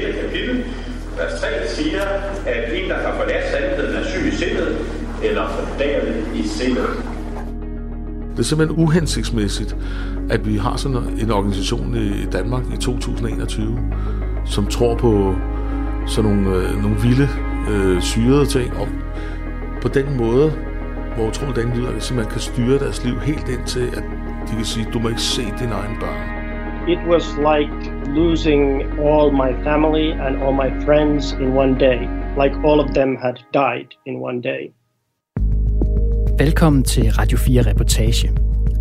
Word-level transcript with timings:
6. 0.00 0.20
kapitel, 0.20 0.64
vers 1.16 1.40
3 1.40 1.46
siger, 1.68 2.02
at 2.46 2.82
en, 2.82 2.90
der 2.90 2.96
har 2.96 3.16
forladt 3.16 3.44
sandheden, 3.50 3.96
er 3.96 4.04
syg 4.04 4.32
i 4.32 4.36
sindet, 4.36 4.78
eller 5.22 5.48
fordavet 5.48 6.26
i 6.34 6.48
sindet. 6.48 6.86
Det 8.32 8.38
er 8.38 8.42
simpelthen 8.42 8.78
uhensigtsmæssigt, 8.84 9.76
at 10.30 10.46
vi 10.46 10.56
har 10.56 10.76
sådan 10.76 10.96
en 10.96 11.30
organisation 11.30 11.96
i 11.96 12.26
Danmark 12.32 12.62
i 12.74 12.76
2021, 12.76 13.78
som 14.46 14.66
tror 14.66 14.96
på 14.96 15.34
sådan 16.06 16.30
nogle, 16.30 16.56
øh, 16.56 16.82
nogle 16.82 16.96
vilde, 17.02 17.28
øh, 17.70 18.02
syrede 18.02 18.46
ting, 18.46 18.76
og 18.76 18.88
på 19.82 19.88
den 19.88 20.16
måde, 20.16 20.52
hvor 21.16 21.28
utroligt 21.28 21.56
den 21.56 21.76
lyder, 21.76 21.98
så 21.98 22.14
man 22.14 22.26
kan 22.26 22.40
styre 22.40 22.78
deres 22.78 23.04
liv 23.04 23.20
helt 23.20 23.48
ind 23.48 23.66
til, 23.66 23.86
at 23.86 24.02
de 24.50 24.56
kan 24.56 24.64
sige, 24.64 24.86
du 24.92 24.98
må 24.98 25.08
ikke 25.08 25.20
se 25.20 25.42
dine 25.60 25.72
egne 25.72 25.96
børn. 26.00 26.42
It 26.88 26.98
was 27.08 27.24
like 27.38 27.91
losing 28.08 28.82
all 29.00 29.30
my 29.30 29.64
family 29.64 30.10
and 30.10 30.42
all 30.42 30.52
my 30.52 30.84
friends 30.84 31.32
in 31.32 31.56
one 31.56 31.78
day, 31.78 31.98
like 32.42 32.54
all 32.64 32.80
of 32.80 32.94
them 32.94 33.16
had 33.16 33.34
died 33.54 33.88
in 34.06 34.14
one 34.22 34.40
day. 34.40 34.72
Velkommen 36.38 36.84
til 36.84 37.12
Radio 37.12 37.38
4 37.38 37.62
Reportage. 37.62 38.32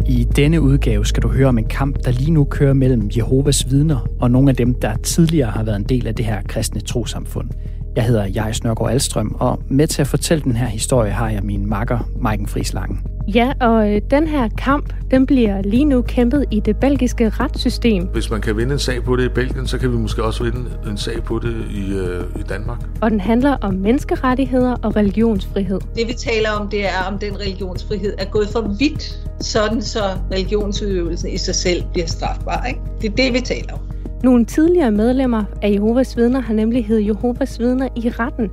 I 0.05 0.23
denne 0.35 0.61
udgave 0.61 1.05
skal 1.05 1.23
du 1.23 1.27
høre 1.27 1.47
om 1.47 1.57
en 1.57 1.67
kamp, 1.67 2.05
der 2.05 2.11
lige 2.11 2.31
nu 2.31 2.43
kører 2.43 2.73
mellem 2.73 3.09
Jehovas 3.17 3.71
vidner 3.71 4.07
og 4.21 4.31
nogle 4.31 4.49
af 4.49 4.55
dem, 4.55 4.73
der 4.73 4.95
tidligere 4.95 5.51
har 5.51 5.63
været 5.63 5.75
en 5.75 5.83
del 5.83 6.07
af 6.07 6.15
det 6.15 6.25
her 6.25 6.41
kristne 6.41 6.81
trosamfund. 6.81 7.49
Jeg 7.95 8.03
hedder 8.03 8.25
Jais 8.25 8.63
Nørgaard 8.63 8.91
Alstrøm, 8.91 9.35
og 9.39 9.59
med 9.67 9.87
til 9.87 10.01
at 10.01 10.07
fortælle 10.07 10.43
den 10.43 10.55
her 10.55 10.65
historie 10.65 11.11
har 11.11 11.29
jeg 11.29 11.43
min 11.43 11.69
makker, 11.69 11.99
Maiken 12.19 12.47
Friislangen. 12.47 13.03
Ja, 13.27 13.53
og 13.61 13.91
øh, 13.91 14.01
den 14.11 14.27
her 14.27 14.49
kamp, 14.57 14.93
den 15.11 15.25
bliver 15.25 15.61
lige 15.61 15.85
nu 15.85 16.01
kæmpet 16.01 16.45
i 16.51 16.59
det 16.59 16.77
belgiske 16.77 17.29
retssystem. 17.29 18.03
Hvis 18.03 18.29
man 18.29 18.41
kan 18.41 18.57
vinde 18.57 18.73
en 18.73 18.79
sag 18.79 19.03
på 19.03 19.15
det 19.15 19.25
i 19.25 19.29
Belgien, 19.29 19.67
så 19.67 19.77
kan 19.77 19.91
vi 19.91 19.97
måske 19.97 20.23
også 20.23 20.43
vinde 20.43 20.69
en 20.87 20.97
sag 20.97 21.23
på 21.23 21.39
det 21.39 21.65
i, 21.71 21.93
øh, 21.93 22.23
i 22.39 22.43
Danmark. 22.49 22.79
Og 23.01 23.11
den 23.11 23.19
handler 23.19 23.57
om 23.61 23.73
menneskerettigheder 23.73 24.75
og 24.83 24.95
religionsfrihed. 24.95 25.79
Det 25.95 26.07
vi 26.07 26.13
taler 26.13 26.49
om, 26.51 26.69
det 26.69 26.85
er, 26.85 27.03
om 27.11 27.19
den 27.19 27.39
religionsfrihed 27.39 28.13
er 28.17 28.25
gået 28.25 28.49
for 28.49 28.75
vidt, 28.79 29.29
sådan 29.39 29.81
så 29.81 29.99
religionsudøvelsen 30.31 31.29
i 31.29 31.37
sig 31.37 31.55
selv 31.55 31.83
bliver 31.91 32.07
strafbar. 32.07 32.65
Ikke? 32.65 32.79
Det 33.01 33.11
er 33.11 33.15
det, 33.15 33.33
vi 33.33 33.39
taler 33.39 33.73
om. 33.73 33.90
Nogle 34.23 34.45
tidligere 34.45 34.91
medlemmer 34.91 35.43
af 35.61 35.71
Jehovas 35.71 36.17
vidner 36.17 36.39
har 36.39 36.53
nemlig 36.53 36.85
hed 36.85 36.97
Jehovas 36.97 37.59
vidner 37.59 37.87
i 37.95 38.09
retten, 38.09 38.49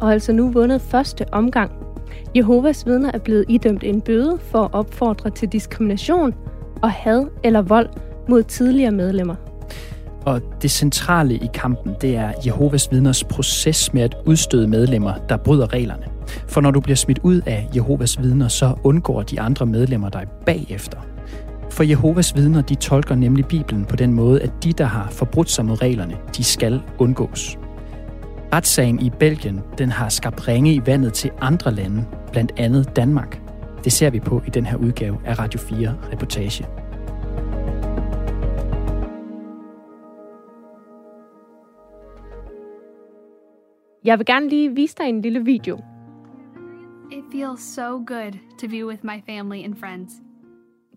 og 0.00 0.12
altså 0.12 0.32
nu 0.32 0.50
vundet 0.50 0.80
første 0.80 1.24
omgang. 1.32 1.72
Jehovas 2.36 2.86
vidner 2.86 3.10
er 3.14 3.18
blevet 3.18 3.44
idømt 3.48 3.84
en 3.84 4.00
bøde 4.00 4.38
for 4.40 4.58
at 4.58 4.74
opfordre 4.74 5.30
til 5.30 5.48
diskrimination 5.48 6.34
og 6.82 6.90
had 6.90 7.24
eller 7.44 7.62
vold 7.62 7.88
mod 8.28 8.42
tidligere 8.42 8.90
medlemmer. 8.90 9.34
Og 10.26 10.40
det 10.62 10.70
centrale 10.70 11.34
i 11.34 11.48
kampen, 11.54 11.94
det 12.00 12.16
er 12.16 12.32
Jehovas 12.46 12.92
vidners 12.92 13.24
proces 13.24 13.94
med 13.94 14.02
at 14.02 14.16
udstøde 14.26 14.68
medlemmer, 14.68 15.12
der 15.28 15.36
bryder 15.36 15.72
reglerne. 15.72 16.04
For 16.48 16.60
når 16.60 16.70
du 16.70 16.80
bliver 16.80 16.96
smidt 16.96 17.18
ud 17.22 17.40
af 17.46 17.68
Jehovas 17.76 18.22
vidner, 18.22 18.48
så 18.48 18.74
undgår 18.84 19.22
de 19.22 19.40
andre 19.40 19.66
medlemmer 19.66 20.08
dig 20.08 20.26
bagefter. 20.46 20.98
For 21.72 21.82
Jehovas 21.82 22.36
vidner, 22.36 22.62
de 22.62 22.74
tolker 22.74 23.14
nemlig 23.14 23.46
Bibelen 23.46 23.84
på 23.84 23.96
den 23.96 24.12
måde, 24.12 24.42
at 24.42 24.64
de, 24.64 24.72
der 24.72 24.84
har 24.84 25.10
forbrudt 25.10 25.50
sig 25.50 25.64
mod 25.64 25.82
reglerne, 25.82 26.18
de 26.36 26.44
skal 26.44 26.82
undgås. 26.98 27.58
Retssagen 28.52 29.00
i 29.00 29.10
Belgien, 29.10 29.60
den 29.78 29.90
har 29.90 30.08
skabt 30.08 30.48
ringe 30.48 30.74
i 30.74 30.80
vandet 30.86 31.12
til 31.12 31.30
andre 31.40 31.74
lande, 31.74 32.04
blandt 32.32 32.52
andet 32.56 32.96
Danmark. 32.96 33.40
Det 33.84 33.92
ser 33.92 34.10
vi 34.10 34.20
på 34.20 34.42
i 34.46 34.50
den 34.50 34.66
her 34.66 34.76
udgave 34.76 35.18
af 35.24 35.38
Radio 35.38 35.60
4 35.60 35.96
Reportage. 36.12 36.66
Jeg 44.04 44.18
vil 44.18 44.26
gerne 44.26 44.48
lige 44.48 44.74
vise 44.74 44.94
dig 44.98 45.06
en 45.08 45.22
lille 45.22 45.44
video. 45.44 45.76
It 47.12 47.24
feels 47.32 47.74
so 47.74 47.98
good 48.06 48.32
to 48.60 48.68
be 48.68 48.86
with 48.86 49.04
my 49.04 49.22
family 49.26 49.64
and 49.64 49.76
friends. 49.76 50.31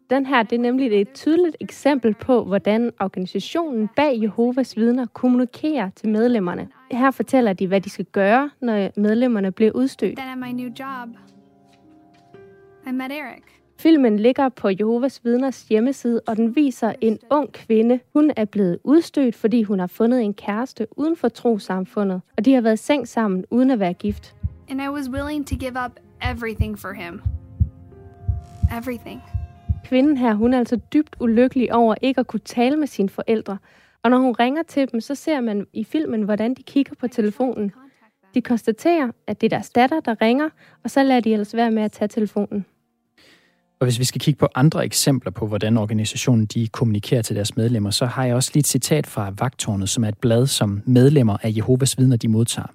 Den 0.10 0.26
her 0.26 0.44
det 0.44 0.56
er 0.56 0.60
nemlig 0.60 1.02
et 1.02 1.14
tydeligt 1.14 1.58
eksempel 1.60 2.14
på, 2.14 2.44
hvordan 2.44 2.92
organisationen 3.00 3.90
bag 3.96 4.22
Jehovas 4.22 4.78
vidner 4.78 5.06
kommunikerer 5.06 5.90
til 5.96 6.10
medlemmerne. 6.10 6.68
Her 6.92 7.12
fortæller 7.12 7.54
de, 7.54 7.68
hvad 7.68 7.82
de 7.82 7.90
skal 7.90 8.06
gøre, 8.06 8.50
når 8.62 9.00
medlemmerne 9.00 9.52
bliver 9.52 9.72
udstødt. 9.72 10.18
Then 10.18 10.30
at 10.30 10.38
my 10.38 10.62
new 10.62 10.70
job, 10.80 11.10
I 12.88 12.92
met 12.92 13.12
Eric. 13.12 13.44
Filmen 13.80 14.20
ligger 14.20 14.50
på 14.50 14.70
Jehovas 14.80 15.22
vidners 15.24 15.66
hjemmeside, 15.70 16.22
og 16.28 16.38
den 16.38 16.56
viser 16.56 16.94
en 17.02 17.20
ung 17.32 17.52
kvinde. 17.54 18.00
Hun 18.14 18.32
er 18.38 18.46
blevet 18.46 18.80
udstødt, 18.84 19.36
fordi 19.36 19.64
hun 19.64 19.80
har 19.80 19.88
fundet 19.88 20.22
en 20.22 20.34
kæreste 20.34 20.88
uden 20.98 21.16
for 21.16 21.30
trosamfundet, 21.30 22.22
og 22.38 22.46
de 22.46 22.54
har 22.54 22.62
været 22.62 22.80
seng 22.80 23.08
sammen 23.08 23.46
uden 23.52 23.72
at 23.72 23.80
være 23.80 23.94
gift. 23.94 24.36
And 24.70 24.82
I 24.82 24.88
was 24.88 25.10
willing 25.10 25.48
to 25.48 25.56
give 25.56 25.86
up 25.86 25.92
everything 26.32 26.80
for 26.80 26.94
him. 26.94 27.22
Everything. 28.78 29.22
Kvinden 29.86 30.18
her, 30.18 30.34
hun 30.34 30.54
er 30.54 30.60
altså 30.60 30.80
dybt 30.94 31.16
ulykkelig 31.20 31.74
over 31.74 31.96
ikke 32.02 32.20
at 32.20 32.28
kunne 32.28 32.40
tale 32.40 32.78
med 32.78 32.88
sine 32.88 33.10
forældre. 33.10 33.58
Og 34.04 34.10
når 34.10 34.18
hun 34.18 34.36
ringer 34.40 34.64
til 34.64 34.92
dem, 34.92 35.02
så 35.02 35.16
ser 35.16 35.42
man 35.42 35.66
i 35.74 35.84
filmen, 35.84 36.24
hvordan 36.24 36.54
de 36.54 36.64
kigger 36.64 36.94
på 37.00 37.08
telefonen. 37.08 37.72
De 38.34 38.42
konstaterer, 38.42 39.12
at 39.28 39.42
det 39.42 39.48
er 39.48 39.58
deres 39.58 39.70
datter, 39.70 40.00
der 40.00 40.22
ringer, 40.22 40.50
og 40.84 40.92
så 40.92 41.04
lader 41.04 41.20
de 41.20 41.34
ellers 41.34 41.56
være 41.56 41.72
med 41.72 41.84
at 41.84 41.92
tage 41.92 42.08
telefonen. 42.08 42.66
Og 43.80 43.86
hvis 43.86 44.00
vi 44.00 44.04
skal 44.04 44.22
kigge 44.22 44.38
på 44.38 44.48
andre 44.56 44.86
eksempler 44.86 45.32
på, 45.32 45.48
hvordan 45.48 45.78
organisationen 45.78 46.46
de 46.46 46.68
kommunikerer 46.68 47.22
til 47.22 47.36
deres 47.36 47.56
medlemmer, 47.56 47.90
så 47.90 48.06
har 48.06 48.26
jeg 48.26 48.36
også 48.36 48.52
lige 48.54 48.62
et 48.62 48.68
citat 48.68 49.08
fra 49.08 49.34
Vagtårnet, 49.38 49.90
som 49.90 50.04
er 50.04 50.08
et 50.08 50.18
blad, 50.18 50.48
som 50.48 50.82
medlemmer 50.86 51.38
af 51.44 51.54
Jehovas 51.56 51.98
vidner 51.98 52.18
de 52.18 52.28
modtager. 52.28 52.68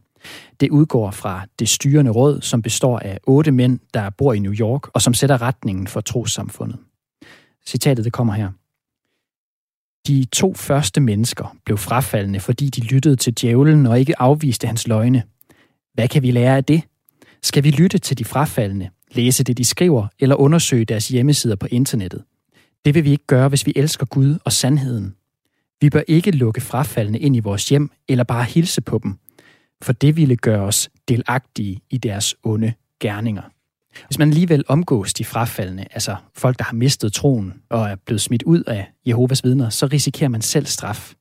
Det 0.61 0.71
udgår 0.71 1.11
fra 1.11 1.47
det 1.59 1.69
styrende 1.69 2.11
råd, 2.11 2.41
som 2.41 2.63
består 2.63 2.99
af 2.99 3.19
otte 3.27 3.53
mænd, 3.53 3.79
der 3.95 4.11
bor 4.11 4.33
i 4.33 4.39
New 4.39 4.53
York, 4.53 4.89
og 4.95 5.03
som 5.03 5.15
sætter 5.15 5.43
retningen 5.43 5.87
for 5.87 6.01
trossamfundet. 6.01 6.79
Citatet 7.71 8.05
det 8.05 8.13
kommer 8.13 8.35
her. 8.35 8.51
De 10.07 10.25
to 10.25 10.55
første 10.55 11.01
mennesker 11.01 11.57
blev 11.65 11.79
frafaldende, 11.79 12.41
fordi 12.41 12.69
de 12.69 12.81
lyttede 12.81 13.17
til 13.17 13.35
djævlen 13.35 13.87
og 13.87 14.01
ikke 14.01 14.21
afviste 14.21 14.67
hans 14.67 14.89
løgne. 14.89 15.23
Hvad 15.95 16.09
kan 16.09 16.23
vi 16.23 16.31
lære 16.31 16.57
af 16.57 16.65
det? 16.65 16.83
Skal 17.43 17.65
vi 17.65 17.71
lytte 17.71 17.99
til 17.99 18.19
de 18.19 18.25
frafaldende, 18.25 18.91
læse 19.11 19.45
det, 19.45 19.59
de 19.59 19.65
skriver, 19.65 20.09
eller 20.19 20.37
undersøge 20.37 20.85
deres 20.85 21.09
hjemmesider 21.09 21.57
på 21.57 21.67
internettet? 21.71 22.25
Det 22.85 22.95
vil 22.95 23.05
vi 23.05 23.11
ikke 23.11 23.27
gøre, 23.27 23.49
hvis 23.49 23.67
vi 23.67 23.73
elsker 23.77 24.07
Gud 24.07 24.39
og 24.45 24.53
sandheden. 24.53 25.15
Vi 25.81 25.91
bør 25.91 26.03
ikke 26.09 26.31
lukke 26.31 26.61
frafaldende 26.61 27.19
ind 27.19 27.37
i 27.37 27.41
vores 27.41 27.69
hjem, 27.69 27.91
eller 28.09 28.25
bare 28.25 28.45
hilse 28.45 28.81
på 28.81 29.01
dem, 29.03 29.19
for 29.83 29.93
det 29.93 30.17
ville 30.17 30.37
gøre 30.37 30.63
os 30.63 30.91
delagtige 31.09 31.81
i 31.91 31.99
deres 31.99 32.35
onde 32.43 32.73
gerninger. 33.01 33.43
Hvis 34.07 34.19
man 34.19 34.29
alligevel 34.29 34.65
omgås 34.69 35.15
de 35.15 35.25
frafaldende, 35.25 35.85
altså 35.93 36.17
folk, 36.37 36.59
der 36.59 36.65
har 36.65 36.75
mistet 36.75 37.13
troen 37.13 37.55
og 37.69 37.89
er 37.89 37.97
blevet 38.07 38.21
smidt 38.21 38.43
ud 38.43 38.63
af 38.63 38.93
Jehovas 39.07 39.45
vidner, 39.45 39.69
så 39.69 39.87
risikerer 39.87 40.29
man 40.29 40.43
selv 40.43 40.67
straf. 40.67 41.15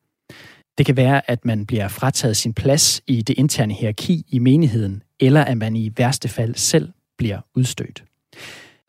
Det 0.78 0.86
kan 0.86 0.98
være, 0.98 1.32
at 1.32 1.46
man 1.46 1.66
bliver 1.66 1.88
frataget 1.88 2.38
sin 2.38 2.54
plads 2.54 3.02
i 3.08 3.22
det 3.22 3.38
interne 3.38 3.74
hierarki 3.74 4.26
i 4.30 4.40
menigheden, 4.40 5.04
eller 5.20 5.44
at 5.44 5.58
man 5.58 5.76
i 5.76 5.92
værste 5.98 6.28
fald 6.28 6.56
selv 6.56 6.90
bliver 7.18 7.40
udstødt. 7.56 8.04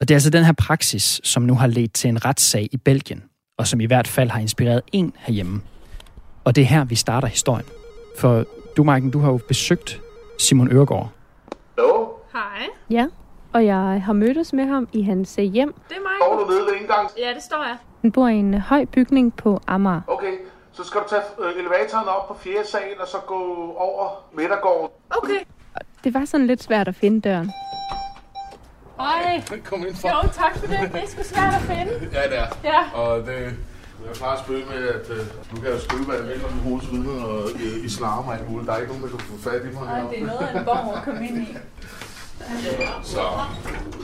Og 0.00 0.08
det 0.08 0.14
er 0.14 0.16
altså 0.16 0.30
den 0.30 0.44
her 0.44 0.52
praksis, 0.52 1.20
som 1.24 1.42
nu 1.42 1.54
har 1.54 1.66
ledt 1.66 1.92
til 1.92 2.08
en 2.08 2.24
retssag 2.24 2.68
i 2.72 2.76
Belgien, 2.76 3.22
og 3.58 3.66
som 3.66 3.80
i 3.80 3.84
hvert 3.84 4.08
fald 4.08 4.30
har 4.30 4.40
inspireret 4.40 4.82
en 4.92 5.12
herhjemme. 5.18 5.60
Og 6.44 6.56
det 6.56 6.62
er 6.62 6.66
her, 6.66 6.84
vi 6.84 6.94
starter 6.94 7.28
historien. 7.28 7.66
For 8.18 8.46
du, 8.76 8.84
Maiken, 8.84 9.10
du 9.10 9.18
har 9.18 9.30
jo 9.30 9.40
besøgt 9.48 10.00
Simon 10.38 10.72
Øregård. 10.72 11.12
Hallo? 11.78 12.06
Hej, 12.32 12.66
Ja, 12.90 13.06
og 13.52 13.64
jeg 13.66 14.02
har 14.06 14.12
mødtes 14.12 14.52
med 14.52 14.64
ham 14.66 14.88
i 14.92 15.02
hans 15.02 15.38
øh, 15.38 15.44
hjem. 15.44 15.72
det 15.88 15.96
er 15.96 16.00
mig. 16.00 16.10
Står 16.22 16.38
du 16.44 16.50
nede 16.50 16.60
ved 16.66 16.74
indgangen? 16.80 17.10
Ja, 17.18 17.34
det 17.34 17.42
står 17.42 17.64
jeg. 17.64 17.76
Han 18.00 18.12
bor 18.12 18.28
i 18.28 18.34
en 18.34 18.54
øh, 18.54 18.60
høj 18.60 18.84
bygning 18.84 19.36
på 19.36 19.60
Amager. 19.66 20.00
Okay, 20.06 20.32
så 20.72 20.84
skal 20.84 21.00
du 21.00 21.06
tage 21.08 21.22
øh, 21.40 21.58
elevatoren 21.60 22.08
op 22.08 22.28
på 22.28 22.34
fjerde 22.34 22.68
sal, 22.68 23.00
og 23.00 23.08
så 23.08 23.16
gå 23.26 23.40
over 23.78 24.24
midtergården. 24.32 24.88
Okay. 25.10 25.40
Det 26.04 26.14
var 26.14 26.24
sådan 26.24 26.46
lidt 26.46 26.62
svært 26.62 26.88
at 26.88 26.94
finde 26.94 27.20
døren. 27.20 27.50
Hej. 29.00 29.42
Kom 29.64 29.86
ind 29.86 29.94
for. 29.96 30.08
Jo, 30.08 30.28
tak 30.32 30.58
for 30.58 30.66
det. 30.66 30.78
Det 30.92 31.02
er 31.02 31.06
sgu 31.06 31.22
svært 31.22 31.54
at 31.54 31.60
finde. 31.60 31.92
Ja, 32.12 32.22
det 32.30 32.38
er. 32.38 32.46
Ja. 32.64 33.00
Og 33.00 33.26
det, 33.26 33.34
jeg 34.06 34.12
plejer 34.14 34.32
at 34.36 34.38
spøge 34.44 34.64
med, 34.66 34.88
at 34.88 35.10
øh, 35.10 35.18
nu 35.52 35.60
kan 35.60 35.70
jeg 35.72 35.80
skrive, 35.80 36.04
hvad 36.04 36.16
jeg 36.16 36.24
vil 36.26 36.44
om 36.44 36.56
Jehovas 36.58 36.90
vidner 36.92 37.24
og 37.24 37.42
øh, 37.54 37.84
islam 37.84 38.28
og 38.28 38.34
alt 38.34 38.50
muligt. 38.50 38.66
Der 38.68 38.74
er 38.74 38.78
ikke 38.78 38.92
nogen, 38.92 39.02
der 39.04 39.10
kan 39.10 39.20
få 39.20 39.50
fat 39.50 39.62
i 39.70 39.74
mig. 39.74 39.82
Ej, 39.88 40.00
det 40.10 40.20
er 40.22 40.26
noget 40.26 40.38
af 40.48 40.58
en 40.58 40.64
borg 40.64 40.96
at 40.96 41.02
komme 41.04 41.28
ind 41.28 41.38
i. 41.38 41.46
Så 43.02 43.20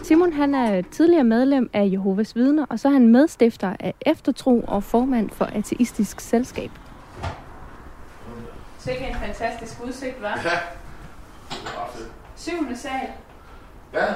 Simon 0.03 0.33
han 0.33 0.55
er 0.55 0.83
tidligere 0.91 1.25
medlem 1.25 1.71
af 1.73 1.89
Jehovas 1.93 2.37
vidner, 2.37 2.67
og 2.69 2.79
så 2.81 2.89
er 2.89 2.93
han 2.93 3.09
medstifter 3.09 3.77
af 3.81 3.95
Eftertro 4.01 4.65
og 4.69 4.83
formand 4.85 5.31
for 5.31 5.45
Ateistisk 5.45 6.21
Selskab. 6.21 6.71
Sikke 8.79 9.07
en 9.07 9.15
fantastisk 9.15 9.85
udsigt, 9.85 10.15
hva'? 10.15 10.49
ja, 10.49 10.59
det 11.51 11.59
er 11.67 11.91
fedt. 11.95 12.09
Syvende 12.37 12.77
sal. 12.79 13.09
Ja, 13.95 14.07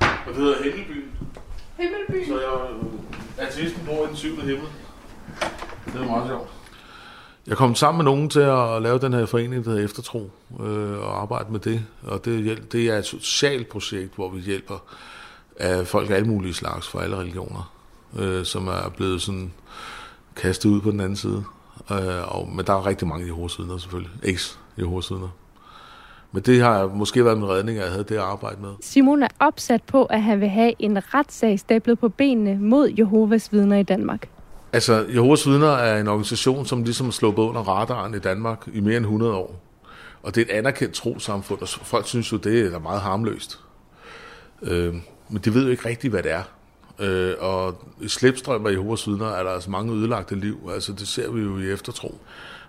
og 0.00 0.28
det 0.28 0.36
hedder 0.36 0.62
Himmelbyen. 0.62 1.10
Himmelby. 1.78 2.28
Så 2.28 2.40
jeg, 2.40 2.70
øh, 2.70 3.46
ateisten 3.48 3.86
bor 3.86 4.04
i 4.04 4.08
den 4.08 4.16
syvende 4.16 4.42
himmel. 4.44 4.66
Det 5.86 6.00
er 6.00 6.06
meget 6.06 6.26
sjovt. 6.28 6.48
Jeg 7.46 7.56
kom 7.56 7.74
sammen 7.74 7.98
med 7.98 8.12
nogen 8.12 8.30
til 8.30 8.40
at 8.40 8.82
lave 8.82 8.98
den 8.98 9.12
her 9.12 9.26
forening, 9.26 9.64
der 9.64 9.70
hedder 9.70 9.84
Eftertro, 9.84 10.30
øh, 10.60 10.98
og 10.98 11.22
arbejde 11.22 11.52
med 11.52 11.60
det. 11.60 11.84
Og 12.02 12.24
det, 12.24 12.72
det 12.72 12.86
er 12.86 12.98
et 12.98 13.06
socialt 13.06 13.68
projekt, 13.68 14.14
hvor 14.14 14.30
vi 14.30 14.40
hjælper 14.40 14.84
af 15.56 15.86
folk 15.86 16.10
af 16.10 16.14
alle 16.14 16.28
mulige 16.28 16.54
slags 16.54 16.88
fra 16.88 17.02
alle 17.02 17.16
religioner, 17.16 17.72
øh, 18.18 18.44
som 18.44 18.68
er 18.68 18.92
blevet 18.96 19.22
sådan 19.22 19.52
kastet 20.36 20.70
ud 20.70 20.80
på 20.80 20.90
den 20.90 21.00
anden 21.00 21.16
side. 21.16 21.44
Øh, 21.90 22.36
og, 22.36 22.48
men 22.48 22.66
der 22.66 22.72
er 22.72 22.86
rigtig 22.86 23.08
mange 23.08 23.26
Jehovas 23.26 23.58
vidner 23.58 23.78
selvfølgelig. 23.78 24.12
Eks 24.22 24.58
Jehovas 24.78 25.10
vidner. 25.10 25.28
Men 26.32 26.42
det 26.42 26.60
har 26.60 26.86
måske 26.86 27.24
været 27.24 27.38
min 27.38 27.48
redning, 27.48 27.78
at 27.78 27.84
jeg 27.84 27.92
havde 27.92 28.04
det 28.04 28.14
at 28.14 28.20
arbejde 28.20 28.60
med. 28.60 28.70
Simon 28.80 29.22
er 29.22 29.28
opsat 29.40 29.82
på, 29.82 30.04
at 30.04 30.22
han 30.22 30.40
vil 30.40 30.48
have 30.48 30.72
en 30.78 31.14
retssag 31.14 31.58
stablet 31.58 31.98
på 31.98 32.08
benene 32.08 32.58
mod 32.58 32.88
Jehovas 32.98 33.52
vidner 33.52 33.76
i 33.76 33.82
Danmark. 33.82 34.28
Altså, 34.72 35.06
Jehovas 35.14 35.46
vidner 35.46 35.72
er 35.72 36.00
en 36.00 36.08
organisation, 36.08 36.66
som 36.66 36.82
ligesom 36.82 37.12
slået 37.12 37.38
under 37.38 37.60
radaren 37.60 38.14
i 38.14 38.18
Danmark 38.18 38.68
i 38.72 38.80
mere 38.80 38.96
end 38.96 39.04
100 39.04 39.34
år. 39.34 39.60
Og 40.22 40.34
det 40.34 40.40
er 40.40 40.54
et 40.54 40.58
anerkendt 40.58 40.94
trosamfund, 40.94 41.60
og 41.60 41.68
folk 41.68 42.06
synes 42.06 42.32
jo, 42.32 42.36
det 42.36 42.74
er 42.74 42.78
meget 42.78 43.00
harmløst. 43.00 43.60
Øh, 44.62 44.94
men 45.28 45.42
de 45.44 45.54
ved 45.54 45.64
jo 45.64 45.70
ikke 45.70 45.88
rigtigt, 45.88 46.12
hvad 46.12 46.22
det 46.22 46.32
er. 46.32 46.42
Øh, 46.98 47.34
og 47.38 47.84
i 48.00 48.08
slipstrøm 48.08 48.66
af 48.66 48.72
Jehovas 48.72 49.08
vidner 49.08 49.26
er 49.26 49.42
der 49.42 49.50
altså 49.50 49.70
mange 49.70 49.92
ødelagte 49.92 50.34
liv. 50.34 50.70
Altså, 50.74 50.92
det 50.92 51.08
ser 51.08 51.30
vi 51.30 51.40
jo 51.40 51.58
i 51.58 51.70
eftertro. 51.70 52.18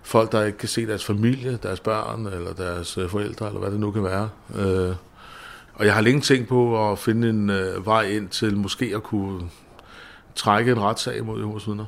Folk, 0.02 0.32
der 0.32 0.44
ikke 0.44 0.58
kan 0.58 0.68
se 0.68 0.86
deres 0.86 1.04
familie, 1.04 1.58
deres 1.62 1.80
børn, 1.80 2.26
eller 2.26 2.52
deres 2.52 2.98
øh, 2.98 3.08
forældre, 3.08 3.46
eller 3.46 3.60
hvad 3.60 3.70
det 3.70 3.80
nu 3.80 3.90
kan 3.90 4.04
være. 4.04 4.30
Øh, 4.54 4.94
og 5.74 5.86
jeg 5.86 5.94
har 5.94 6.00
længe 6.00 6.20
tænkt 6.20 6.48
på 6.48 6.90
at 6.92 6.98
finde 6.98 7.28
en 7.28 7.50
øh, 7.50 7.86
vej 7.86 8.02
ind 8.02 8.28
til 8.28 8.56
måske 8.56 8.92
at 8.94 9.02
kunne 9.02 9.50
trække 10.34 10.72
en 10.72 10.80
retssag 10.80 11.24
mod 11.24 11.38
Jehovas 11.38 11.66
vidner 11.66 11.84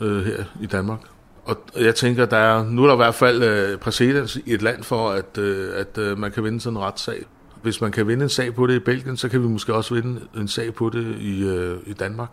øh, 0.00 0.24
her 0.24 0.44
i 0.60 0.66
Danmark. 0.66 1.00
Og 1.44 1.56
jeg 1.80 1.94
tænker, 1.94 2.26
der 2.26 2.36
er, 2.36 2.64
nu 2.64 2.82
er 2.82 2.86
der 2.86 2.94
i 2.94 2.96
hvert 2.96 3.14
fald 3.14 3.42
øh, 3.42 3.78
præcedens 3.78 4.36
i 4.36 4.52
et 4.52 4.62
land 4.62 4.82
for, 4.82 5.10
at, 5.10 5.38
øh, 5.38 5.80
at 5.80 5.98
øh, 5.98 6.18
man 6.18 6.32
kan 6.32 6.44
vinde 6.44 6.60
sådan 6.60 6.76
en 6.76 6.82
retssag. 6.82 7.24
Hvis 7.62 7.80
man 7.80 7.92
kan 7.92 8.08
vinde 8.08 8.22
en 8.22 8.28
sag 8.28 8.54
på 8.54 8.66
det 8.66 8.74
i 8.74 8.78
Belgien, 8.78 9.16
så 9.16 9.28
kan 9.28 9.42
vi 9.42 9.48
måske 9.48 9.74
også 9.74 9.94
vinde 9.94 10.20
en 10.36 10.48
sag 10.48 10.74
på 10.74 10.90
det 10.90 11.16
i, 11.20 11.44
øh, 11.44 11.78
i 11.86 11.92
Danmark. 11.92 12.30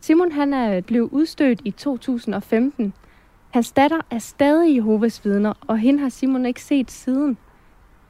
Simon 0.00 0.32
han 0.32 0.52
er 0.52 0.80
blevet 0.80 1.08
udstødt 1.12 1.60
i 1.64 1.70
2015. 1.70 2.94
Hans 3.50 3.72
datter 3.72 4.00
er 4.10 4.18
stadig 4.18 4.76
Jehovas 4.76 5.24
vidner, 5.24 5.52
og 5.60 5.78
hende 5.78 6.00
har 6.00 6.08
Simon 6.08 6.46
ikke 6.46 6.62
set 6.62 6.90
siden. 6.90 7.38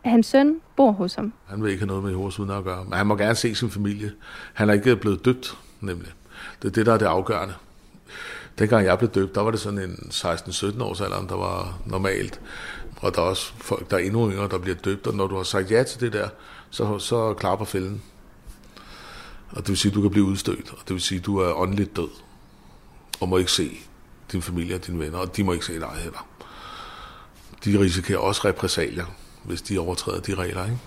Hans 0.05 0.26
søn 0.26 0.61
bor 0.76 0.90
hos 0.90 1.14
ham. 1.14 1.32
Han 1.47 1.62
vil 1.62 1.70
ikke 1.70 1.81
have 1.81 1.88
noget 1.88 2.02
med 2.02 2.11
Jehovas 2.11 2.38
vidner 2.38 2.58
at 2.58 2.64
gøre, 2.64 2.85
men 2.85 2.93
han 2.93 3.06
må 3.06 3.17
gerne 3.17 3.35
se 3.35 3.55
sin 3.55 3.70
familie. 3.70 4.12
Han 4.55 4.69
er 4.69 4.73
ikke 4.73 4.97
blevet 4.97 5.25
døbt, 5.25 5.58
nemlig. 5.81 6.08
Det 6.62 6.69
er 6.69 6.73
det, 6.73 6.87
der 6.87 6.93
er 6.93 6.99
det 6.99 7.06
afgørende. 7.06 7.55
Dengang 8.59 8.87
jeg 8.87 8.99
blev 8.99 9.11
døbt, 9.11 9.35
der 9.35 9.41
var 9.41 9.51
det 9.51 9.61
sådan 9.61 9.79
en 9.79 10.11
16-17 10.11 10.83
års 10.83 11.01
alder, 11.01 11.27
der 11.27 11.37
var 11.37 11.79
normalt. 11.87 12.41
Og 12.97 13.15
der 13.15 13.23
er 13.23 13.27
også 13.27 13.53
folk, 13.56 13.91
der 13.91 13.97
er 13.97 14.01
endnu 14.01 14.31
yngre, 14.31 14.49
der 14.49 14.59
bliver 14.59 14.77
døbt, 14.77 15.06
og 15.06 15.15
når 15.15 15.27
du 15.27 15.37
har 15.37 15.43
sagt 15.43 15.71
ja 15.71 15.83
til 15.83 16.01
det 16.01 16.12
der, 16.12 16.29
så, 16.71 16.99
så 16.99 17.35
klapper 17.35 17.65
fælden. 17.65 18.03
Og 19.51 19.56
det 19.56 19.69
vil 19.69 19.77
sige, 19.77 19.91
at 19.91 19.95
du 19.95 20.01
kan 20.01 20.11
blive 20.11 20.25
udstødt, 20.25 20.71
og 20.71 20.79
det 20.89 20.95
vil 20.95 21.01
sige, 21.01 21.19
at 21.19 21.27
du 21.27 21.39
er 21.39 21.55
åndeligt 21.55 21.97
død, 21.97 22.09
og 23.21 23.29
må 23.29 23.37
ikke 23.37 23.53
se 23.53 23.71
din 24.33 24.43
familie 24.43 24.75
og 24.75 24.87
dine 24.87 24.99
venner, 24.99 25.19
og 25.19 25.37
de 25.37 25.45
må 25.45 25.53
ikke 25.53 25.65
se 25.65 25.81
dig 25.81 25.91
heller. 25.97 26.27
De 27.65 27.81
risikerer 27.81 28.19
også 28.19 28.41
repressalier, 28.45 29.07
hvis 29.45 29.62
de 29.62 29.79
overtræder 29.79 30.21
de 30.21 30.35
regler, 30.35 30.65
ikke? 30.65 30.79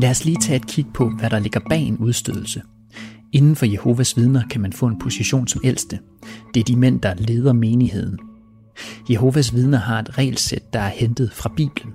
Lad 0.00 0.10
os 0.10 0.24
lige 0.24 0.36
tage 0.40 0.56
et 0.56 0.66
kig 0.66 0.86
på, 0.94 1.10
hvad 1.18 1.30
der 1.30 1.38
ligger 1.38 1.60
bag 1.68 1.80
en 1.80 1.96
udstødelse. 1.96 2.62
Inden 3.32 3.56
for 3.56 3.66
Jehovas 3.66 4.16
vidner 4.16 4.42
kan 4.50 4.60
man 4.60 4.72
få 4.72 4.86
en 4.86 4.98
position 4.98 5.48
som 5.48 5.60
ældste. 5.64 5.98
Det 6.54 6.60
er 6.60 6.64
de 6.64 6.76
mænd, 6.76 7.00
der 7.00 7.14
leder 7.14 7.52
menigheden. 7.52 8.18
Jehovas 9.10 9.54
vidner 9.54 9.78
har 9.78 9.98
et 9.98 10.18
regelsæt, 10.18 10.72
der 10.72 10.80
er 10.80 10.88
hentet 10.88 11.32
fra 11.32 11.52
Bibelen. 11.56 11.92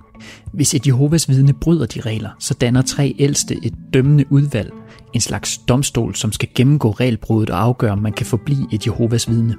Hvis 0.53 0.73
et 0.73 0.87
Jehovas 0.87 1.29
vidne 1.29 1.53
bryder 1.53 1.85
de 1.85 2.01
regler, 2.01 2.29
så 2.39 2.53
danner 2.53 2.81
tre 2.81 3.15
ældste 3.19 3.65
et 3.65 3.73
dømmende 3.93 4.25
udvalg, 4.29 4.71
en 5.13 5.21
slags 5.21 5.57
domstol, 5.57 6.15
som 6.15 6.31
skal 6.31 6.49
gennemgå 6.55 6.91
regelbruddet 6.91 7.49
og 7.49 7.61
afgøre, 7.61 7.91
om 7.91 7.99
man 7.99 8.13
kan 8.13 8.25
forblive 8.25 8.67
et 8.71 8.85
Jehovas 8.85 9.29
vidne. 9.29 9.55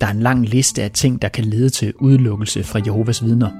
Der 0.00 0.06
er 0.06 0.10
en 0.10 0.20
lang 0.20 0.48
liste 0.48 0.82
af 0.82 0.90
ting, 0.90 1.22
der 1.22 1.28
kan 1.28 1.44
lede 1.44 1.68
til 1.68 1.92
udelukkelse 2.00 2.64
fra 2.64 2.80
Jehovas 2.86 3.24
vidner. 3.24 3.50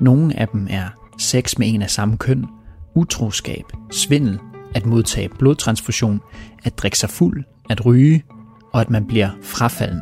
Nogle 0.00 0.40
af 0.40 0.48
dem 0.48 0.66
er 0.70 0.88
sex 1.18 1.58
med 1.58 1.74
en 1.74 1.82
af 1.82 1.90
samme 1.90 2.16
køn, 2.16 2.46
utroskab, 2.94 3.64
svindel, 3.90 4.38
at 4.74 4.86
modtage 4.86 5.28
blodtransfusion, 5.28 6.20
at 6.64 6.78
drikke 6.78 6.98
sig 6.98 7.10
fuld, 7.10 7.44
at 7.70 7.86
ryge 7.86 8.24
og 8.72 8.80
at 8.80 8.90
man 8.90 9.06
bliver 9.06 9.30
frafalden. 9.42 10.00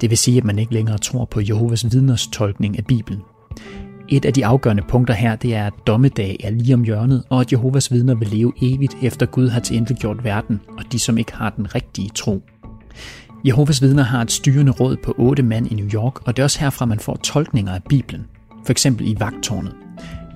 Det 0.00 0.10
vil 0.10 0.18
sige, 0.18 0.38
at 0.38 0.44
man 0.44 0.58
ikke 0.58 0.74
længere 0.74 0.98
tror 0.98 1.24
på 1.24 1.40
Jehovas 1.48 1.92
vidners 1.92 2.26
tolkning 2.26 2.78
af 2.78 2.84
Bibelen. 2.86 3.20
Et 4.08 4.24
af 4.24 4.32
de 4.32 4.46
afgørende 4.46 4.82
punkter 4.88 5.14
her, 5.14 5.36
det 5.36 5.54
er, 5.54 5.66
at 5.66 5.72
dommedag 5.86 6.36
er 6.44 6.50
lige 6.50 6.74
om 6.74 6.82
hjørnet, 6.82 7.24
og 7.30 7.40
at 7.40 7.52
Jehovas 7.52 7.92
vidner 7.92 8.14
vil 8.14 8.28
leve 8.28 8.52
evigt, 8.62 8.96
efter 9.02 9.26
Gud 9.26 9.48
har 9.48 9.60
tilintetgjort 9.60 10.24
verden, 10.24 10.60
og 10.78 10.92
de 10.92 10.98
som 10.98 11.18
ikke 11.18 11.34
har 11.34 11.50
den 11.50 11.74
rigtige 11.74 12.10
tro. 12.14 12.42
Jehovas 13.44 13.82
vidner 13.82 14.02
har 14.02 14.22
et 14.22 14.30
styrende 14.30 14.72
råd 14.72 14.96
på 15.04 15.14
otte 15.18 15.42
mand 15.42 15.72
i 15.72 15.74
New 15.74 15.88
York, 15.94 16.26
og 16.26 16.36
det 16.36 16.42
er 16.42 16.44
også 16.44 16.60
herfra, 16.60 16.84
man 16.86 16.98
får 16.98 17.16
tolkninger 17.16 17.72
af 17.74 17.82
Bibelen. 17.88 18.26
For 18.64 18.70
eksempel 18.70 19.08
i 19.08 19.16
vagtårnet. 19.18 19.87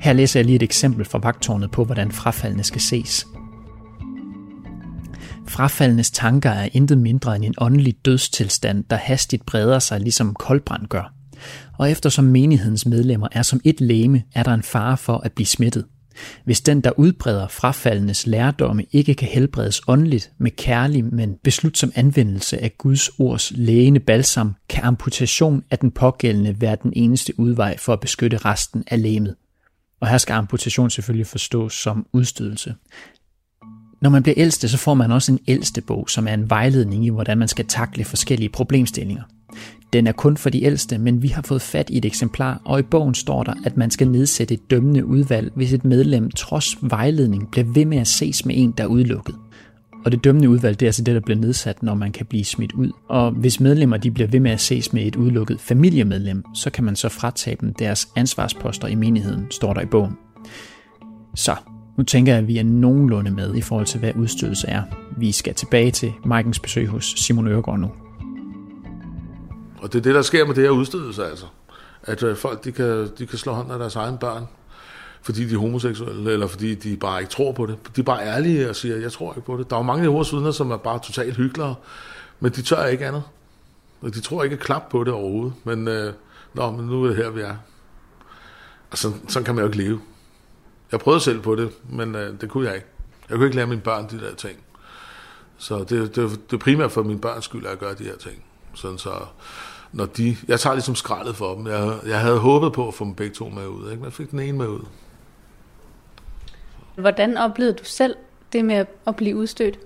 Her 0.02 0.12
læser 0.12 0.40
jeg 0.40 0.44
lige 0.44 0.56
et 0.56 0.62
eksempel 0.62 1.04
fra 1.04 1.18
vagtårnet 1.18 1.70
på, 1.70 1.84
hvordan 1.84 2.12
frafaldene 2.12 2.64
skal 2.64 2.80
ses. 2.80 3.26
Frafaldenes 5.48 6.10
tanker 6.10 6.50
er 6.50 6.68
intet 6.72 6.98
mindre 6.98 7.36
end 7.36 7.44
en 7.44 7.54
åndelig 7.58 7.96
dødstilstand, 8.04 8.84
der 8.90 8.96
hastigt 8.96 9.46
breder 9.46 9.78
sig, 9.78 10.00
ligesom 10.00 10.34
koldbrand 10.34 10.86
gør. 10.86 11.14
Og 11.78 11.90
eftersom 11.90 12.24
menighedens 12.24 12.86
medlemmer 12.86 13.28
er 13.32 13.42
som 13.42 13.60
et 13.64 13.80
læme, 13.80 14.22
er 14.34 14.42
der 14.42 14.54
en 14.54 14.62
fare 14.62 14.96
for 14.96 15.18
at 15.18 15.32
blive 15.32 15.46
smittet. 15.46 15.84
Hvis 16.44 16.60
den, 16.60 16.80
der 16.80 16.98
udbreder 16.98 17.48
frafaldenes 17.48 18.26
lærdomme, 18.26 18.84
ikke 18.92 19.14
kan 19.14 19.28
helbredes 19.28 19.80
åndeligt 19.88 20.32
med 20.38 20.50
kærlig, 20.50 21.04
men 21.04 21.34
beslutsom 21.44 21.92
anvendelse 21.94 22.62
af 22.62 22.78
Guds 22.78 23.08
ords 23.18 23.52
lægende 23.54 24.00
balsam, 24.00 24.54
kan 24.68 24.84
amputation 24.84 25.62
af 25.70 25.78
den 25.78 25.90
pågældende 25.90 26.60
være 26.60 26.76
den 26.82 26.92
eneste 26.96 27.40
udvej 27.40 27.78
for 27.78 27.92
at 27.92 28.00
beskytte 28.00 28.36
resten 28.36 28.84
af 28.86 29.02
læmet. 29.02 29.34
Og 30.02 30.08
her 30.08 30.18
skal 30.18 30.32
amputation 30.32 30.90
selvfølgelig 30.90 31.26
forstås 31.26 31.74
som 31.74 32.06
udstødelse. 32.12 32.74
Når 34.00 34.10
man 34.10 34.22
bliver 34.22 34.34
ældste, 34.38 34.68
så 34.68 34.78
får 34.78 34.94
man 34.94 35.12
også 35.12 35.32
en 35.32 35.38
ældstebog, 35.48 36.10
som 36.10 36.28
er 36.28 36.34
en 36.34 36.50
vejledning 36.50 37.06
i, 37.06 37.08
hvordan 37.08 37.38
man 37.38 37.48
skal 37.48 37.66
takle 37.66 38.04
forskellige 38.04 38.48
problemstillinger. 38.48 39.22
Den 39.92 40.06
er 40.06 40.12
kun 40.12 40.36
for 40.36 40.50
de 40.50 40.64
ældste, 40.64 40.98
men 40.98 41.22
vi 41.22 41.28
har 41.28 41.42
fået 41.42 41.62
fat 41.62 41.90
i 41.90 41.98
et 41.98 42.04
eksemplar, 42.04 42.60
og 42.64 42.78
i 42.78 42.82
bogen 42.82 43.14
står 43.14 43.42
der, 43.42 43.54
at 43.64 43.76
man 43.76 43.90
skal 43.90 44.08
nedsætte 44.08 44.54
et 44.54 44.70
dømmende 44.70 45.04
udvalg, 45.04 45.52
hvis 45.54 45.72
et 45.72 45.84
medlem 45.84 46.30
trods 46.30 46.76
vejledning 46.80 47.50
bliver 47.50 47.72
ved 47.72 47.84
med 47.84 47.98
at 47.98 48.08
ses 48.08 48.46
med 48.46 48.54
en, 48.58 48.74
der 48.78 48.84
er 48.84 48.88
udelukket. 48.88 49.34
Og 50.04 50.12
det 50.12 50.24
dømmende 50.24 50.48
udvalg, 50.48 50.80
det 50.80 50.86
er 50.86 50.88
altså 50.88 51.04
det, 51.04 51.14
der 51.14 51.20
bliver 51.20 51.38
nedsat, 51.38 51.82
når 51.82 51.94
man 51.94 52.12
kan 52.12 52.26
blive 52.26 52.44
smidt 52.44 52.72
ud. 52.72 52.90
Og 53.08 53.30
hvis 53.30 53.60
medlemmer 53.60 53.96
de 53.96 54.10
bliver 54.10 54.28
ved 54.28 54.40
med 54.40 54.50
at 54.50 54.60
ses 54.60 54.92
med 54.92 55.06
et 55.06 55.16
udelukket 55.16 55.60
familiemedlem, 55.60 56.44
så 56.54 56.70
kan 56.70 56.84
man 56.84 56.96
så 56.96 57.08
fratage 57.08 57.56
dem 57.60 57.74
deres 57.74 58.08
ansvarsposter 58.16 58.88
i 58.88 58.94
menigheden, 58.94 59.46
står 59.50 59.74
der 59.74 59.80
i 59.80 59.86
bogen. 59.86 60.18
Så, 61.34 61.56
nu 61.98 62.04
tænker 62.04 62.32
jeg, 62.32 62.42
at 62.42 62.48
vi 62.48 62.58
er 62.58 62.64
nogenlunde 62.64 63.30
med 63.30 63.54
i 63.54 63.60
forhold 63.60 63.86
til, 63.86 64.00
hvad 64.00 64.12
udstødelse 64.16 64.66
er. 64.66 64.82
Vi 65.18 65.32
skal 65.32 65.54
tilbage 65.54 65.90
til 65.90 66.12
Markens 66.24 66.58
besøg 66.58 66.88
hos 66.88 67.04
Simon 67.04 67.48
Øregård 67.48 67.78
nu. 67.78 67.90
Og 69.82 69.92
det 69.92 69.98
er 69.98 70.02
det, 70.02 70.14
der 70.14 70.22
sker 70.22 70.46
med 70.46 70.54
det 70.54 70.62
her 70.62 70.70
udstødelse, 70.70 71.24
altså. 71.24 71.46
At 72.02 72.22
øh, 72.22 72.36
folk, 72.36 72.64
de 72.64 72.72
kan, 72.72 73.08
de 73.18 73.26
kan 73.26 73.38
slå 73.38 73.52
hånd 73.52 73.72
af 73.72 73.78
deres 73.78 73.96
egne 73.96 74.18
børn, 74.18 74.44
fordi 75.22 75.48
de 75.48 75.54
er 75.54 75.58
homoseksuelle, 75.58 76.32
eller 76.32 76.46
fordi 76.46 76.74
de 76.74 76.96
bare 76.96 77.20
ikke 77.20 77.32
tror 77.32 77.52
på 77.52 77.66
det. 77.66 77.96
De 77.96 78.00
er 78.00 78.04
bare 78.04 78.26
ærlige 78.26 78.68
og 78.68 78.76
siger, 78.76 78.96
jeg 78.96 79.12
tror 79.12 79.32
ikke 79.32 79.46
på 79.46 79.56
det. 79.56 79.70
Der 79.70 79.76
er 79.76 79.80
jo 79.80 79.84
mange 79.84 80.02
Jehovas 80.02 80.32
vidner, 80.32 80.50
som 80.50 80.70
er 80.70 80.76
bare 80.76 80.98
totalt 80.98 81.36
hyggelige, 81.36 81.74
men 82.40 82.52
de 82.52 82.62
tør 82.62 82.84
ikke 82.84 83.06
andet. 83.06 83.22
Og 84.00 84.14
de 84.14 84.20
tror 84.20 84.44
ikke 84.44 84.56
klap 84.56 84.88
på 84.90 85.04
det 85.04 85.12
overhovedet. 85.12 85.52
Men, 85.64 85.88
øh, 85.88 86.12
nå, 86.54 86.70
men 86.70 86.86
nu 86.86 87.04
er 87.04 87.08
det 87.08 87.16
her, 87.16 87.30
vi 87.30 87.40
er. 87.40 87.56
Og 88.90 88.98
sådan, 88.98 89.28
sådan 89.28 89.44
kan 89.44 89.54
man 89.54 89.62
jo 89.62 89.68
ikke 89.68 89.78
leve. 89.78 90.00
Jeg 90.92 91.00
prøvede 91.00 91.20
selv 91.20 91.40
på 91.40 91.54
det, 91.54 91.70
men 91.88 92.14
øh, 92.14 92.40
det 92.40 92.48
kunne 92.48 92.66
jeg 92.66 92.74
ikke. 92.74 92.86
Jeg 93.28 93.36
kunne 93.36 93.46
ikke 93.46 93.56
lære 93.56 93.66
mine 93.66 93.80
børn 93.80 94.10
de 94.10 94.20
der 94.20 94.34
ting. 94.34 94.58
Så 95.58 95.84
det, 95.84 96.16
det, 96.16 96.50
det 96.50 96.60
primært 96.60 96.92
for 96.92 97.02
mine 97.02 97.20
børns 97.20 97.44
skyld 97.44 97.66
at 97.66 97.78
gøre 97.78 97.94
de 97.94 98.04
her 98.04 98.16
ting. 98.16 98.44
Sådan 98.74 98.98
så, 98.98 99.10
når 99.92 100.06
de, 100.06 100.36
jeg 100.48 100.60
tager 100.60 100.74
ligesom 100.74 100.94
skraldet 100.94 101.36
for 101.36 101.54
dem. 101.54 101.66
Jeg, 101.66 101.98
jeg 102.06 102.20
havde 102.20 102.38
håbet 102.38 102.72
på 102.72 102.88
at 102.88 102.94
få 102.94 103.04
dem 103.04 103.14
begge 103.14 103.34
to 103.34 103.48
med 103.48 103.66
ud, 103.66 103.84
ikke? 103.84 103.96
men 103.96 104.04
jeg 104.04 104.12
fik 104.12 104.30
den 104.30 104.40
ene 104.40 104.58
med 104.58 104.68
ud. 104.68 104.84
Hvordan 106.96 107.36
oplevede 107.36 107.76
du 107.76 107.84
selv 107.84 108.16
det 108.52 108.64
med 108.64 108.84
at 109.06 109.16
blive 109.16 109.36
udstødt? 109.36 109.78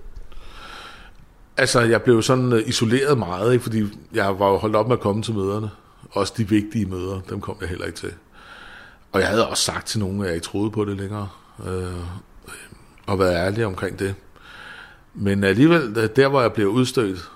Altså, 1.57 1.81
jeg 1.81 2.01
blev 2.01 2.21
sådan 2.21 2.53
øh, 2.53 2.67
isoleret 2.67 3.17
meget, 3.17 3.53
ikke? 3.53 3.63
fordi 3.63 3.83
jeg 4.13 4.39
var 4.39 4.49
jo 4.49 4.57
holdt 4.57 4.75
op 4.75 4.87
med 4.87 4.95
at 4.95 5.01
komme 5.01 5.23
til 5.23 5.33
møderne. 5.33 5.69
Også 6.11 6.33
de 6.37 6.49
vigtige 6.49 6.85
møder, 6.85 7.21
dem 7.29 7.41
kom 7.41 7.57
jeg 7.61 7.69
heller 7.69 7.85
ikke 7.85 7.97
til. 7.97 8.13
Og 9.11 9.19
jeg 9.19 9.29
havde 9.29 9.47
også 9.47 9.63
sagt 9.63 9.87
til 9.87 9.99
nogen, 9.99 10.21
at 10.21 10.27
jeg 10.27 10.35
ikke 10.35 10.45
troede 10.45 10.71
på 10.71 10.85
det 10.85 10.97
længere. 10.97 11.29
Øh, 11.67 12.03
og 13.07 13.19
været 13.19 13.35
ærlig 13.35 13.65
omkring 13.65 13.99
det. 13.99 14.15
Men 15.13 15.43
alligevel, 15.43 16.11
der 16.15 16.27
hvor 16.27 16.41
jeg 16.41 16.53
blev 16.53 16.67
udstødt, 16.67 17.31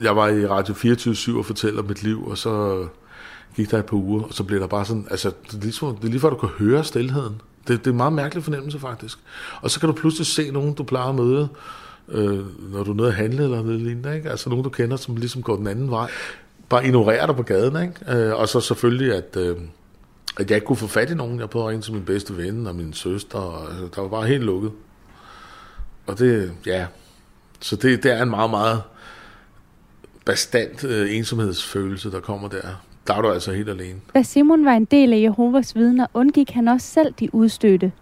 jeg 0.00 0.16
var 0.16 0.28
i 0.28 0.46
Radio 0.46 0.74
24 0.74 1.38
og 1.38 1.46
fortæller 1.46 1.82
mit 1.82 2.02
liv, 2.02 2.26
og 2.26 2.38
så 2.38 2.86
gik 3.56 3.70
der 3.70 3.78
et 3.78 3.86
par 3.86 3.96
uger, 3.96 4.22
og 4.22 4.34
så 4.34 4.44
blev 4.44 4.60
der 4.60 4.66
bare 4.66 4.84
sådan, 4.84 5.06
altså, 5.10 5.32
det 5.46 5.54
er 5.54 5.60
lige, 5.60 5.72
det 5.72 6.04
er 6.04 6.08
lige 6.08 6.20
før, 6.20 6.30
du 6.30 6.36
kan 6.36 6.48
høre 6.48 6.84
stillheden. 6.84 7.40
Det, 7.68 7.78
det 7.78 7.86
er 7.86 7.90
en 7.90 7.96
meget 7.96 8.12
mærkelig 8.12 8.44
fornemmelse, 8.44 8.78
faktisk. 8.78 9.18
Og 9.60 9.70
så 9.70 9.80
kan 9.80 9.86
du 9.86 9.94
pludselig 9.94 10.26
se 10.26 10.50
nogen, 10.50 10.74
du 10.74 10.82
plejer 10.82 11.08
at 11.08 11.14
møde, 11.14 11.48
øh, 12.08 12.72
når 12.72 12.82
du 12.84 12.90
er 12.90 12.94
nede 12.94 13.08
at 13.08 13.14
handle 13.14 13.44
eller 13.44 13.62
noget 13.62 13.80
lignende, 13.80 14.16
ikke? 14.16 14.30
Altså 14.30 14.48
nogen, 14.48 14.64
du 14.64 14.70
kender, 14.70 14.96
som 14.96 15.16
ligesom 15.16 15.42
går 15.42 15.56
den 15.56 15.66
anden 15.66 15.90
vej. 15.90 16.10
Bare 16.68 16.86
ignorerer 16.86 17.26
dig 17.26 17.36
på 17.36 17.42
gaden, 17.42 17.82
ikke? 17.82 18.18
Øh, 18.18 18.34
og 18.34 18.48
så 18.48 18.60
selvfølgelig, 18.60 19.14
at, 19.14 19.36
øh, 19.36 19.56
at 20.38 20.50
jeg 20.50 20.56
ikke 20.56 20.66
kunne 20.66 20.76
få 20.76 20.86
fat 20.86 21.10
i 21.10 21.14
nogen. 21.14 21.40
Jeg 21.40 21.50
prøvede 21.50 21.66
at 21.66 21.70
ringe 21.70 21.82
til 21.82 21.92
min 21.92 22.04
bedste 22.04 22.36
ven 22.36 22.66
og 22.66 22.74
min 22.76 22.92
søster, 22.92 23.38
og 23.38 23.70
altså, 23.70 23.88
der 23.94 24.00
var 24.00 24.08
bare 24.08 24.26
helt 24.26 24.44
lukket. 24.44 24.72
Og 26.06 26.18
det, 26.18 26.52
ja, 26.66 26.86
så 27.60 27.76
det, 27.76 28.02
det 28.02 28.12
er 28.12 28.22
en 28.22 28.30
meget, 28.30 28.50
meget 28.50 28.82
bestandt 30.24 30.84
øh, 30.84 31.16
ensomhedsfølelse, 31.16 32.10
der 32.10 32.20
kommer 32.20 32.48
der. 32.48 32.82
Der 33.06 33.14
er 33.14 33.22
du 33.22 33.30
altså 33.30 33.52
helt 33.52 33.68
alene. 33.68 34.00
Da 34.14 34.22
Simon 34.22 34.64
var 34.64 34.72
en 34.72 34.84
del 34.84 35.12
af 35.12 35.20
Jehovas 35.20 35.76
vidner, 35.76 36.06
undgik 36.14 36.50
han 36.50 36.68
også 36.68 36.86
selv 36.86 37.14
de 37.20 37.34
udstødte. 37.34 37.92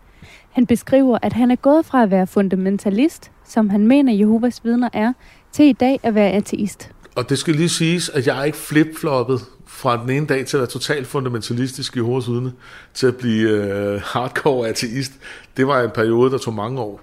Han 0.50 0.66
beskriver, 0.66 1.18
at 1.22 1.32
han 1.32 1.50
er 1.50 1.56
gået 1.56 1.86
fra 1.86 2.02
at 2.02 2.10
være 2.10 2.26
fundamentalist, 2.26 3.30
som 3.44 3.70
han 3.70 3.86
mener 3.86 4.12
Jehovas 4.12 4.64
vidner 4.64 4.88
er, 4.92 5.12
til 5.52 5.64
i 5.64 5.72
dag 5.72 6.00
at 6.02 6.14
være 6.14 6.30
ateist. 6.30 6.90
Og 7.14 7.28
det 7.28 7.38
skal 7.38 7.54
lige 7.54 7.68
siges, 7.68 8.08
at 8.08 8.26
jeg 8.26 8.38
er 8.38 8.44
ikke 8.44 8.58
flipfloppet 8.58 9.40
fra 9.66 10.02
den 10.02 10.10
ene 10.10 10.26
dag 10.26 10.46
til 10.46 10.56
at 10.56 10.60
være 10.60 10.70
totalt 10.70 11.06
fundamentalistisk 11.06 11.96
i 11.96 11.98
Jehovas 11.98 12.28
vidne, 12.28 12.52
til 12.94 13.06
at 13.06 13.16
blive 13.16 13.50
øh, 13.50 14.00
hardcore 14.04 14.68
ateist. 14.68 15.12
Det 15.56 15.66
var 15.66 15.82
en 15.82 15.90
periode, 15.90 16.30
der 16.30 16.38
tog 16.38 16.54
mange 16.54 16.80
år. 16.80 17.00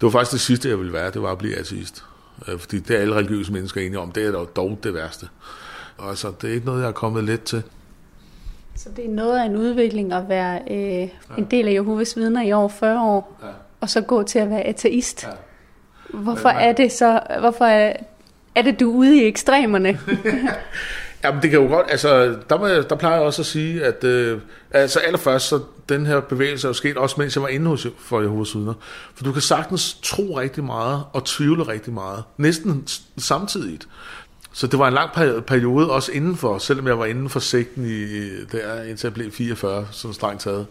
Det 0.00 0.02
var 0.06 0.10
faktisk 0.10 0.32
det 0.32 0.40
sidste, 0.40 0.68
jeg 0.68 0.78
ville 0.78 0.92
være, 0.92 1.10
det 1.10 1.22
var 1.22 1.32
at 1.32 1.38
blive 1.38 1.56
ateist. 1.56 2.04
Øh, 2.48 2.58
fordi 2.58 2.78
det 2.78 2.96
er 2.96 3.00
alle 3.00 3.14
religiøse 3.14 3.52
mennesker 3.52 3.80
enige 3.80 3.98
om. 3.98 4.12
Det 4.12 4.26
er 4.26 4.44
dog 4.56 4.78
det 4.82 4.94
værste. 4.94 5.28
Altså, 6.08 6.32
det 6.40 6.50
er 6.50 6.54
ikke 6.54 6.66
noget, 6.66 6.82
jeg 6.82 6.88
er 6.88 6.92
kommet 6.92 7.24
let 7.24 7.42
til. 7.42 7.62
Så 8.76 8.88
det 8.96 9.04
er 9.04 9.10
noget 9.10 9.38
af 9.38 9.44
en 9.44 9.56
udvikling 9.56 10.12
at 10.12 10.28
være 10.28 10.60
øh, 10.70 10.78
ja. 10.78 11.08
en 11.38 11.44
del 11.44 11.68
af 11.68 11.72
Jehovas 11.72 12.16
vidner 12.16 12.42
i 12.42 12.52
over 12.52 12.68
40 12.68 13.02
år, 13.02 13.38
ja. 13.42 13.48
og 13.80 13.90
så 13.90 14.00
gå 14.00 14.22
til 14.22 14.38
at 14.38 14.50
være 14.50 14.62
ateist. 14.62 15.24
Ja. 15.24 15.30
Hvorfor 16.18 16.48
er 16.48 16.72
det 16.72 16.92
så, 16.92 17.20
hvorfor 17.40 17.64
er, 17.64 17.92
er 18.54 18.62
det, 18.62 18.80
du 18.80 18.92
er 18.92 18.96
ude 18.96 19.22
i 19.22 19.26
ekstremerne? 19.26 19.88
Jamen 21.24 21.42
det 21.42 21.50
kan 21.50 21.60
jo 21.60 21.66
godt, 21.66 21.86
altså 21.90 22.36
der, 22.50 22.58
må 22.58 22.68
der 22.68 22.96
plejer 22.96 23.14
jeg 23.16 23.24
også 23.24 23.42
at 23.42 23.46
sige, 23.46 23.84
at 23.84 24.04
øh, 24.04 24.40
altså 24.70 24.98
allerførst, 24.98 25.48
så 25.48 25.60
den 25.88 26.06
her 26.06 26.20
bevægelse 26.20 26.66
er 26.66 26.68
jo 26.68 26.74
sket 26.74 26.96
også 26.96 27.16
mens 27.18 27.36
jeg 27.36 27.42
var 27.42 27.48
inde 27.48 27.66
hos 27.66 27.86
for 27.98 28.20
Jehovas 28.20 28.54
vidner. 28.54 28.74
For 29.14 29.24
du 29.24 29.32
kan 29.32 29.42
sagtens 29.42 29.98
tro 30.02 30.38
rigtig 30.38 30.64
meget 30.64 31.04
og 31.12 31.24
tvivle 31.24 31.62
rigtig 31.62 31.92
meget, 31.92 32.24
næsten 32.36 32.88
samtidigt. 33.18 33.88
Så 34.52 34.66
det 34.66 34.78
var 34.78 34.88
en 34.88 34.94
lang 34.94 35.10
periode 35.46 35.90
også 35.90 36.12
indenfor, 36.12 36.58
selvom 36.58 36.86
jeg 36.86 36.98
var 36.98 37.04
inden 37.04 37.28
for 37.28 37.40
sekten 37.40 37.84
i, 37.84 38.28
der, 38.52 38.82
indtil 38.82 39.06
jeg 39.06 39.14
blev 39.14 39.32
44, 39.32 39.86
sådan 39.90 40.14
strengt 40.14 40.42
taget. 40.42 40.66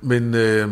Men 0.00 0.34
øh, 0.34 0.68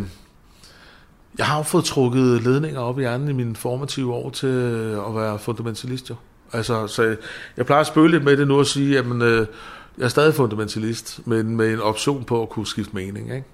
jeg 1.39 1.47
har 1.47 1.57
jo 1.57 1.63
fået 1.63 1.85
trukket 1.85 2.43
ledninger 2.43 2.81
op 2.81 2.99
i 2.99 3.03
hjernen 3.03 3.29
i 3.29 3.33
mine 3.33 3.57
formative 3.57 4.15
år 4.15 4.31
til 4.31 4.49
øh, 4.49 5.09
at 5.09 5.17
være 5.17 5.39
fundamentalist, 5.39 6.11
jo. 6.11 6.15
Altså, 6.53 6.87
så 6.87 7.17
jeg 7.57 7.67
plejer 7.67 7.81
at 7.81 7.87
spøge 7.87 8.11
lidt 8.11 8.25
med 8.25 8.37
det 8.37 8.49
nu 8.49 8.59
og 8.59 8.67
sige, 8.67 8.99
at 8.99 9.07
øh, 9.07 9.47
jeg 9.99 10.05
er 10.05 10.09
stadig 10.09 10.35
fundamentalist, 10.35 11.21
men 11.25 11.57
med 11.57 11.73
en 11.73 11.81
option 11.81 12.25
på 12.25 12.43
at 12.43 12.49
kunne 12.49 12.67
skifte 12.67 12.95
mening. 12.95 13.35
Ikke? 13.35 13.47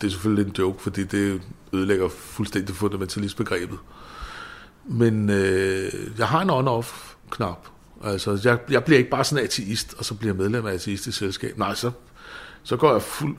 Det 0.00 0.06
er 0.06 0.10
selvfølgelig 0.10 0.44
lidt 0.44 0.58
en 0.58 0.62
joke, 0.62 0.82
fordi 0.82 1.04
det 1.04 1.40
ødelægger 1.72 2.08
fuldstændig 2.08 2.74
fundamentalistbegrebet. 2.74 3.78
Men 4.84 5.30
øh, 5.30 5.92
jeg 6.18 6.26
har 6.26 6.42
en 6.42 6.50
on-off-knap. 6.50 7.68
Altså, 8.04 8.40
jeg, 8.44 8.58
jeg 8.70 8.84
bliver 8.84 8.98
ikke 8.98 9.10
bare 9.10 9.24
sådan 9.24 9.44
ateist, 9.44 9.94
og 9.98 10.04
så 10.04 10.14
bliver 10.14 10.34
jeg 10.34 10.42
medlem 10.42 10.66
af 10.66 10.72
ateistisk 10.72 11.18
selskab. 11.18 11.58
Nej, 11.58 11.74
så, 11.74 11.90
så 12.62 12.76
går 12.76 12.92
jeg 12.92 13.02
fuld 13.02 13.36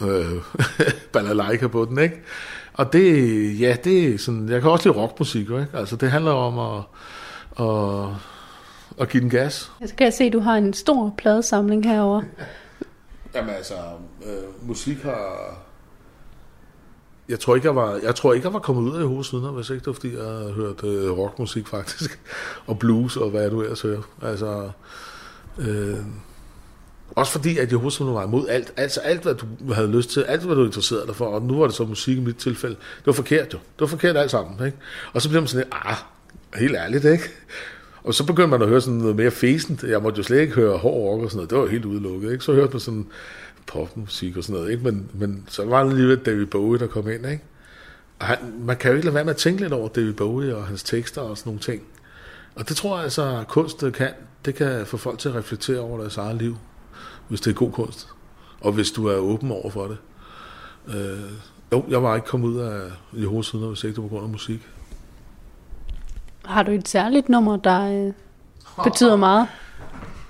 øh, 0.00 0.42
balalaika 1.12 1.66
på 1.66 1.84
den, 1.84 1.98
ikke? 1.98 2.22
Og 2.72 2.92
det, 2.92 3.60
ja, 3.60 3.76
det 3.84 4.14
er 4.14 4.18
sådan, 4.18 4.48
jeg 4.48 4.60
kan 4.60 4.70
også 4.70 4.88
lide 4.88 4.98
rockmusik, 4.98 5.40
ikke? 5.40 5.66
Altså, 5.74 5.96
det 5.96 6.10
handler 6.10 6.32
om 6.32 6.58
at, 6.58 6.84
at, 7.66 8.08
at 9.00 9.08
give 9.08 9.20
den 9.20 9.30
gas. 9.30 9.72
Så 9.86 9.94
kan 9.94 10.04
jeg 10.04 10.12
se, 10.12 10.24
at 10.24 10.32
du 10.32 10.40
har 10.40 10.56
en 10.56 10.72
stor 10.72 11.14
pladesamling 11.18 11.84
herover. 11.84 12.22
Jamen 13.34 13.54
altså, 13.54 13.74
øh, 14.26 14.68
musik 14.68 15.02
har... 15.02 15.56
Jeg 17.28 17.40
tror, 17.40 17.54
ikke, 17.54 17.66
jeg, 17.66 17.76
var, 17.76 18.00
jeg 18.02 18.14
tror 18.14 18.32
ikke, 18.32 18.46
jeg 18.46 18.52
var 18.52 18.58
kommet 18.58 18.90
ud 18.90 18.96
af 18.96 19.00
Jehovas 19.00 19.32
vidner, 19.32 19.50
hvis 19.50 19.70
ikke 19.70 19.80
det 19.80 19.86
var, 19.86 19.92
fordi 19.92 20.16
jeg 20.16 20.24
havde 20.24 20.52
hørt 20.52 20.84
øh, 20.84 21.18
rockmusik 21.18 21.68
faktisk, 21.68 22.20
og 22.66 22.78
blues 22.78 23.16
og 23.16 23.30
hvad 23.30 23.50
du 23.50 23.62
ellers 23.62 23.80
hører. 23.80 24.02
Altså, 24.22 24.70
øh, 25.58 25.96
også 27.16 27.32
fordi, 27.32 27.58
at 27.58 27.72
Jehovas 27.72 28.00
vidner 28.00 28.12
var 28.14 28.24
imod 28.24 28.48
alt. 28.48 28.72
Altså 28.76 29.00
alt, 29.00 29.22
hvad 29.22 29.34
du 29.34 29.72
havde 29.72 29.90
lyst 29.90 30.10
til, 30.10 30.20
alt, 30.20 30.42
hvad 30.42 30.56
du 30.56 30.64
interesserede 30.64 31.06
dig 31.06 31.16
for, 31.16 31.26
og 31.26 31.42
nu 31.42 31.58
var 31.58 31.66
det 31.66 31.74
så 31.74 31.84
musik 31.84 32.16
i 32.16 32.20
mit 32.20 32.36
tilfælde. 32.36 32.74
Det 32.74 33.06
var 33.06 33.12
forkert 33.12 33.52
jo. 33.52 33.58
Det 33.58 33.80
var 33.80 33.86
forkert 33.86 34.16
alt 34.16 34.30
sammen. 34.30 34.66
Ikke? 34.66 34.78
Og 35.12 35.22
så 35.22 35.28
bliver 35.28 35.40
man 35.40 35.48
sådan 35.48 35.66
lidt, 35.66 35.74
ah, 35.86 35.96
helt 36.54 36.76
ærligt, 36.76 37.04
ikke? 37.04 37.24
Og 38.04 38.14
så 38.14 38.26
begyndte 38.26 38.50
man 38.50 38.62
at 38.62 38.68
høre 38.68 38.80
sådan 38.80 38.94
noget 38.94 39.16
mere 39.16 39.30
fæsent. 39.30 39.82
Jeg 39.82 40.02
måtte 40.02 40.18
jo 40.18 40.22
slet 40.22 40.40
ikke 40.40 40.54
høre 40.54 40.78
hård 40.78 41.12
rock 41.12 41.22
og 41.22 41.30
sådan 41.30 41.36
noget. 41.36 41.50
Det 41.50 41.58
var 41.58 41.66
helt 41.66 41.84
udelukket, 41.84 42.32
ikke? 42.32 42.44
Så 42.44 42.52
hørte 42.52 42.72
man 42.72 42.80
sådan 42.80 43.06
popmusik 43.66 44.36
og 44.36 44.44
sådan 44.44 44.60
noget, 44.60 44.72
ikke? 44.72 44.84
Men, 44.84 45.10
men 45.14 45.44
så 45.48 45.64
var 45.64 45.82
det 45.82 45.90
alligevel 45.90 46.18
David 46.18 46.46
Bowie, 46.46 46.78
der 46.78 46.86
kom 46.86 47.10
ind, 47.10 47.26
ikke? 47.26 47.44
Og 48.18 48.26
han, 48.26 48.38
man 48.58 48.76
kan 48.76 48.90
jo 48.90 48.96
ikke 48.96 49.06
lade 49.06 49.14
være 49.14 49.24
med 49.24 49.32
at 49.32 49.38
tænke 49.38 49.60
lidt 49.60 49.72
over 49.72 49.88
David 49.88 50.12
Bowie 50.12 50.56
og 50.56 50.66
hans 50.66 50.82
tekster 50.82 51.20
og 51.20 51.38
sådan 51.38 51.50
nogle 51.50 51.60
ting. 51.60 51.82
Og 52.54 52.68
det 52.68 52.76
tror 52.76 52.96
jeg 52.96 53.04
altså, 53.04 53.38
at 53.38 53.48
kunst 53.48 53.84
kan. 53.94 54.10
Det 54.44 54.54
kan 54.54 54.86
få 54.86 54.96
folk 54.96 55.18
til 55.18 55.28
at 55.28 55.34
reflektere 55.34 55.80
over 55.80 56.00
deres 56.00 56.16
eget 56.16 56.36
liv, 56.36 56.56
hvis 57.28 57.40
det 57.40 57.50
er 57.50 57.54
god 57.54 57.72
kunst. 57.72 58.08
Og 58.60 58.72
hvis 58.72 58.90
du 58.90 59.06
er 59.06 59.16
åben 59.16 59.50
over 59.50 59.70
for 59.70 59.86
det. 59.86 59.98
Øh, 60.88 61.32
jo, 61.72 61.84
jeg 61.88 62.02
var 62.02 62.14
ikke 62.14 62.26
kommet 62.26 62.48
ud 62.48 62.58
af 62.58 62.90
Jehovas 63.12 63.54
vidner, 63.54 63.68
hvis 63.68 63.84
ikke 63.84 63.94
det 63.94 64.02
var 64.02 64.08
på 64.08 64.14
grund 64.14 64.24
af 64.24 64.30
musik. 64.30 64.68
Har 66.44 66.62
du 66.62 66.70
et 66.70 66.88
særligt 66.88 67.28
nummer, 67.28 67.56
der 67.56 68.06
øh, 68.06 68.12
betyder 68.84 69.16
meget? 69.16 69.48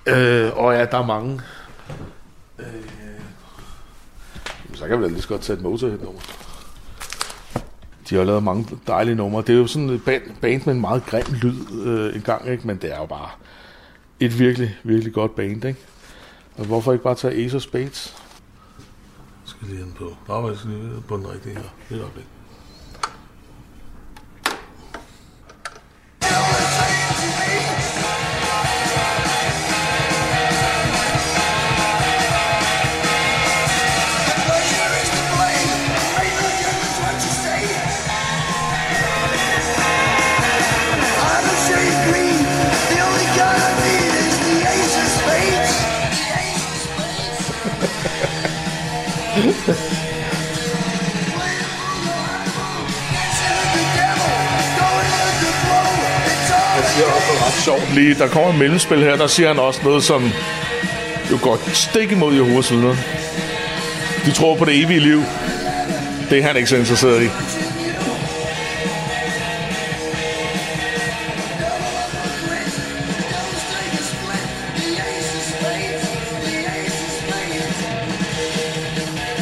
Øh, 0.06 0.56
og 0.56 0.74
ja, 0.74 0.84
der 0.84 0.98
er 0.98 1.06
mange. 1.06 1.40
Øh, 2.58 3.01
så 4.82 4.88
kan 4.88 4.98
vi 4.98 5.04
da 5.04 5.08
lige 5.08 5.22
så 5.22 5.28
godt 5.28 5.40
tage 5.40 5.56
et 5.56 5.62
Motorhead-nummer. 5.62 6.20
De 8.10 8.14
har 8.14 8.24
lavet 8.24 8.42
mange 8.42 8.78
dejlige 8.86 9.14
numre. 9.14 9.42
Det 9.42 9.50
er 9.50 9.58
jo 9.58 9.66
sådan 9.66 9.90
et 9.90 10.04
band, 10.04 10.22
band 10.40 10.62
med 10.66 10.74
en 10.74 10.80
meget 10.80 11.06
grim 11.06 11.26
lyd 11.42 11.86
øh, 11.86 12.16
en 12.16 12.22
gang, 12.22 12.48
ikke? 12.48 12.66
men 12.66 12.76
det 12.76 12.92
er 12.92 12.96
jo 12.96 13.06
bare 13.06 13.28
et 14.20 14.38
virkelig, 14.38 14.76
virkelig 14.82 15.12
godt 15.12 15.34
band. 15.34 15.64
Ikke? 15.64 15.80
Og 16.56 16.64
hvorfor 16.64 16.92
ikke 16.92 17.04
bare 17.04 17.14
tage 17.14 17.44
Ace 17.44 17.56
of 17.56 17.62
Spades? 17.62 18.16
Skal 19.44 19.68
lige 19.68 19.80
ind 19.80 19.92
på. 19.92 20.16
Nå, 20.28 20.54
på 21.08 21.16
den 21.16 21.30
rigtige 21.30 21.54
her. 21.54 21.62
Det 21.88 22.00
er 22.00 22.04
Der 58.18 58.28
kommer 58.28 58.50
et 58.50 58.58
mellemspil 58.58 58.98
her, 58.98 59.16
der 59.16 59.26
siger 59.26 59.48
han 59.48 59.58
også 59.58 59.80
noget, 59.84 60.04
som 60.04 60.30
jo 61.30 61.38
går 61.42 61.60
stik 61.72 62.12
imod 62.12 62.34
Jehovas 62.34 62.72
vidner. 62.72 62.96
De 64.26 64.32
tror 64.32 64.56
på 64.56 64.64
det 64.64 64.82
evige 64.82 65.00
liv. 65.00 65.22
Det 66.30 66.38
er 66.38 66.42
han 66.42 66.56
ikke 66.56 66.68
så 66.68 66.76
interesseret 66.76 67.22
i. 67.22 67.28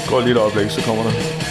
Går 0.08 0.20
lige 0.20 0.32
et 0.32 0.38
øjeblik, 0.38 0.70
så 0.70 0.82
kommer 0.82 1.02
der. 1.02 1.50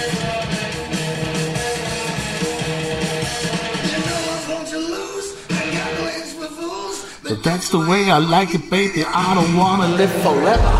That's 7.59 7.69
the 7.69 7.83
way 7.91 8.01
I 8.17 8.19
like 8.37 8.51
it, 8.57 8.63
baby. 8.69 9.01
I 9.21 9.29
don't 9.37 9.53
wanna 9.61 9.87
live 9.97 10.13
forever. 10.27 10.71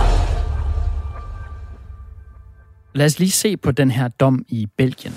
Lad 2.96 3.06
os 3.06 3.20
lige 3.20 3.32
se 3.32 3.58
på 3.58 3.72
den 3.72 3.92
her 3.92 4.08
dom 4.08 4.46
i 4.48 4.68
Belgien. 4.78 5.14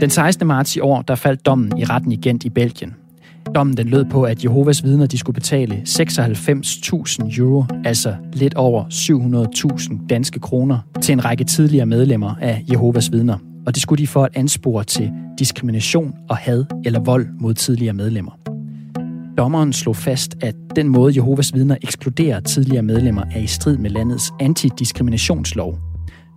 Den 0.00 0.10
16. 0.10 0.46
marts 0.46 0.76
i 0.76 0.80
år, 0.80 1.02
der 1.02 1.14
faldt 1.14 1.46
dommen 1.46 1.78
i 1.78 1.84
retten 1.84 2.12
i 2.12 2.16
Gent 2.16 2.44
i 2.44 2.50
Belgien. 2.50 2.94
Dommen 3.54 3.76
den 3.76 3.88
lød 3.88 4.04
på, 4.04 4.22
at 4.22 4.44
Jehovas 4.44 4.84
vidner 4.84 5.06
de 5.06 5.18
skulle 5.18 5.34
betale 5.34 5.82
96.000 5.88 7.38
euro, 7.38 7.64
altså 7.84 8.14
lidt 8.32 8.54
over 8.54 8.84
700.000 8.84 10.06
danske 10.06 10.40
kroner, 10.40 10.78
til 11.02 11.12
en 11.12 11.24
række 11.24 11.44
tidligere 11.44 11.86
medlemmer 11.86 12.34
af 12.40 12.64
Jehovas 12.72 13.12
vidner. 13.12 13.38
Og 13.66 13.74
det 13.74 13.82
skulle 13.82 14.02
de 14.02 14.06
for 14.06 14.24
at 14.24 14.30
anspore 14.34 14.84
til 14.84 15.12
diskrimination 15.38 16.14
og 16.28 16.36
had 16.36 16.64
eller 16.84 17.00
vold 17.00 17.26
mod 17.40 17.54
tidligere 17.54 17.94
medlemmer. 17.94 18.32
Dommeren 19.38 19.72
slog 19.72 19.96
fast, 19.96 20.36
at 20.40 20.54
den 20.76 20.88
måde 20.88 21.12
Jehovas 21.16 21.54
vidner 21.54 21.76
ekskluderer 21.82 22.40
tidligere 22.40 22.82
medlemmer 22.82 23.22
er 23.34 23.40
i 23.40 23.46
strid 23.46 23.76
med 23.78 23.90
landets 23.90 24.32
antidiskriminationslov. 24.40 25.78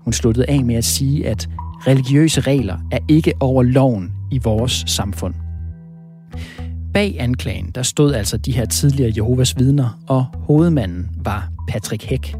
Hun 0.01 0.13
sluttede 0.13 0.49
af 0.49 0.63
med 0.65 0.75
at 0.75 0.85
sige, 0.85 1.27
at 1.27 1.49
religiøse 1.87 2.41
regler 2.41 2.77
er 2.91 2.99
ikke 3.07 3.33
over 3.39 3.63
loven 3.63 4.13
i 4.31 4.39
vores 4.43 4.83
samfund. 4.87 5.33
Bag 6.93 7.15
anklagen, 7.19 7.71
der 7.75 7.83
stod 7.83 8.13
altså 8.13 8.37
de 8.37 8.51
her 8.51 8.65
tidligere 8.65 9.13
Jehovas 9.15 9.57
vidner, 9.57 10.03
og 10.07 10.25
hovedmanden 10.33 11.09
var 11.23 11.49
Patrick 11.67 12.03
Heck. 12.03 12.35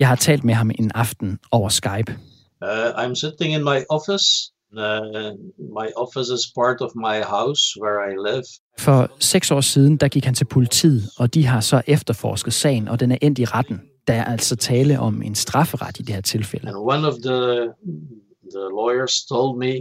Jeg 0.00 0.08
har 0.08 0.16
talt 0.16 0.44
med 0.44 0.54
ham 0.54 0.70
en 0.78 0.90
aften 0.94 1.38
over 1.52 1.68
Skype. 1.68 2.16
Uh, 2.64 2.90
I'm 3.02 3.14
sitting 3.14 3.50
in 3.56 3.62
my 3.72 3.78
office. 3.96 4.26
Uh, 4.84 5.32
my 5.80 5.88
office 6.04 6.28
is 6.36 6.44
part 6.60 6.78
of 6.80 6.90
my 7.08 7.18
house 7.36 7.62
where 7.82 7.98
I 8.10 8.12
live. 8.28 8.46
For 8.78 9.10
seks 9.20 9.50
år 9.50 9.60
siden, 9.60 9.96
der 9.96 10.08
gik 10.08 10.24
han 10.24 10.34
til 10.34 10.44
politiet, 10.44 11.02
og 11.18 11.34
de 11.34 11.46
har 11.46 11.60
så 11.60 11.82
efterforsket 11.86 12.54
sagen, 12.54 12.88
og 12.88 13.00
den 13.00 13.12
er 13.12 13.18
endt 13.22 13.38
i 13.38 13.44
retten. 13.44 13.80
Der 14.06 14.14
er 14.14 14.24
altså 14.24 14.56
tale 14.56 15.00
om 15.00 15.22
en 15.22 15.34
strafferet 15.34 16.00
i 16.00 16.02
det 16.02 16.14
her 16.14 16.20
tilfælde. 16.20 16.68
And 16.68 16.76
one 16.76 17.08
of 17.08 17.14
the, 17.14 17.40
the 18.54 18.64
lawyers 18.80 19.24
told 19.24 19.58
me, 19.58 19.72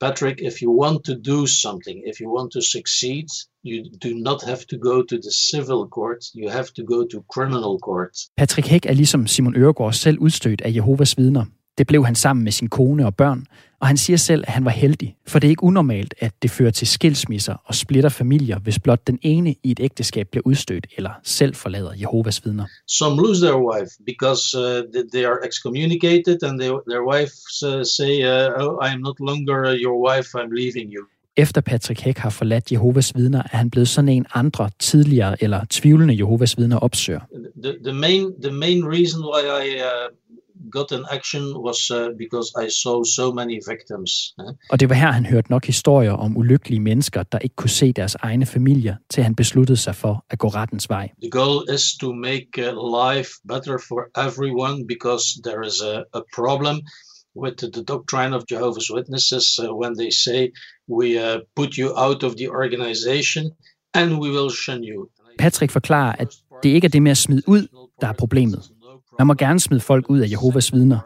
Patrick, 0.00 0.36
if 0.40 0.54
you 0.62 0.82
want 0.82 0.98
to 1.04 1.14
do 1.32 1.46
something, 1.46 1.96
if 2.10 2.16
you 2.20 2.28
want 2.36 2.52
to 2.52 2.60
succeed, 2.60 3.28
you 3.64 3.76
do 4.06 4.10
not 4.28 4.40
have 4.50 4.62
to 4.70 4.76
go 4.90 5.02
to 5.02 5.16
the 5.26 5.34
civil 5.50 5.80
court, 5.96 6.20
you 6.40 6.50
have 6.50 6.68
to 6.78 6.82
go 6.94 6.98
to 7.12 7.18
criminal 7.34 7.74
court. 7.88 8.14
Patrick 8.36 8.66
Hæk 8.68 8.86
er 8.86 8.92
ligesom 8.92 9.26
Simon 9.26 9.56
Øregård 9.56 9.92
selv 9.92 10.18
udstødt 10.18 10.60
af 10.60 10.70
Jehovas 10.74 11.18
vidner. 11.18 11.44
Det 11.78 11.86
blev 11.86 12.04
han 12.04 12.14
sammen 12.14 12.44
med 12.44 12.52
sin 12.52 12.68
kone 12.68 13.06
og 13.06 13.16
børn, 13.16 13.46
og 13.82 13.88
han 13.88 13.96
siger 13.96 14.16
selv, 14.16 14.44
at 14.46 14.52
han 14.52 14.64
var 14.64 14.70
heldig, 14.70 15.16
for 15.26 15.38
det 15.38 15.48
er 15.48 15.50
ikke 15.50 15.64
unormalt, 15.64 16.14
at 16.18 16.32
det 16.42 16.50
fører 16.50 16.70
til 16.70 16.86
skilsmisser 16.86 17.54
og 17.64 17.74
splitter 17.74 18.10
familier, 18.10 18.58
hvis 18.58 18.78
blot 18.78 19.06
den 19.06 19.18
ene 19.22 19.54
i 19.62 19.70
et 19.70 19.80
ægteskab 19.80 20.28
bliver 20.30 20.42
udstødt 20.46 20.86
eller 20.96 21.10
selv 21.24 21.54
forlader 21.54 21.92
Jehovas 21.94 22.44
vidner. 22.44 22.66
Some 22.88 23.22
lose 23.22 23.46
their 23.46 23.58
wife 23.70 23.90
because 24.06 24.58
uh, 24.58 25.02
they 25.12 25.24
are 25.24 25.38
excommunicated 25.48 26.42
and 26.42 26.60
they, 26.60 26.70
their 26.90 27.04
wives 27.12 27.62
uh, 27.62 27.82
say, 27.96 28.12
uh, 28.32 28.62
oh, 28.62 28.86
I 28.86 28.88
am 28.94 29.00
not 29.00 29.16
longer 29.20 29.58
your 29.84 29.96
wife, 30.08 30.28
I'm 30.38 30.52
leaving 30.60 30.92
you. 30.94 31.04
Efter 31.36 31.60
Patrick 31.60 32.00
Hæk 32.00 32.18
har 32.18 32.30
forladt 32.30 32.72
Jehovas 32.72 33.16
vidner, 33.16 33.42
er 33.52 33.56
han 33.56 33.70
blevet 33.70 33.88
sådan 33.88 34.08
en 34.08 34.26
andre 34.34 34.70
tidligere 34.78 35.42
eller 35.42 35.60
tvivlende 35.70 36.18
Jehovas 36.18 36.58
vidner 36.58 36.76
opsøger. 36.76 37.20
The, 37.62 37.74
the, 37.84 37.92
main, 37.92 38.32
the 38.42 38.52
main 38.52 38.84
reason 38.84 39.20
why 39.20 39.42
I 39.64 39.68
uh, 39.76 40.16
got 40.70 40.92
an 40.92 41.04
action 41.10 41.42
was 41.42 41.90
uh, 41.90 42.08
because 42.18 42.48
I 42.64 42.68
saw 42.82 43.04
so 43.04 43.32
many 43.32 43.60
victims. 43.72 44.10
Og 44.70 44.80
det 44.80 44.88
var 44.88 44.94
her, 44.94 45.10
han 45.10 45.26
hørte 45.26 45.50
nok 45.50 45.66
historier 45.66 46.12
om 46.12 46.36
ulykkelige 46.36 46.80
mennesker, 46.80 47.22
der 47.22 47.38
ikke 47.38 47.56
kunne 47.56 47.70
se 47.70 47.92
deres 47.92 48.14
egne 48.14 48.46
familier, 48.46 48.96
til 49.10 49.22
han 49.22 49.34
besluttede 49.34 49.76
sig 49.76 49.94
for 49.94 50.24
at 50.30 50.38
gå 50.38 50.48
rettens 50.48 50.88
vej. 50.88 51.10
The 51.22 51.30
goal 51.30 51.74
is 51.74 51.82
to 52.00 52.12
make 52.12 52.48
uh, 52.58 52.72
life 53.00 53.30
better 53.48 53.78
for 53.88 54.00
everyone 54.26 54.86
because 54.86 55.24
there 55.44 55.66
is 55.66 55.76
a, 55.80 56.18
a 56.18 56.22
problem 56.34 56.80
with 57.36 57.56
the 57.56 57.84
doctrine 57.84 58.32
of 58.34 58.42
Jehovah's 58.52 58.90
Witnesses 58.96 59.58
uh, 59.58 59.64
when 59.80 59.92
they 60.00 60.10
say 60.10 60.40
we 60.98 61.06
uh, 61.26 61.38
put 61.56 61.70
you 61.80 61.88
out 61.96 62.22
of 62.22 62.32
the 62.36 62.48
organization 62.48 63.44
and 63.94 64.08
we 64.22 64.28
will 64.30 64.50
shun 64.50 64.84
you. 64.84 65.08
Patrick 65.38 65.70
forklarer, 65.70 66.14
at 66.18 66.28
det 66.62 66.68
ikke 66.68 66.84
er 66.84 66.88
det 66.88 67.02
med 67.02 67.10
at 67.10 67.16
smide 67.16 67.42
ud, 67.46 67.66
der 68.00 68.08
er 68.08 68.12
problemet. 68.12 68.70
Man 69.18 69.26
må 69.26 69.34
gerne 69.34 69.60
smide 69.60 69.80
folk 69.80 70.10
ud 70.10 70.20
af 70.20 70.30
Jehovas 70.30 70.72
vidner. 70.72 70.98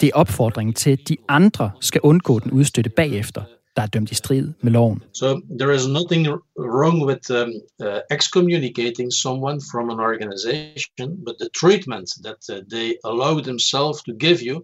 Det 0.00 0.06
er 0.06 0.12
opfordringen 0.14 0.74
til, 0.74 0.90
at 0.90 1.08
de 1.08 1.16
andre 1.28 1.70
skal 1.80 2.00
undgå 2.00 2.38
den 2.38 2.50
udstøtte 2.50 2.90
bagefter, 2.90 3.42
der 3.76 3.82
er 3.82 3.86
dømt 3.86 4.10
i 4.10 4.14
strid 4.14 4.48
med 4.62 4.72
loven. 4.72 5.02
So 5.14 5.40
there 5.60 5.74
is 5.74 5.88
nothing 5.88 6.28
wrong 6.58 7.06
with 7.06 7.30
um, 7.30 7.50
uh, 7.86 8.16
excommunicating 8.16 9.12
someone 9.12 9.60
from 9.72 9.90
an 9.90 9.98
organization, 10.10 11.06
but 11.26 11.34
the 11.40 11.48
treatment 11.60 12.08
that 12.24 12.40
uh, 12.52 12.56
they 12.70 12.88
allow 13.04 13.40
themselves 13.40 13.98
to 14.08 14.12
give 14.20 14.38
you, 14.48 14.62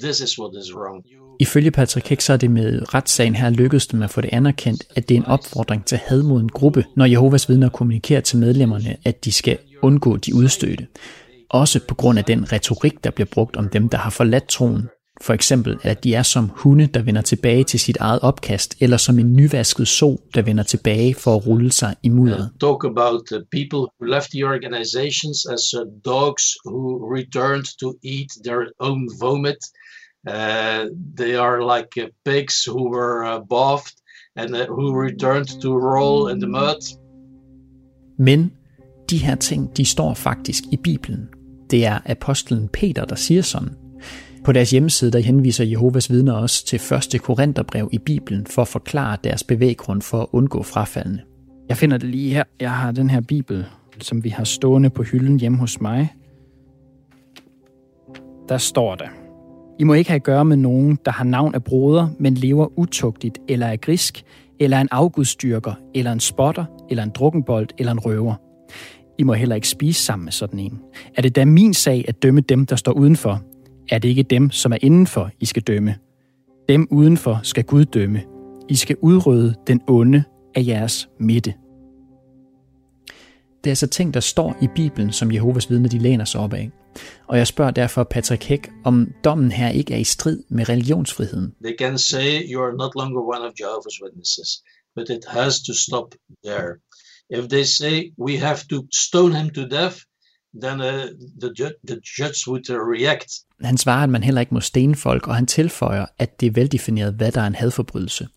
this 0.00 0.20
is 0.20 0.38
what 0.38 0.52
is 0.62 0.74
wrong. 0.74 1.04
Ifølge 1.40 1.70
Patrick 1.70 2.08
Hæk, 2.08 2.20
så 2.20 2.32
er 2.32 2.36
det 2.36 2.50
med 2.50 2.94
retssagen 2.94 3.34
her 3.34 3.50
lykkedes 3.50 3.86
dem 3.86 4.02
at 4.02 4.10
få 4.10 4.20
det 4.20 4.30
anerkendt, 4.32 4.84
at 4.96 5.08
det 5.08 5.14
er 5.14 5.18
en 5.18 5.26
opfordring 5.26 5.84
til 5.84 5.98
had 5.98 6.22
mod 6.22 6.40
en 6.40 6.48
gruppe, 6.48 6.84
når 6.96 7.04
Jehovas 7.04 7.48
vidner 7.48 7.68
kommunikerer 7.68 8.20
til 8.20 8.38
medlemmerne, 8.38 8.96
at 9.04 9.24
de 9.24 9.32
skal 9.32 9.58
undgå 9.82 10.16
de 10.16 10.34
udstødte 10.34 10.86
også 11.52 11.80
på 11.88 11.94
grund 11.94 12.18
af 12.18 12.24
den 12.24 12.52
retorik, 12.52 13.04
der 13.04 13.10
bliver 13.10 13.28
brugt 13.32 13.56
om 13.56 13.68
dem, 13.68 13.88
der 13.88 13.98
har 13.98 14.10
forladt 14.10 14.48
troen. 14.48 14.88
For 15.20 15.32
eksempel, 15.32 15.78
at 15.82 16.04
de 16.04 16.14
er 16.14 16.22
som 16.22 16.50
hunde, 16.54 16.86
der 16.86 17.02
vender 17.02 17.22
tilbage 17.22 17.64
til 17.64 17.80
sit 17.80 17.96
eget 17.96 18.20
opkast, 18.20 18.76
eller 18.80 18.96
som 18.96 19.18
en 19.18 19.36
nyvasket 19.36 19.88
so, 19.88 20.20
der 20.34 20.42
vender 20.42 20.62
tilbage 20.62 21.14
for 21.14 21.36
at 21.36 21.46
rulle 21.46 21.72
sig 21.72 21.96
i 22.02 22.08
mudderet. 22.08 22.50
Talk 22.60 22.84
about 22.84 23.22
people 23.52 23.78
who 23.78 24.06
left 24.06 24.30
the 24.30 24.44
organizations 24.44 25.46
as 25.46 25.74
uh, 25.74 25.80
dogs 26.04 26.44
who 26.64 26.80
returned 27.14 27.78
to 27.80 27.94
eat 28.04 28.30
their 28.44 28.62
own 28.80 29.10
vomit. 29.20 29.62
Uh, 30.28 30.82
they 31.16 31.34
are 31.36 31.58
like 31.74 31.90
uh, 32.02 32.08
pigs 32.24 32.54
who 32.68 32.82
were 32.96 33.18
uh, 33.32 33.40
buffed 33.54 33.96
and 34.36 34.50
uh, 34.54 34.66
who 34.66 35.02
returned 35.06 35.60
to 35.62 35.68
roll 35.78 36.32
in 36.32 36.40
the 36.40 36.48
mud. 36.48 36.82
Men 38.18 38.52
de 39.10 39.18
her 39.18 39.34
ting, 39.34 39.76
de 39.76 39.84
står 39.84 40.14
faktisk 40.14 40.64
i 40.72 40.76
Bibelen. 40.76 41.28
Det 41.72 41.86
er 41.86 41.98
apostlen 42.06 42.68
Peter, 42.68 43.04
der 43.04 43.14
siger 43.14 43.42
sådan. 43.42 43.68
På 44.44 44.52
deres 44.52 44.70
hjemmeside 44.70 45.10
der 45.10 45.18
henviser 45.18 45.64
Jehovas 45.64 46.10
vidner 46.10 46.32
også 46.32 46.66
til 46.66 46.78
første 46.78 47.18
Korintherbrev 47.18 47.88
i 47.92 47.98
Bibelen 47.98 48.46
for 48.46 48.62
at 48.62 48.68
forklare 48.68 49.16
deres 49.24 49.44
bevæggrund 49.44 50.02
for 50.02 50.20
at 50.20 50.26
undgå 50.32 50.62
frafaldene. 50.62 51.22
Jeg 51.68 51.76
finder 51.76 51.98
det 51.98 52.08
lige 52.08 52.34
her. 52.34 52.44
Jeg 52.60 52.70
har 52.70 52.92
den 52.92 53.10
her 53.10 53.20
Bibel, 53.20 53.66
som 54.00 54.24
vi 54.24 54.28
har 54.28 54.44
stående 54.44 54.90
på 54.90 55.02
hylden 55.02 55.40
hjemme 55.40 55.58
hos 55.58 55.80
mig. 55.80 56.12
Der 58.48 58.58
står 58.58 58.94
der. 58.94 59.08
I 59.78 59.84
må 59.84 59.94
ikke 59.94 60.10
have 60.10 60.16
at 60.16 60.22
gøre 60.22 60.44
med 60.44 60.56
nogen, 60.56 60.98
der 61.04 61.10
har 61.10 61.24
navn 61.24 61.54
af 61.54 61.64
broder, 61.64 62.08
men 62.18 62.34
lever 62.34 62.78
utugtigt, 62.78 63.38
eller 63.48 63.66
er 63.66 63.76
grisk, 63.76 64.24
eller 64.60 64.80
en 64.80 64.88
afgudstyrker, 64.90 65.74
eller 65.94 66.12
en 66.12 66.20
spotter, 66.20 66.64
eller 66.90 67.02
en 67.02 67.10
drukkenbold, 67.10 67.68
eller 67.78 67.92
en 67.92 68.00
røver. 68.00 68.34
I 69.22 69.24
må 69.24 69.32
heller 69.32 69.54
ikke 69.54 69.68
spise 69.68 70.02
sammen 70.02 70.24
med 70.24 70.32
sådan 70.32 70.58
en. 70.58 70.80
Er 71.14 71.22
det 71.22 71.36
da 71.36 71.44
min 71.44 71.74
sag 71.74 72.04
at 72.08 72.22
dømme 72.22 72.40
dem, 72.40 72.66
der 72.66 72.76
står 72.76 72.92
udenfor? 72.92 73.42
Er 73.90 73.98
det 73.98 74.08
ikke 74.08 74.22
dem, 74.22 74.50
som 74.50 74.72
er 74.72 74.76
indenfor, 74.80 75.30
I 75.40 75.46
skal 75.46 75.62
dømme? 75.62 75.94
Dem 76.68 76.88
udenfor 76.90 77.40
skal 77.42 77.64
Gud 77.64 77.84
dømme. 77.84 78.22
I 78.68 78.76
skal 78.76 78.96
udrydde 79.00 79.54
den 79.66 79.80
onde 79.88 80.24
af 80.54 80.64
jeres 80.66 81.08
midte. 81.20 81.54
Det 83.64 83.66
er 83.66 83.70
altså 83.70 83.86
ting, 83.86 84.14
der 84.14 84.20
står 84.20 84.56
i 84.62 84.68
Bibelen, 84.74 85.12
som 85.12 85.32
Jehovas 85.32 85.70
vidner 85.70 85.88
de 85.88 85.98
læner 85.98 86.24
sig 86.24 86.40
op 86.40 86.52
af. 86.52 86.70
Og 87.26 87.38
jeg 87.38 87.46
spørger 87.46 87.70
derfor 87.70 88.04
Patrick 88.04 88.44
Heck, 88.44 88.70
om 88.84 89.12
dommen 89.24 89.52
her 89.52 89.68
ikke 89.68 89.94
er 89.94 89.98
i 89.98 90.04
strid 90.04 90.42
med 90.48 90.68
religionsfriheden. 90.68 91.54
They 91.64 91.76
can 91.78 91.98
say 91.98 92.52
you 92.52 92.62
are 92.62 92.76
not 92.76 92.90
longer 92.96 93.20
one 93.20 93.44
of 93.48 93.52
Jehovah's 93.60 94.04
Witnesses, 94.04 94.62
but 94.96 95.08
it 95.08 95.24
has 95.28 95.54
to 95.62 95.72
stop 95.74 96.14
there. 96.44 96.72
If 97.38 97.48
they 97.48 97.64
say 97.64 98.12
we 98.18 98.36
have 98.36 98.58
to 98.70 98.86
stone 98.92 99.32
him 99.40 99.50
to 99.50 99.62
death, 99.62 99.96
then 100.62 100.80
uh, 100.80 101.06
the, 101.40 101.50
ju- 101.58 101.78
the 101.88 101.98
judge 102.18 102.46
would 102.48 102.70
uh, 102.70 102.76
react. 102.76 103.30
Han 103.60 103.78
svarer, 103.78 104.02
at 104.02 104.10
man 104.10 104.22
heller 104.22 104.40
ikke 104.40 104.54
må 104.54 104.60
stene 104.60 104.96
folk, 104.96 105.28
og 105.28 105.34
han 105.34 105.46
tilføjer, 105.46 106.06
at 106.18 106.40
det 106.40 106.46
er 106.46 106.50
veldefineret, 106.50 107.14
hvad 107.14 107.32
der 107.32 107.40
er 107.40 107.46
en 107.46 107.54
hadforbrydelse. 107.54 108.28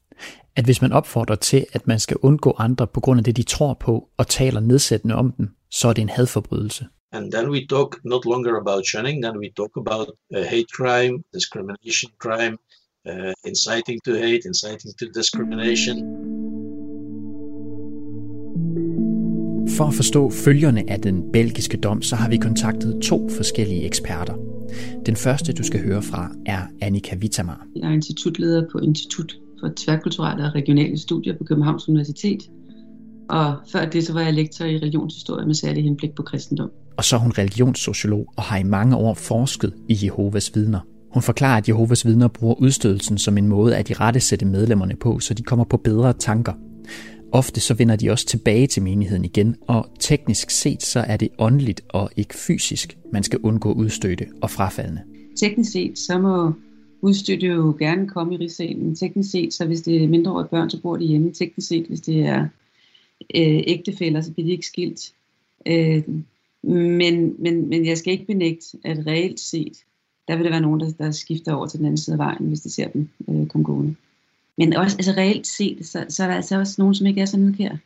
At 0.56 0.66
hvis 0.66 0.82
man 0.82 0.92
opfordrer 0.92 1.36
til, 1.36 1.66
at 1.74 1.88
man 1.88 2.00
skal 2.00 2.18
undgå 2.22 2.56
andre 2.58 2.88
på 2.88 3.00
grund 3.00 3.20
af 3.20 3.24
det, 3.24 3.38
de 3.38 3.44
tror 3.44 3.74
på, 3.74 4.10
og 4.18 4.28
taler 4.28 4.60
nedsættende 4.60 5.16
om 5.16 5.32
dem, 5.32 5.50
så 5.72 5.88
er 5.88 5.94
det 5.94 6.02
en 6.02 6.10
hadforbrydelse. 6.10 6.88
And 7.12 7.32
then 7.32 7.50
we 7.50 7.68
talk 7.68 7.96
not 8.06 8.26
longer 8.26 8.60
about 8.60 8.86
shunning, 8.88 9.24
then 9.24 9.38
we 9.38 9.50
talk 9.58 9.72
about 9.78 10.08
uh, 10.36 10.44
hate 10.44 10.70
crime, 10.78 11.24
discrimination 11.34 12.12
crime, 12.24 12.58
uh, 13.10 13.34
inciting 13.46 14.00
to 14.06 14.12
hate, 14.12 14.42
inciting 14.46 14.92
to 15.00 15.06
discrimination. 15.20 16.35
For 19.78 19.86
at 19.86 19.94
forstå 19.94 20.30
følgerne 20.30 20.90
af 20.90 21.02
den 21.02 21.24
belgiske 21.34 21.78
dom, 21.78 22.02
så 22.02 22.16
har 22.16 22.30
vi 22.30 22.38
kontaktet 22.38 23.02
to 23.04 23.30
forskellige 23.30 23.86
eksperter. 23.86 24.34
Den 25.06 25.16
første, 25.16 25.54
du 25.54 25.64
skal 25.64 25.84
høre 25.84 26.02
fra, 26.02 26.32
er 26.46 26.62
Annika 26.82 27.16
Vitamar. 27.16 27.66
Jeg 27.76 27.90
er 27.90 27.94
institutleder 27.94 28.66
på 28.72 28.80
Institut 28.80 29.36
for 29.60 29.72
Tværkulturelle 29.76 30.44
og 30.44 30.56
Regionale 30.56 30.98
Studier 30.98 31.38
på 31.38 31.44
Københavns 31.44 31.90
Universitet. 31.90 32.40
Og 33.30 33.56
før 33.72 33.86
det, 33.86 34.04
så 34.04 34.14
var 34.14 34.22
jeg 34.22 34.34
lektor 34.34 34.66
i 34.66 34.78
religionshistorie 34.78 35.46
med 35.46 35.56
særlig 35.56 35.84
henblik 35.84 36.16
på 36.16 36.24
kristendom. 36.24 36.70
Og 36.98 37.04
så 37.04 37.16
er 37.16 37.20
hun 37.20 37.32
religionssociolog 37.32 38.34
og 38.38 38.44
har 38.44 38.58
i 38.58 38.64
mange 38.64 38.96
år 38.96 39.14
forsket 39.14 39.74
i 39.90 39.98
Jehovas 40.04 40.56
vidner. 40.56 40.80
Hun 41.14 41.22
forklarer, 41.22 41.58
at 41.58 41.68
Jehovas 41.68 42.06
vidner 42.06 42.28
bruger 42.28 42.56
udstødelsen 42.56 43.18
som 43.18 43.38
en 43.38 43.48
måde 43.48 43.76
at 43.76 43.90
i 43.90 43.94
rette 43.94 44.20
sætte 44.20 44.46
medlemmerne 44.46 44.96
på, 44.96 45.20
så 45.20 45.34
de 45.34 45.44
kommer 45.44 45.66
på 45.66 45.78
bedre 45.78 46.14
tanker. 46.14 46.54
Ofte 47.32 47.60
så 47.60 47.74
vender 47.74 47.96
de 47.96 48.10
også 48.10 48.26
tilbage 48.26 48.68
til 48.68 48.84
menigheden 48.84 49.26
igen, 49.26 49.56
og 49.62 49.90
teknisk 50.00 50.50
set 50.50 50.84
så 50.84 51.00
er 51.00 51.18
det 51.18 51.30
åndeligt 51.40 51.82
og 51.90 52.10
ikke 52.16 52.36
fysisk, 52.36 52.98
man 53.12 53.24
skal 53.24 53.40
undgå 53.44 53.74
udstødte 53.74 54.26
og 54.42 54.50
frafaldende. 54.52 55.02
Teknisk 55.36 55.72
set 55.72 56.00
så 56.00 56.18
må 56.20 56.54
udstøtte 57.02 57.48
jo 57.48 57.76
gerne 57.80 58.08
komme 58.08 58.34
i 58.34 58.38
rigsalen. 58.38 58.96
Teknisk 58.96 59.32
set, 59.32 59.54
så 59.54 59.66
hvis 59.66 59.82
det 59.82 60.04
er 60.04 60.08
mindreårige 60.08 60.48
børn, 60.48 60.70
så 60.70 60.82
bor 60.82 60.98
de 60.98 61.06
hjemme. 61.06 61.32
Teknisk 61.32 61.68
set, 61.68 61.86
hvis 61.86 62.02
det 62.02 62.20
er 62.20 62.42
øh, 63.36 63.64
ægtefælder, 63.68 64.22
så 64.22 64.32
bliver 64.32 64.46
de 64.46 64.52
ikke 64.52 64.68
skilt. 64.68 65.14
Øh, 65.66 66.04
men, 66.64 67.36
men, 67.40 67.70
men 67.70 67.86
jeg 67.86 67.98
skal 67.98 68.14
ikke 68.14 68.26
benægte, 68.26 68.78
at 68.84 69.08
reelt 69.08 69.40
set, 69.40 69.74
der 70.28 70.36
vil 70.36 70.46
der 70.46 70.52
være 70.52 70.62
nogen, 70.62 70.80
der, 70.80 70.92
der 70.92 71.12
skifter 71.12 71.54
over 71.54 71.68
til 71.68 71.78
den 71.78 71.86
anden 71.86 71.98
side 71.98 72.14
af 72.14 72.18
vejen, 72.18 72.48
hvis 72.48 72.62
de 72.62 72.70
ser 72.70 72.88
dem 72.88 73.10
øh, 73.30 73.48
komme 73.48 73.66
gående. 73.66 73.96
Men 74.58 74.74
også, 74.74 74.98
altså 74.98 75.12
reelt 75.12 75.48
set, 75.48 75.88
så, 75.88 76.06
så 76.10 76.24
er 76.24 76.28
der 76.28 76.36
altså 76.36 76.60
også 76.60 76.76
nogen, 76.78 76.96
som 76.96 77.08
ikke 77.08 77.22
er 77.22 77.26
så 77.26 77.38
nidkære. 77.38 77.78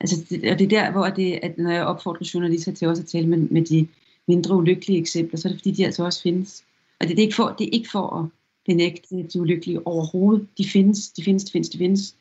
Altså, 0.00 0.16
det, 0.30 0.52
og 0.52 0.58
det 0.58 0.64
er 0.64 0.82
der, 0.82 0.90
hvor 0.90 1.08
det, 1.08 1.38
at 1.42 1.58
når 1.58 1.70
jeg 1.70 1.84
opfordrer 1.84 2.30
journalister 2.34 2.72
til 2.72 2.88
også 2.88 3.02
at 3.02 3.08
tale 3.08 3.26
med, 3.26 3.38
med 3.38 3.64
de 3.64 3.86
mindre 4.28 4.56
ulykkelige 4.56 5.00
eksempler, 5.00 5.38
så 5.38 5.48
er 5.48 5.52
det 5.52 5.60
fordi, 5.60 5.70
de 5.70 5.84
altså 5.84 6.04
også 6.04 6.22
findes. 6.22 6.64
Og 7.00 7.08
det, 7.08 7.16
det, 7.16 7.22
er, 7.22 7.26
ikke 7.26 7.36
for, 7.36 7.54
det 7.58 7.66
er 7.66 7.70
ikke 7.72 7.90
for 7.90 8.20
at 8.20 8.28
benægte 8.66 9.22
de 9.32 9.40
ulykkelige 9.40 9.86
overhovedet. 9.86 10.46
De 10.58 10.68
findes, 10.68 11.08
de 11.08 11.22
findes, 11.24 11.44
de 11.44 11.52
findes, 11.52 11.68
de 11.68 11.78
findes. 11.78 12.14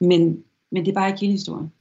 Men, 0.00 0.42
men 0.72 0.84
det 0.84 0.90
er 0.90 0.94
bare 0.94 1.08
ikke 1.08 1.20
hele 1.20 1.32
historien. 1.32 1.72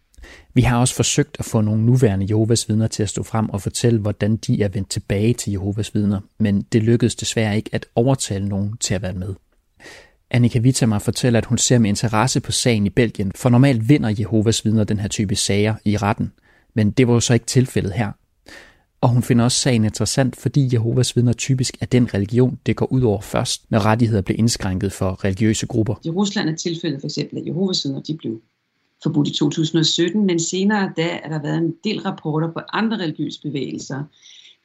Vi 0.53 0.61
har 0.61 0.79
også 0.79 0.95
forsøgt 0.95 1.35
at 1.39 1.45
få 1.45 1.61
nogle 1.61 1.85
nuværende 1.85 2.25
Jehovas 2.29 2.69
vidner 2.69 2.87
til 2.87 3.03
at 3.03 3.09
stå 3.09 3.23
frem 3.23 3.49
og 3.49 3.61
fortælle, 3.61 3.99
hvordan 3.99 4.37
de 4.37 4.61
er 4.61 4.67
vendt 4.67 4.89
tilbage 4.89 5.33
til 5.33 5.51
Jehovas 5.51 5.95
vidner, 5.95 6.19
men 6.39 6.61
det 6.61 6.83
lykkedes 6.83 7.15
desværre 7.15 7.55
ikke 7.55 7.69
at 7.73 7.85
overtale 7.95 8.47
nogen 8.47 8.77
til 8.77 8.93
at 8.93 9.01
være 9.01 9.13
med. 9.13 9.35
Annika 10.31 10.59
Wittemar 10.59 10.99
fortæller, 10.99 11.39
at 11.39 11.45
hun 11.45 11.57
ser 11.57 11.79
med 11.79 11.89
interesse 11.89 12.39
på 12.39 12.51
sagen 12.51 12.85
i 12.85 12.89
Belgien, 12.89 13.31
for 13.35 13.49
normalt 13.49 13.89
vinder 13.89 14.15
Jehovas 14.19 14.65
vidner 14.65 14.83
den 14.83 14.99
her 14.99 15.07
type 15.07 15.35
sager 15.35 15.75
i 15.85 15.97
retten, 15.97 16.31
men 16.73 16.91
det 16.91 17.07
var 17.07 17.13
jo 17.13 17.19
så 17.19 17.33
ikke 17.33 17.45
tilfældet 17.45 17.93
her. 17.93 18.11
Og 19.01 19.09
hun 19.09 19.23
finder 19.23 19.45
også 19.45 19.57
sagen 19.57 19.83
interessant, 19.83 20.35
fordi 20.35 20.69
Jehovas 20.73 21.15
vidner 21.15 21.33
typisk 21.33 21.77
er 21.81 21.85
den 21.85 22.13
religion, 22.13 22.59
det 22.65 22.75
går 22.75 22.91
ud 22.91 23.01
over 23.01 23.21
først, 23.21 23.71
når 23.71 23.85
rettigheder 23.85 24.21
bliver 24.21 24.39
indskrænket 24.39 24.91
for 24.91 25.23
religiøse 25.23 25.67
grupper. 25.67 25.95
I 26.03 26.09
Rusland 26.09 26.49
er 26.49 26.55
tilfældet 26.55 27.01
for 27.01 27.07
eksempel, 27.07 27.37
at 27.39 27.45
Jehovas 27.45 27.85
vidner 27.85 28.01
de 28.01 28.17
blev 28.17 28.41
forbudt 29.03 29.27
i 29.27 29.33
2017, 29.33 30.25
men 30.25 30.39
senere 30.39 30.91
da 30.97 31.19
er 31.23 31.29
der 31.29 31.41
været 31.41 31.57
en 31.57 31.73
del 31.83 32.01
rapporter 32.01 32.51
på 32.51 32.59
andre 32.73 32.97
religiøse 32.97 33.41
bevægelser, 33.41 34.03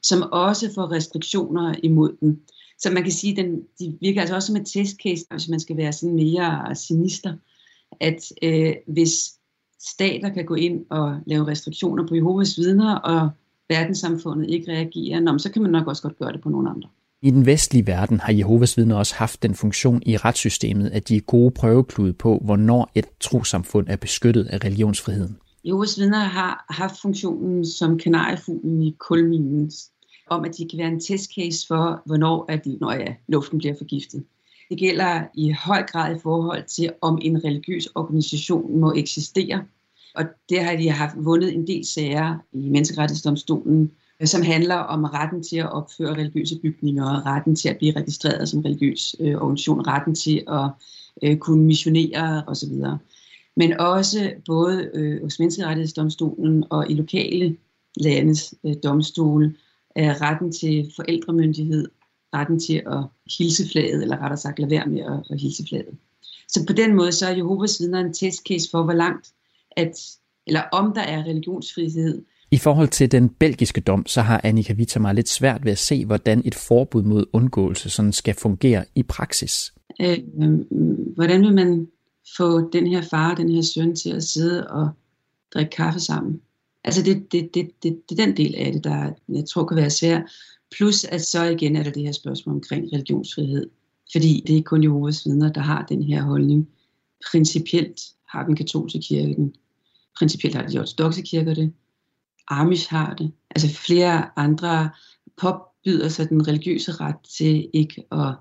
som 0.03 0.23
også 0.33 0.75
får 0.75 0.93
restriktioner 0.93 1.75
imod 1.83 2.17
dem. 2.21 2.41
Så 2.83 2.91
man 2.91 3.03
kan 3.03 3.13
sige, 3.13 3.31
at 3.31 3.37
den, 3.37 3.61
de 3.79 3.99
virker 4.01 4.21
altså 4.21 4.35
også 4.35 4.47
som 4.47 4.57
et 4.57 4.67
testcase, 4.67 5.27
hvis 5.31 5.49
man 5.49 5.61
skal 5.61 5.77
være 5.77 5.93
sådan 5.93 6.15
mere 6.15 6.75
sinister, 6.75 7.33
at 8.01 8.33
øh, 8.43 8.75
hvis 8.87 9.13
stater 9.81 10.29
kan 10.29 10.45
gå 10.45 10.55
ind 10.55 10.85
og 10.91 11.21
lave 11.27 11.47
restriktioner 11.47 12.07
på 12.07 12.15
Jehovas 12.15 12.59
vidner, 12.59 12.95
og 12.95 13.31
verdenssamfundet 13.69 14.51
ikke 14.51 14.73
reagerer, 14.73 15.39
så 15.39 15.53
kan 15.53 15.63
man 15.63 15.71
nok 15.71 15.87
også 15.87 16.03
godt 16.03 16.19
gøre 16.19 16.33
det 16.33 16.41
på 16.41 16.49
nogle 16.49 16.71
andre. 16.71 16.89
I 17.23 17.31
den 17.31 17.47
vestlige 17.47 17.87
verden 17.87 18.21
har 18.21 18.33
Jehovas 18.33 18.77
vidner 18.77 18.97
også 18.97 19.15
haft 19.15 19.43
den 19.43 19.55
funktion 19.55 20.03
i 20.07 20.17
retssystemet, 20.17 20.91
at 20.91 21.09
de 21.09 21.17
er 21.17 21.21
gode 21.21 21.51
prøveklude 21.51 22.13
på, 22.13 22.41
hvornår 22.45 22.91
et 22.95 23.07
trosamfund 23.21 23.87
er 23.89 23.97
beskyttet 23.97 24.45
af 24.45 24.65
religionsfriheden. 24.65 25.37
Jehovas 25.65 25.99
vidner 25.99 26.19
har 26.19 26.65
haft 26.71 27.01
funktionen 27.03 27.67
som 27.67 27.99
kanariefuglen 27.99 28.83
i 28.83 28.97
kulminen, 28.99 29.71
om 30.35 30.45
at 30.45 30.57
de 30.59 30.69
kan 30.69 30.79
være 30.79 30.89
en 30.89 31.01
testcase 31.01 31.67
for, 31.67 32.03
hvornår 32.07 32.45
at 32.49 32.67
når 32.81 32.93
ja, 32.93 33.15
luften 33.29 33.59
bliver 33.59 33.75
forgiftet. 33.79 34.25
Det 34.71 34.79
gælder 34.79 35.23
i 35.35 35.51
høj 35.51 35.83
grad 35.83 36.17
i 36.17 36.19
forhold 36.23 36.65
til, 36.65 36.93
om 37.01 37.19
en 37.23 37.45
religiøs 37.45 37.89
organisation 37.95 38.81
må 38.81 38.93
eksistere. 38.97 39.65
Og 40.15 40.25
det 40.49 40.61
har 40.61 40.77
de 40.77 40.91
haft 40.91 41.15
vundet 41.17 41.55
en 41.55 41.67
del 41.67 41.87
sager 41.87 42.37
i 42.53 42.69
menneskerettighedsdomstolen, 42.69 43.91
som 44.25 44.43
handler 44.43 44.75
om 44.75 45.05
retten 45.05 45.43
til 45.43 45.57
at 45.57 45.73
opføre 45.73 46.15
religiøse 46.15 46.59
bygninger, 46.59 47.27
retten 47.27 47.57
til 47.57 47.69
at 47.69 47.77
blive 47.77 47.93
registreret 47.97 48.49
som 48.49 48.61
religiøs 48.61 49.17
øh, 49.21 49.35
organisation, 49.35 49.87
retten 49.87 50.15
til 50.15 50.43
at 50.49 50.71
øh, 51.23 51.37
kunne 51.37 51.65
missionere 51.65 52.45
osv. 52.47 52.73
Men 53.57 53.81
også 53.81 54.33
både 54.47 54.91
øh, 54.95 55.23
hos 55.23 55.39
menneskerettighedsdomstolen 55.39 56.65
og 56.71 56.91
i 56.91 56.95
lokale 56.95 57.57
landes 57.97 58.55
øh, 58.67 58.75
domstole, 58.85 59.55
retten 59.97 60.53
til 60.53 60.93
forældremyndighed, 60.97 61.89
retten 62.35 62.61
til 62.61 62.83
at 62.87 63.05
hilse 63.39 63.69
flaget, 63.73 64.03
eller 64.03 64.17
rettere 64.17 64.37
sagt 64.37 64.59
lade 64.59 64.71
være 64.71 64.87
med 64.87 65.01
at, 65.01 65.27
at 65.31 65.41
hilse 65.41 65.65
flaget. 65.69 65.99
Så 66.49 66.65
på 66.67 66.73
den 66.73 66.95
måde 66.95 67.13
så 67.13 67.27
er 67.27 67.37
Jehovas 67.37 67.81
vidner 67.81 68.01
en 68.01 68.15
testcase 68.15 68.71
for, 68.71 68.83
hvor 68.83 68.93
langt, 68.93 69.29
at, 69.77 69.93
eller 70.47 70.63
om 70.73 70.93
der 70.95 71.03
er 71.03 71.23
religionsfrihed, 71.23 72.23
i 72.53 72.59
forhold 72.59 72.89
til 72.89 73.13
den 73.13 73.29
belgiske 73.29 73.81
dom, 73.81 74.07
så 74.07 74.23
har 74.23 74.41
Annika 74.45 74.73
Wittmer 74.73 75.13
lidt 75.13 75.29
svært 75.29 75.65
ved 75.65 75.73
at 75.73 75.79
se, 75.79 76.05
hvordan 76.07 76.43
et 76.45 76.55
forbud 76.55 77.03
mod 77.03 77.25
undgåelse 77.33 77.91
sådan 77.91 78.13
skal 78.13 78.35
fungere 78.35 78.85
i 78.95 79.03
praksis. 79.03 79.75
Øh, 80.01 80.19
hvordan 81.15 81.43
vil 81.43 81.55
man 81.55 81.89
få 82.37 82.71
den 82.71 82.87
her 82.87 83.03
far 83.03 83.31
og 83.31 83.37
den 83.37 83.49
her 83.49 83.63
søn 83.63 83.97
til 83.97 84.11
at 84.11 84.23
sidde 84.23 84.71
og 84.71 84.89
drikke 85.55 85.71
kaffe 85.71 86.01
sammen? 86.01 86.41
Altså 86.85 87.03
det, 87.03 87.33
det, 87.33 87.55
det, 87.55 87.71
det, 87.83 88.03
det 88.09 88.21
er 88.21 88.27
den 88.27 88.37
del 88.37 88.55
af 88.55 88.73
det, 88.73 88.85
der 88.85 89.13
jeg 89.29 89.45
tror 89.45 89.65
kan 89.65 89.77
være 89.77 89.91
svært. 89.91 90.23
Plus 90.71 91.05
at 91.05 91.25
så 91.25 91.45
igen 91.45 91.77
er 91.77 91.83
der 91.83 91.91
det 91.91 92.03
her 92.03 92.13
spørgsmål 92.13 92.55
omkring 92.55 92.93
religionsfrihed. 92.93 93.71
Fordi 94.13 94.43
det 94.47 94.53
er 94.53 94.57
ikke 94.57 94.67
kun 94.67 94.83
Jehovas 94.83 95.27
vidner, 95.27 95.53
der 95.53 95.61
har 95.61 95.87
den 95.89 96.03
her 96.03 96.23
holdning. 96.23 96.69
Principielt 97.31 98.01
har 98.29 98.47
den 98.47 98.57
katolske 98.57 99.01
kirke 99.01 99.35
den. 99.35 99.55
Principielt 100.19 100.55
har 100.55 100.67
de 100.67 100.79
ortodoxe 100.79 101.23
kirker 101.23 101.55
det. 101.55 101.73
Amish 102.49 102.91
har 102.91 103.15
det. 103.15 103.33
Altså 103.51 103.69
flere 103.69 104.39
andre 104.39 104.91
påbyder 105.37 106.09
sig 106.09 106.29
den 106.29 106.49
religiøse 106.49 106.93
ret 106.93 107.21
til 107.39 107.71
ikke 107.73 108.05
at, 108.13 108.35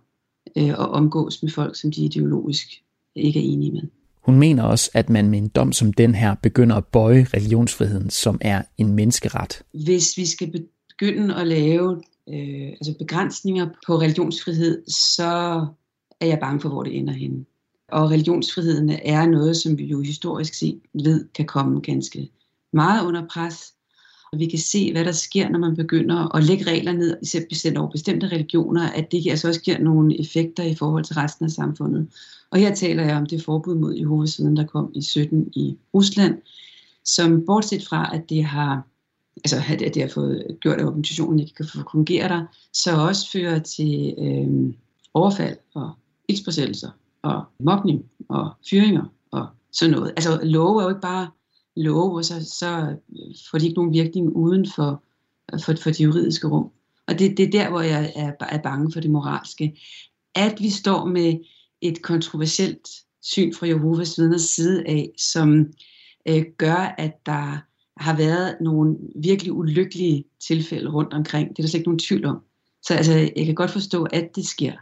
øh, 0.58 0.69
at 0.69 0.89
omgås 0.89 1.43
med 1.43 1.51
folk, 1.51 1.75
som 1.75 1.91
de 1.91 2.06
ideologisk 2.06 2.67
ikke 3.15 3.39
er 3.39 3.43
enige 3.43 3.71
med. 3.71 3.82
Hun 4.21 4.39
mener 4.39 4.63
også, 4.63 4.91
at 4.93 5.10
man 5.10 5.29
med 5.29 5.39
en 5.39 5.47
dom 5.47 5.73
som 5.73 5.93
den 5.93 6.15
her 6.15 6.36
begynder 6.36 6.75
at 6.75 6.86
bøje 6.86 7.27
religionsfriheden, 7.34 8.10
som 8.10 8.38
er 8.41 8.62
en 8.77 8.93
menneskeret. 8.93 9.62
Hvis 9.73 10.17
vi 10.17 10.25
skal 10.25 10.65
begynde 10.89 11.36
at 11.36 11.47
lave 11.47 12.01
øh, 12.29 12.67
altså 12.67 12.95
begrænsninger 12.99 13.67
på 13.88 13.95
religionsfrihed, 13.95 14.84
så 14.88 15.65
er 16.19 16.25
jeg 16.25 16.39
bange 16.39 16.62
for, 16.62 16.69
hvor 16.69 16.84
det 16.84 16.97
ender 16.97 17.13
henne. 17.13 17.45
Og 17.91 18.12
religionsfriheden 18.12 18.89
er 18.89 19.25
noget, 19.25 19.57
som 19.57 19.77
vi 19.77 19.86
jo 19.86 20.01
historisk 20.01 20.53
set 20.53 20.81
ved 20.93 21.27
kan 21.36 21.45
komme 21.45 21.81
ganske 21.81 22.29
meget 22.73 23.05
under 23.05 23.27
pres. 23.34 23.73
Vi 24.38 24.46
kan 24.46 24.60
se, 24.60 24.91
hvad 24.91 25.06
der 25.06 25.12
sker, 25.12 25.50
når 25.50 25.60
man 25.60 25.76
begynder 25.76 26.36
at 26.36 26.44
lægge 26.44 26.72
regler 26.72 26.91
ned, 26.91 27.17
især 27.50 27.80
over 27.80 27.89
bestemte 27.89 28.28
religioner, 28.28 28.89
at 28.89 29.12
det 29.12 29.28
altså 29.30 29.48
også 29.48 29.62
giver 29.62 29.80
nogle 29.80 30.20
effekter 30.20 30.63
i 30.63 30.76
forhold 30.76 31.04
til 31.04 31.15
resten 31.15 31.46
af 31.46 31.52
samfundet. 31.52 32.08
Og 32.50 32.60
her 32.60 32.76
taler 32.76 33.04
jeg 33.04 33.17
om 33.17 33.26
det 33.26 33.44
forbud 33.44 33.76
mod 33.76 33.96
Jehovas 33.96 34.39
viden, 34.39 34.58
der 34.58 34.65
kom 34.65 34.91
i 34.96 35.02
17 35.02 35.52
i 35.56 35.78
Rusland, 35.94 36.41
som 37.06 37.46
bortset 37.46 37.88
fra, 37.88 38.15
at 38.15 38.30
det 38.30 38.44
har 38.44 38.88
altså 39.38 39.58
at 39.86 39.96
det 39.96 40.02
har 40.02 40.10
fået 40.10 40.58
gjort, 40.60 40.80
at 40.80 40.86
organisationen 40.86 41.39
ikke 41.39 41.54
kan 41.54 41.65
fungere 41.91 42.30
der, 42.30 42.46
så 42.74 43.08
også 43.08 43.32
fører 43.32 43.60
til 43.60 44.15
øh, 44.17 44.74
overfald 45.13 45.58
og 45.74 45.91
ildspåsættelser 46.28 46.89
og 47.22 47.44
mobning 47.60 48.06
og 48.30 48.50
fyringer 48.70 49.04
og 49.32 49.48
sådan 49.72 49.91
noget. 49.91 50.10
Altså 50.10 50.39
love 50.44 50.80
er 50.80 50.84
jo 50.84 50.89
ikke 50.89 51.02
bare 51.02 51.28
love, 51.82 52.17
og 52.17 52.26
så, 52.26 52.46
så 52.46 52.96
får 53.52 53.58
de 53.58 53.65
ikke 53.65 53.76
nogen 53.76 53.94
virkning 53.94 54.36
uden 54.36 54.67
for, 54.76 55.04
for, 55.65 55.74
for 55.84 55.89
det 55.89 56.02
juridiske 56.02 56.48
rum. 56.48 56.72
Og 57.08 57.20
det, 57.20 57.38
det 57.38 57.46
er 57.46 57.52
der, 57.52 57.70
hvor 57.70 57.82
jeg 57.82 58.13
er, 58.15 58.32
er 58.39 58.62
bange 58.62 58.91
for 58.94 59.00
det 59.00 59.12
moralske. 59.12 59.80
At 60.36 60.56
vi 60.60 60.70
står 60.70 61.06
med 61.06 61.39
et 61.82 62.02
kontroversielt 62.02 62.88
syn 63.22 63.54
fra 63.54 63.67
Jehovas 63.67 64.20
vidners 64.20 64.41
side 64.41 64.84
af, 64.88 65.10
som 65.17 65.74
øh, 66.26 66.44
gør, 66.58 66.96
at 66.98 67.26
der 67.26 67.58
har 67.98 68.17
været 68.17 68.58
nogle 68.62 68.98
virkelig 69.15 69.54
ulykkelige 69.54 70.26
tilfælde 70.48 70.89
rundt 70.89 71.13
omkring. 71.13 71.50
Det 71.50 71.60
er 71.60 71.63
der 71.63 71.70
slet 71.70 71.80
ikke 71.80 71.89
nogen 71.89 72.00
tvivl 72.00 72.26
om. 72.26 72.41
Så 72.84 72.94
altså, 72.94 73.13
jeg 73.36 73.46
kan 73.46 73.56
godt 73.56 73.72
forstå, 73.72 74.04
at 74.04 74.36
det 74.36 74.46
sker. 74.46 74.74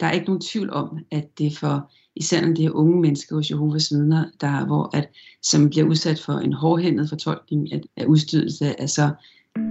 Der 0.00 0.06
er 0.06 0.12
ikke 0.12 0.26
nogen 0.26 0.40
tvivl 0.40 0.70
om, 0.70 0.98
at 1.10 1.38
det 1.38 1.58
for 1.58 1.92
især 2.18 2.40
når 2.40 2.54
det 2.54 2.64
er 2.64 2.70
unge 2.70 3.00
mennesker 3.00 3.36
hos 3.36 3.50
Jehovas 3.50 3.90
vidner, 3.90 4.24
der, 4.40 4.66
hvor 4.66 4.90
at, 4.96 5.08
som 5.42 5.70
bliver 5.70 5.86
udsat 5.86 6.20
for 6.20 6.32
en 6.32 6.52
hårdhændet 6.52 7.08
fortolkning 7.08 7.72
af, 7.72 7.80
af 7.96 8.04
udstødelse, 8.04 8.80
altså 8.80 9.10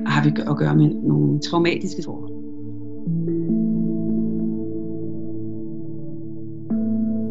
har 0.05 0.23
vi 0.23 0.29
at 0.47 0.57
gøre 0.57 0.75
med 0.75 0.89
nogle 0.89 1.41
traumatiske 1.41 2.01
forhold. 2.05 2.31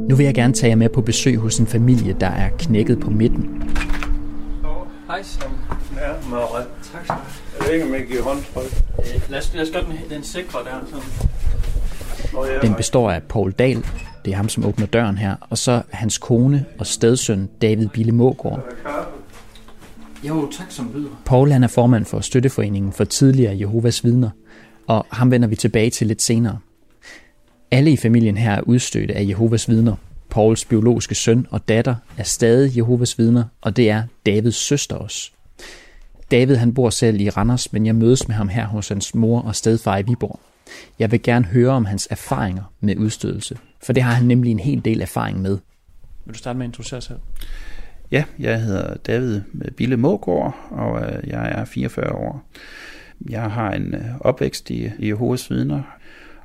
Nu 0.09 0.17
vil 0.17 0.25
jeg 0.25 0.35
gerne 0.35 0.53
tage 0.53 0.71
jer 0.71 0.77
med 0.77 0.89
på 0.89 1.01
besøg 1.01 1.37
hos 1.37 1.59
en 1.59 1.67
familie, 1.67 2.17
der 2.21 2.27
er 2.27 2.49
knækket 2.59 3.01
på 3.01 3.11
midten. 3.11 3.63
Hej, 5.07 5.23
som 5.23 5.51
er 5.99 6.31
Marit. 6.31 6.67
Tak 6.93 7.05
skal 7.05 7.17
du 7.59 7.65
ved 7.65 7.73
ikke, 7.73 7.87
om 7.87 7.95
jeg 7.95 8.07
giver 8.07 8.23
håndtryk. 8.23 8.83
Øh, 8.99 9.31
lad 9.31 9.39
os, 9.39 9.55
lad 9.55 9.63
os 9.63 9.71
gøre 9.71 9.85
den, 9.85 9.93
den 10.11 10.23
sikre 10.23 10.59
der. 10.59 10.87
Sådan. 10.91 11.03
Den 12.63 12.75
består 12.75 13.11
af 13.11 13.23
Paul 13.23 13.53
Dahl, 13.53 13.85
det 14.27 14.33
er 14.33 14.37
ham, 14.37 14.49
som 14.49 14.65
åbner 14.65 14.87
døren 14.87 15.19
her, 15.19 15.37
og 15.51 15.59
så 15.59 15.83
hans 15.91 16.19
kone 16.19 16.65
og 16.79 16.87
stedsøn 16.87 17.49
David 17.63 17.89
Bille 17.89 18.13
Mågaard. 18.13 18.61
Jo, 20.25 20.51
tak 20.51 20.71
som 20.71 20.89
byder. 20.93 21.23
Paul 21.25 21.51
han 21.51 21.65
er 21.65 21.69
formand 21.69 22.05
for 22.05 22.21
Støtteforeningen 22.21 22.93
for 22.93 23.05
tidligere 23.05 23.59
Jehovas 23.59 24.05
vidner, 24.05 24.31
og 24.87 25.07
ham 25.11 25.31
vender 25.31 25.49
vi 25.49 25.57
tilbage 25.57 25.91
til 25.91 26.07
lidt 26.07 26.23
senere. 26.23 26.59
Alle 27.71 27.93
i 27.93 27.97
familien 27.97 28.37
her 28.37 28.53
er 28.53 28.61
udstødte 28.61 29.15
af 29.15 29.25
Jehovas 29.29 29.69
vidner. 29.69 29.95
Pauls 30.31 30.65
biologiske 30.65 31.15
søn 31.15 31.47
og 31.51 31.69
datter 31.69 31.95
er 32.17 32.23
stadig 32.23 32.77
Jehovas 32.77 33.19
vidner, 33.19 33.45
og 33.61 33.77
det 33.77 33.91
er 33.91 34.03
Davids 34.27 34.57
søster 34.57 34.97
også. 34.97 35.31
David 36.31 36.57
han 36.57 36.75
bor 36.75 36.91
selv 36.91 37.21
i 37.21 37.31
Randers, 37.31 37.73
men 37.73 37.87
jeg 37.87 37.95
mødes 37.95 38.29
med 38.29 38.37
ham 38.37 38.49
her 38.49 38.67
hos 38.67 38.89
hans 38.89 39.15
mor 39.15 39.41
og 39.41 39.57
stedfar 39.57 39.99
i 39.99 40.03
Viborg. 40.03 40.41
Jeg 40.99 41.13
vil 41.13 41.23
gerne 41.23 41.45
høre 41.45 41.71
om 41.71 41.85
hans 41.85 42.09
erfaringer 42.11 42.73
med 42.81 42.97
udstødelse, 42.97 43.59
for 43.83 43.93
det 43.93 44.03
har 44.03 44.13
han 44.13 44.27
nemlig 44.27 44.51
en 44.51 44.59
hel 44.59 44.85
del 44.85 45.01
erfaring 45.01 45.43
med. 45.43 45.59
Vil 46.25 46.35
du 46.35 46.39
starte 46.39 46.59
med 46.59 46.67
at 46.67 46.69
introducere 46.69 47.01
selv? 47.01 47.19
Ja, 48.11 48.25
jeg 48.39 48.63
hedder 48.63 48.95
David 48.95 49.41
Bille 49.77 49.97
Mågaard, 49.97 50.69
og 50.71 51.03
øh, 51.03 51.29
jeg 51.29 51.49
er 51.51 51.65
44 51.65 52.13
år. 52.13 52.45
Jeg 53.31 53.51
har 53.51 53.73
en 53.73 53.95
øh, 53.95 54.21
opvækst 54.21 54.71
i 54.71 54.91
Jehovas 54.99 55.51
vidner, 55.51 55.83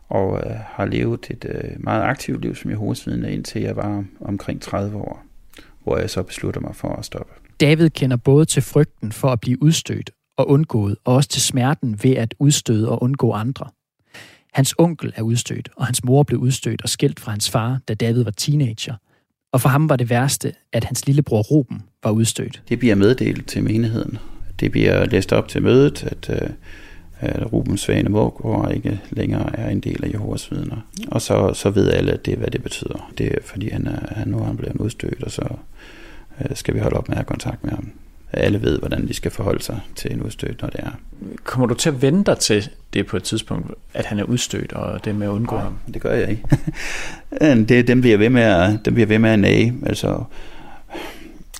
og 0.09 0.39
øh, 0.45 0.51
har 0.55 0.85
levet 0.85 1.27
et 1.29 1.75
meget 1.79 2.03
aktivt 2.03 2.41
liv 2.41 2.55
som 2.55 2.71
Jehovas 2.71 3.07
vidner, 3.07 3.29
indtil 3.29 3.61
jeg 3.61 3.75
var 3.75 4.03
omkring 4.21 4.61
30 4.61 4.97
år, 4.97 5.23
hvor 5.83 5.97
jeg 5.97 6.09
så 6.09 6.23
besluttede 6.23 6.65
mig 6.65 6.75
for 6.75 6.95
at 6.95 7.05
stoppe. 7.05 7.33
David 7.61 7.89
kender 7.89 8.17
både 8.17 8.45
til 8.45 8.61
frygten 8.61 9.11
for 9.11 9.27
at 9.27 9.39
blive 9.39 9.63
udstødt 9.63 10.11
og 10.37 10.49
undgået, 10.49 10.97
og 11.05 11.15
også 11.15 11.29
til 11.29 11.41
smerten 11.41 11.99
ved 12.03 12.15
at 12.15 12.35
udstøde 12.39 12.89
og 12.89 13.03
undgå 13.03 13.31
andre. 13.31 13.67
Hans 14.53 14.75
onkel 14.77 15.13
er 15.15 15.21
udstødt, 15.21 15.69
og 15.75 15.85
hans 15.85 16.03
mor 16.03 16.23
blev 16.23 16.39
udstødt 16.39 16.81
og 16.81 16.89
skilt 16.89 17.19
fra 17.19 17.31
hans 17.31 17.49
far, 17.49 17.79
da 17.87 17.93
David 17.93 18.23
var 18.23 18.31
teenager. 18.31 18.95
Og 19.51 19.61
for 19.61 19.69
ham 19.69 19.89
var 19.89 19.95
det 19.95 20.09
værste, 20.09 20.53
at 20.73 20.83
hans 20.83 21.05
lillebror 21.05 21.41
Ruben 21.41 21.83
var 22.03 22.11
udstødt. 22.11 22.61
Det 22.69 22.79
bliver 22.79 22.95
meddelt 22.95 23.47
til 23.47 23.63
menigheden. 23.63 24.17
Det 24.59 24.71
bliver 24.71 25.05
læst 25.05 25.33
op 25.33 25.47
til 25.47 25.63
mødet, 25.63 26.03
at, 26.03 26.29
at 27.19 27.53
Ruben 27.53 27.77
Svane 27.77 28.09
Mågaard 28.09 28.73
ikke 28.73 29.01
længere 29.09 29.59
er 29.59 29.69
en 29.69 29.79
del 29.79 30.05
af 30.05 30.09
Jehovas 30.13 30.51
vidner. 30.51 30.77
Og 31.07 31.21
så, 31.21 31.53
så 31.53 31.69
ved 31.69 31.91
alle, 31.91 32.11
at 32.11 32.25
det, 32.25 32.37
hvad 32.37 32.47
det 32.47 32.63
betyder. 32.63 33.11
Det 33.17 33.27
er, 33.27 33.37
fordi 33.45 33.69
han, 33.69 33.87
er, 33.87 34.13
han 34.13 34.27
nu 34.27 34.39
er 34.39 34.43
han 34.43 34.57
blevet 34.57 34.75
udstødt, 34.75 35.23
og 35.23 35.31
så 35.31 35.47
skal 36.53 36.73
vi 36.73 36.79
holde 36.79 36.97
op 36.97 37.07
med 37.07 37.13
at 37.13 37.17
have 37.17 37.25
kontakt 37.25 37.63
med 37.63 37.71
ham 37.71 37.91
alle 38.33 38.61
ved, 38.61 38.79
hvordan 38.79 39.07
de 39.07 39.13
skal 39.13 39.31
forholde 39.31 39.63
sig 39.63 39.79
til 39.95 40.11
en 40.11 40.21
udstødt, 40.21 40.61
når 40.61 40.69
det 40.69 40.79
er. 40.79 40.89
Kommer 41.43 41.67
du 41.67 41.73
til 41.73 41.89
at 41.89 42.01
vente 42.01 42.31
dig 42.31 42.39
til 42.39 42.69
det 42.93 43.05
på 43.07 43.17
et 43.17 43.23
tidspunkt, 43.23 43.71
at 43.93 44.05
han 44.05 44.19
er 44.19 44.23
udstødt, 44.23 44.73
og 44.73 45.05
det 45.05 45.15
med 45.15 45.27
at 45.27 45.31
undgå 45.31 45.55
Nej, 45.55 45.63
ham? 45.63 45.77
det 45.93 46.01
gør 46.01 46.13
jeg 46.13 46.29
ikke. 46.29 46.43
det, 47.69 47.87
dem 47.87 48.01
bliver 48.01 48.17
ved 48.17 48.29
med 48.29 48.41
at, 48.41 48.85
dem 48.85 48.93
bliver 48.93 49.07
ved 49.07 49.19
med 49.19 49.29
at 49.29 49.39
nage. 49.39 49.73
Altså, 49.85 50.23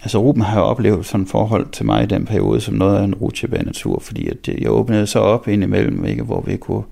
altså 0.02 0.22
Ruben 0.22 0.42
har 0.42 0.60
jo 0.60 0.66
oplevet 0.66 1.06
sådan 1.06 1.24
et 1.24 1.30
forhold 1.30 1.72
til 1.72 1.86
mig 1.86 2.04
i 2.04 2.08
den 2.08 2.26
periode, 2.26 2.62
som 2.62 2.74
noget 2.74 2.98
af 2.98 3.04
en 3.04 3.16
rutsjebane-tur, 3.16 4.00
fordi 4.00 4.28
at 4.28 4.48
jeg 4.48 4.72
åbnede 4.72 5.08
så 5.08 5.20
op 5.20 5.48
indimellem, 5.48 6.06
ikke, 6.06 6.24
hvor 6.24 6.42
vi 6.42 6.58
kunne 6.58 6.84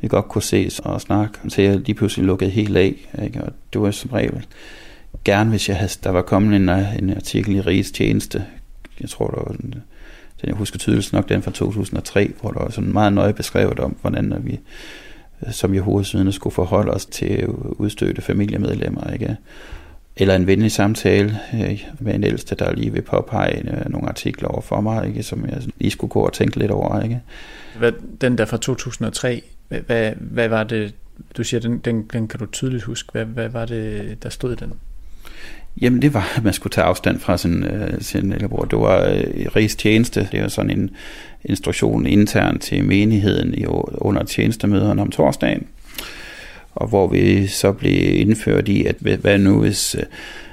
vi 0.00 0.08
godt 0.08 0.28
kunne 0.28 0.42
ses 0.42 0.78
og 0.78 1.00
snakke, 1.00 1.38
så 1.48 1.62
jeg 1.62 1.76
lige 1.76 1.94
pludselig 1.94 2.26
lukkede 2.26 2.50
helt 2.50 2.76
af, 2.76 2.94
ikke? 3.22 3.44
og 3.44 3.52
det 3.72 3.80
var 3.80 3.90
som 3.90 4.10
regel 4.10 4.46
gerne, 5.24 5.50
hvis 5.50 5.68
jeg 5.68 5.76
havde, 5.76 5.92
der 6.04 6.10
var 6.10 6.22
kommet 6.22 6.56
en, 6.56 6.68
en 6.68 7.10
artikel 7.16 7.54
i 7.56 7.60
Riges 7.60 7.90
Tjeneste, 7.90 8.44
jeg 9.00 9.10
tror, 9.10 9.26
der 9.26 9.36
var 9.36 9.52
den, 9.52 9.74
den 10.40 10.48
jeg 10.48 10.54
husker 10.54 10.78
tydeligt 10.78 11.12
nok, 11.12 11.28
den 11.28 11.42
fra 11.42 11.50
2003, 11.50 12.32
hvor 12.40 12.50
der 12.50 12.60
var 12.60 12.70
sådan 12.70 12.92
meget 12.92 13.12
nøje 13.12 13.32
beskrevet 13.32 13.80
om, 13.80 13.96
hvordan 14.00 14.34
vi 14.40 14.60
øh, 15.46 15.52
som 15.52 15.74
Jehovas 15.74 16.16
skulle 16.30 16.54
forholde 16.54 16.92
os 16.92 17.06
til 17.06 17.46
udstødte 17.48 18.22
familiemedlemmer, 18.22 19.12
ikke? 19.12 19.36
Eller 20.16 20.36
en 20.36 20.46
venlig 20.46 20.72
samtale 20.72 21.38
øh, 21.54 21.84
med 22.00 22.14
en 22.14 22.24
ældste, 22.24 22.54
der 22.54 22.72
lige 22.72 22.92
vil 22.92 23.02
påpege 23.02 23.58
øh, 23.58 23.90
nogle 23.90 24.08
artikler 24.08 24.48
over 24.48 24.60
for 24.60 24.80
mig, 24.80 25.06
ikke? 25.06 25.22
som 25.22 25.46
jeg 25.46 25.62
lige 25.78 25.90
skulle 25.90 26.10
gå 26.10 26.20
og 26.20 26.32
tænke 26.32 26.58
lidt 26.58 26.70
over. 26.70 27.02
Ikke? 27.02 27.20
Hvad, 27.78 27.92
den 28.20 28.38
der 28.38 28.44
fra 28.44 28.56
2003, 28.56 29.42
hvad, 29.68 30.12
hvad 30.20 30.48
var 30.48 30.64
det, 30.64 30.94
du 31.36 31.44
siger, 31.44 31.60
den, 31.60 31.78
den, 31.78 32.02
den 32.12 32.28
kan 32.28 32.40
du 32.40 32.46
tydeligt 32.46 32.82
huske, 32.84 33.12
hvad, 33.12 33.24
hvad 33.24 33.48
var 33.48 33.64
det, 33.64 34.22
der 34.22 34.28
stod 34.28 34.52
i 34.52 34.56
den? 34.56 34.72
Jamen 35.80 36.02
det 36.02 36.14
var, 36.14 36.32
at 36.36 36.44
man 36.44 36.52
skulle 36.52 36.70
tage 36.70 36.84
afstand 36.84 37.18
fra 37.18 37.36
sin, 37.36 37.64
øh, 37.64 38.00
sin 38.00 38.30
lillebror. 38.30 38.64
Det 38.64 38.78
var 38.78 39.04
øh, 39.04 39.46
rigs 39.56 39.76
tjeneste. 39.76 40.28
Det 40.32 40.42
var 40.42 40.48
sådan 40.48 40.70
en 40.70 40.90
instruktion 41.44 42.06
intern 42.06 42.58
til 42.58 42.84
menigheden 42.84 43.54
i, 43.54 43.66
under 43.66 44.24
tjenestemøderne 44.24 45.02
om 45.02 45.10
torsdagen. 45.10 45.66
Og 46.74 46.88
hvor 46.88 47.06
vi 47.06 47.46
så 47.46 47.72
blev 47.72 48.20
indført 48.20 48.68
i, 48.68 48.84
at 48.84 48.96
hvad 48.96 49.38
nu 49.38 49.60
hvis 49.60 49.94
øh, 49.94 50.02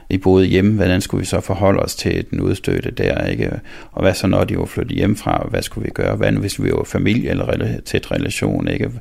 vi 0.10 0.18
boede 0.18 0.46
hjemme, 0.46 0.74
hvordan 0.74 1.02
skulle 1.02 1.20
vi 1.20 1.26
så 1.26 1.42
forholde 1.42 1.80
os 1.80 1.96
til 1.96 2.26
den 2.32 2.40
udstødte 2.40 2.92
der, 2.92 3.26
ikke? 3.26 3.52
Og 3.92 4.02
hvad 4.02 4.14
så 4.14 4.28
når 4.28 4.44
de 4.44 4.58
var 4.58 4.66
flyttet 4.66 4.98
hjemmefra, 4.98 5.48
hvad 5.50 5.62
skulle 5.62 5.86
vi 5.86 5.92
gøre? 5.92 6.16
Hvad 6.16 6.32
nu 6.32 6.40
hvis 6.40 6.64
vi 6.64 6.72
var 6.72 6.84
familie 6.84 7.30
eller 7.30 7.80
tæt 7.86 8.12
relation, 8.12 8.68
ikke? 8.68 8.92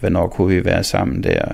Hvornår 0.00 0.28
kunne 0.28 0.54
vi 0.54 0.64
være 0.64 0.84
sammen 0.84 1.22
der? 1.22 1.44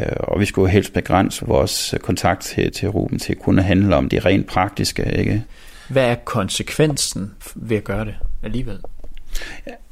Øh, 0.00 0.06
og 0.18 0.40
vi 0.40 0.44
skulle 0.44 0.70
helst 0.70 0.92
begrænse 0.92 1.46
vores 1.46 1.94
kontakt 2.02 2.42
til, 2.42 2.72
til 2.72 2.88
Ruben 2.88 3.18
til 3.18 3.32
at 3.32 3.38
kunne 3.38 3.62
handle 3.62 3.96
om 3.96 4.08
det 4.08 4.24
rent 4.24 4.46
praktiske. 4.46 5.18
Ikke? 5.18 5.44
Hvad 5.88 6.04
er 6.04 6.14
konsekvensen 6.14 7.32
ved 7.54 7.76
at 7.76 7.84
gøre 7.84 8.04
det 8.04 8.14
alligevel? 8.42 8.78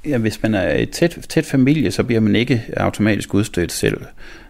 Ja, 0.06 0.18
hvis 0.18 0.42
man 0.42 0.54
er 0.54 0.74
et 0.74 0.90
tæt, 0.90 1.18
tæt 1.28 1.46
familie, 1.46 1.90
så 1.90 2.02
bliver 2.02 2.20
man 2.20 2.36
ikke 2.36 2.64
automatisk 2.76 3.34
udstødt 3.34 3.72
selv 3.72 4.00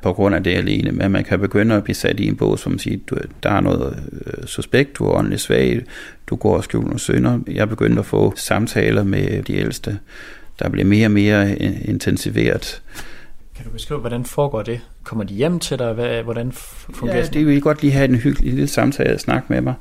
på 0.03 0.13
grund 0.13 0.35
af 0.35 0.45
det 0.45 0.55
alene, 0.55 0.93
men 0.93 1.11
man 1.11 1.25
kan 1.25 1.41
begynde 1.41 1.75
at 1.75 1.85
blive 1.85 1.95
sat 1.95 2.21
i 2.21 2.27
en 2.27 2.37
bås, 2.37 2.61
som 2.61 2.79
siger, 2.79 2.99
du, 3.07 3.17
der 3.43 3.51
er 3.51 3.61
noget 3.61 4.03
øh, 4.27 4.47
suspekt, 4.47 4.99
du 4.99 5.07
er 5.07 5.13
åndelig 5.13 5.41
svag, 5.41 5.83
du 6.27 6.37
går 6.37 6.57
og 6.57 6.65
skjuler 6.65 6.87
nogle 6.87 7.01
sønder. 7.01 7.39
Jeg 7.47 7.69
begyndte 7.69 8.01
at 8.01 8.07
få 8.07 8.33
samtaler 8.37 9.05
med 9.05 9.43
de 9.43 9.57
ældste, 9.57 9.99
der 10.59 10.69
bliver 10.69 10.87
mere 10.87 11.07
og 11.07 11.11
mere 11.11 11.59
intensiveret. 11.85 12.83
Kan 13.57 13.65
du 13.65 13.71
beskrive, 13.71 14.01
hvordan 14.01 14.25
foregår 14.25 14.63
det? 14.63 14.81
Kommer 15.05 15.25
de 15.25 15.35
hjem 15.35 15.59
til 15.59 15.79
dig? 15.79 15.93
Hvad, 15.93 16.23
hvordan 16.23 16.53
fungerer 16.53 17.23
det? 17.23 17.35
Ja, 17.35 17.39
det 17.39 17.47
vil 17.47 17.61
godt 17.61 17.83
lige 17.83 17.93
have 17.93 18.09
en 18.09 18.15
hyggelig 18.15 18.53
lille 18.53 18.69
samtale 18.69 19.15
og 19.15 19.21
snakke 19.21 19.47
med 19.49 19.61
mig. 19.61 19.75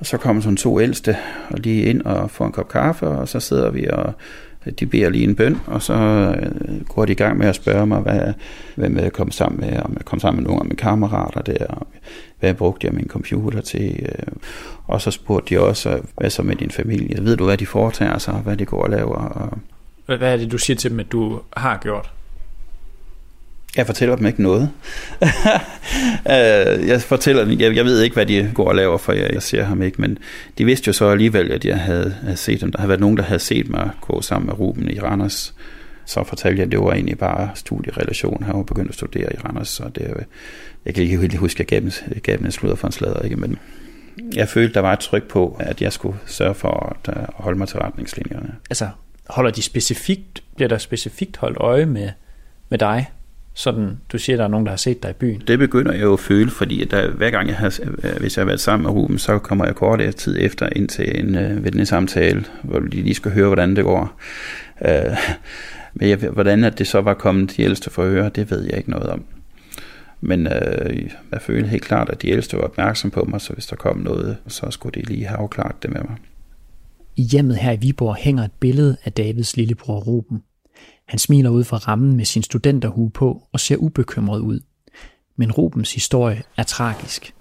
Og 0.00 0.06
så 0.06 0.16
kommer 0.16 0.42
sådan 0.42 0.56
to 0.56 0.80
ældste 0.80 1.16
og 1.50 1.58
lige 1.58 1.84
ind 1.84 2.02
og 2.02 2.30
får 2.30 2.46
en 2.46 2.52
kop 2.52 2.68
kaffe, 2.68 3.08
og 3.08 3.28
så 3.28 3.40
sidder 3.40 3.70
vi 3.70 3.86
og 3.86 4.14
de 4.80 4.86
beder 4.86 5.10
lige 5.10 5.24
en 5.24 5.34
bøn, 5.34 5.60
og 5.66 5.82
så 5.82 5.94
øh, 5.94 6.84
går 6.88 7.04
de 7.04 7.12
i 7.12 7.14
gang 7.14 7.38
med 7.38 7.46
at 7.46 7.54
spørge 7.54 7.86
mig, 7.86 8.00
hvad, 8.00 8.32
hvem 8.74 8.98
jeg 8.98 9.12
kom 9.12 9.30
sammen 9.30 9.60
med, 9.60 9.80
om 9.80 9.92
jeg 9.94 10.04
kom 10.04 10.20
sammen 10.20 10.42
med 10.42 10.48
nogle 10.48 10.60
af 10.60 10.64
mine 10.64 10.76
kammerater 10.76 11.42
der, 11.42 11.66
og 11.66 11.86
hvad 12.40 12.54
brugte 12.54 12.86
jeg 12.86 12.94
min 12.94 13.08
computer 13.08 13.60
til, 13.60 13.98
øh. 14.02 14.32
og 14.86 15.00
så 15.00 15.10
spurgte 15.10 15.54
de 15.54 15.60
også, 15.60 16.00
hvad 16.16 16.30
så 16.30 16.42
med 16.42 16.56
din 16.56 16.70
familie, 16.70 17.24
ved 17.24 17.36
du, 17.36 17.44
hvad 17.44 17.56
de 17.56 17.66
foretager 17.66 18.18
sig, 18.18 18.34
hvad 18.34 18.56
de 18.56 18.64
går 18.64 18.82
og 18.82 18.90
laver? 18.90 19.16
Og... 19.16 19.58
Hvad 20.06 20.32
er 20.32 20.36
det, 20.36 20.52
du 20.52 20.58
siger 20.58 20.76
til 20.76 20.90
dem, 20.90 21.00
at 21.00 21.12
du 21.12 21.40
har 21.56 21.78
gjort? 21.82 22.12
Jeg 23.76 23.86
fortæller 23.86 24.16
dem 24.16 24.26
ikke 24.26 24.42
noget. 24.42 24.70
Øh, 26.30 26.86
jeg 26.86 27.02
fortæller 27.02 27.44
dem, 27.44 27.60
jeg, 27.60 27.76
jeg 27.76 27.84
ved 27.84 28.02
ikke, 28.02 28.14
hvad 28.14 28.26
de 28.26 28.50
går 28.54 28.68
og 28.68 28.74
laver, 28.74 28.98
for 28.98 29.12
jeg, 29.12 29.30
jeg 29.32 29.42
ser 29.42 29.62
ham 29.64 29.82
ikke, 29.82 30.00
men 30.00 30.18
de 30.58 30.64
vidste 30.64 30.88
jo 30.88 30.92
så 30.92 31.08
alligevel, 31.08 31.52
at 31.52 31.64
jeg 31.64 31.78
havde, 31.78 32.16
havde 32.22 32.36
set 32.36 32.60
dem. 32.60 32.72
Der 32.72 32.78
havde 32.78 32.88
været 32.88 33.00
nogen, 33.00 33.16
der 33.16 33.22
havde 33.22 33.38
set 33.38 33.68
mig 33.68 33.90
gå 34.00 34.22
sammen 34.22 34.46
med 34.46 34.58
Ruben 34.58 34.90
i 34.90 35.00
Randers. 35.00 35.54
Så 36.04 36.24
fortalte 36.24 36.58
jeg, 36.58 36.66
at 36.66 36.72
det 36.72 36.80
var 36.80 36.92
egentlig 36.92 37.18
bare 37.18 37.50
studierelation. 37.54 38.42
Han 38.42 38.56
var 38.56 38.62
begyndt 38.62 38.88
at 38.88 38.94
studere 38.94 39.32
i 39.34 39.36
Randers, 39.44 39.68
så 39.68 39.84
det, 39.94 40.02
øh, 40.02 40.22
jeg 40.84 40.94
kan 40.94 41.02
ikke 41.02 41.16
helt 41.16 41.36
huske, 41.36 41.56
at 41.56 41.58
jeg 41.58 41.66
gav 41.66 41.80
dem, 41.80 42.20
gav 42.22 42.36
dem 42.36 42.46
en 42.46 42.52
sludder 42.52 42.76
for 42.76 42.86
en 42.88 42.92
slader, 42.92 43.22
ikke? 43.22 43.36
men 43.36 43.58
jeg 44.34 44.48
følte, 44.48 44.74
der 44.74 44.80
var 44.80 44.92
et 44.92 45.00
tryk 45.00 45.28
på, 45.28 45.56
at 45.60 45.82
jeg 45.82 45.92
skulle 45.92 46.18
sørge 46.26 46.54
for 46.54 46.96
at 46.96 47.16
øh, 47.16 47.22
holde 47.34 47.58
mig 47.58 47.68
til 47.68 47.78
retningslinjerne. 47.78 48.54
Altså, 48.70 48.88
holder 49.30 49.50
de 49.50 49.62
specifikt, 49.62 50.42
bliver 50.56 50.68
der 50.68 50.78
specifikt 50.78 51.36
holdt 51.36 51.56
øje 51.60 51.86
med, 51.86 52.10
med 52.68 52.78
dig 52.78 53.10
sådan, 53.54 54.00
du 54.12 54.18
siger, 54.18 54.36
der 54.36 54.44
er 54.44 54.48
nogen, 54.48 54.66
der 54.66 54.72
har 54.72 54.76
set 54.76 55.02
dig 55.02 55.10
i 55.10 55.14
byen. 55.14 55.42
Det 55.46 55.58
begynder 55.58 55.92
jeg 55.92 56.02
jo 56.02 56.12
at 56.12 56.20
føle, 56.20 56.50
fordi 56.50 56.84
der, 56.84 57.10
hver 57.10 57.30
gang 57.30 57.48
jeg 57.48 57.56
har, 57.56 57.80
hvis 58.18 58.36
jeg 58.36 58.42
har 58.42 58.46
været 58.46 58.60
sammen 58.60 58.82
med 58.82 58.92
Ruben, 58.92 59.18
så 59.18 59.38
kommer 59.38 59.64
jeg 59.64 59.74
kort 59.74 60.14
tid 60.16 60.36
efter 60.40 60.68
ind 60.76 60.88
til 60.88 61.20
en 61.20 61.34
øh, 61.34 61.64
venlig 61.64 61.88
samtale, 61.88 62.44
hvor 62.62 62.78
de 62.78 62.96
lige 62.96 63.14
skal 63.14 63.30
høre, 63.30 63.46
hvordan 63.46 63.76
det 63.76 63.84
går. 63.84 64.20
Øh, 64.84 65.16
men 65.94 66.08
jeg, 66.08 66.16
hvordan 66.16 66.64
at 66.64 66.78
det 66.78 66.86
så 66.86 67.00
var 67.00 67.14
kommet 67.14 67.56
de 67.56 67.62
ældste 67.62 67.90
for 67.90 68.02
at 68.02 68.10
høre, 68.10 68.30
det 68.34 68.50
ved 68.50 68.62
jeg 68.62 68.76
ikke 68.76 68.90
noget 68.90 69.06
om. 69.06 69.24
Men 70.20 70.46
øh, 70.46 71.10
jeg 71.32 71.40
følte 71.40 71.68
helt 71.68 71.84
klart, 71.84 72.08
at 72.08 72.22
de 72.22 72.28
ældste 72.28 72.56
var 72.56 72.62
opmærksom 72.62 73.10
på 73.10 73.24
mig, 73.24 73.40
så 73.40 73.52
hvis 73.52 73.66
der 73.66 73.76
kom 73.76 73.98
noget, 73.98 74.36
så 74.48 74.70
skulle 74.70 75.00
de 75.00 75.06
lige 75.06 75.26
have 75.26 75.38
afklaret 75.38 75.82
det 75.82 75.90
med 75.90 76.00
mig. 76.00 76.16
I 77.16 77.22
hjemmet 77.22 77.56
her 77.56 77.72
i 77.72 77.76
Viborg 77.76 78.16
hænger 78.16 78.44
et 78.44 78.52
billede 78.60 78.96
af 79.04 79.12
Davids 79.12 79.56
lillebror 79.56 80.00
Ruben. 80.00 80.42
Han 81.08 81.18
smiler 81.18 81.50
ud 81.50 81.64
fra 81.64 81.76
rammen 81.76 82.16
med 82.16 82.24
sin 82.24 82.42
studenterhue 82.42 83.10
på 83.10 83.48
og 83.52 83.60
ser 83.60 83.76
ubekymret 83.76 84.40
ud. 84.40 84.60
Men 85.36 85.52
Rubens 85.52 85.94
historie 85.94 86.42
er 86.56 86.62
tragisk. 86.62 87.34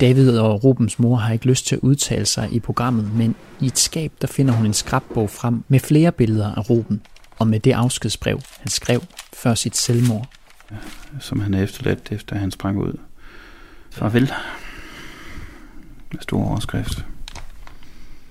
David 0.00 0.38
og 0.38 0.64
Rubens 0.64 0.98
mor 0.98 1.16
har 1.16 1.32
ikke 1.32 1.46
lyst 1.46 1.66
til 1.66 1.76
at 1.76 1.80
udtale 1.80 2.26
sig 2.26 2.52
i 2.52 2.60
programmet, 2.60 3.14
men 3.14 3.34
i 3.60 3.66
et 3.66 3.78
skab, 3.78 4.12
der 4.20 4.26
finder 4.26 4.54
hun 4.54 4.66
en 4.66 4.72
skrabbog 4.72 5.30
frem 5.30 5.64
med 5.68 5.80
flere 5.80 6.12
billeder 6.12 6.54
af 6.54 6.70
Ruben, 6.70 7.02
og 7.38 7.46
med 7.46 7.60
det 7.60 7.72
afskedsbrev, 7.72 8.40
han 8.58 8.68
skrev 8.68 9.02
før 9.32 9.54
sit 9.54 9.76
selvmord. 9.76 10.28
Som 11.20 11.40
han 11.40 11.54
er 11.54 11.62
efterladt, 11.62 12.12
efter 12.12 12.36
han 12.36 12.50
sprang 12.50 12.78
ud. 12.78 12.98
Farvel. 13.90 14.32
Med 16.12 16.20
stor 16.20 16.44
overskrift. 16.44 17.06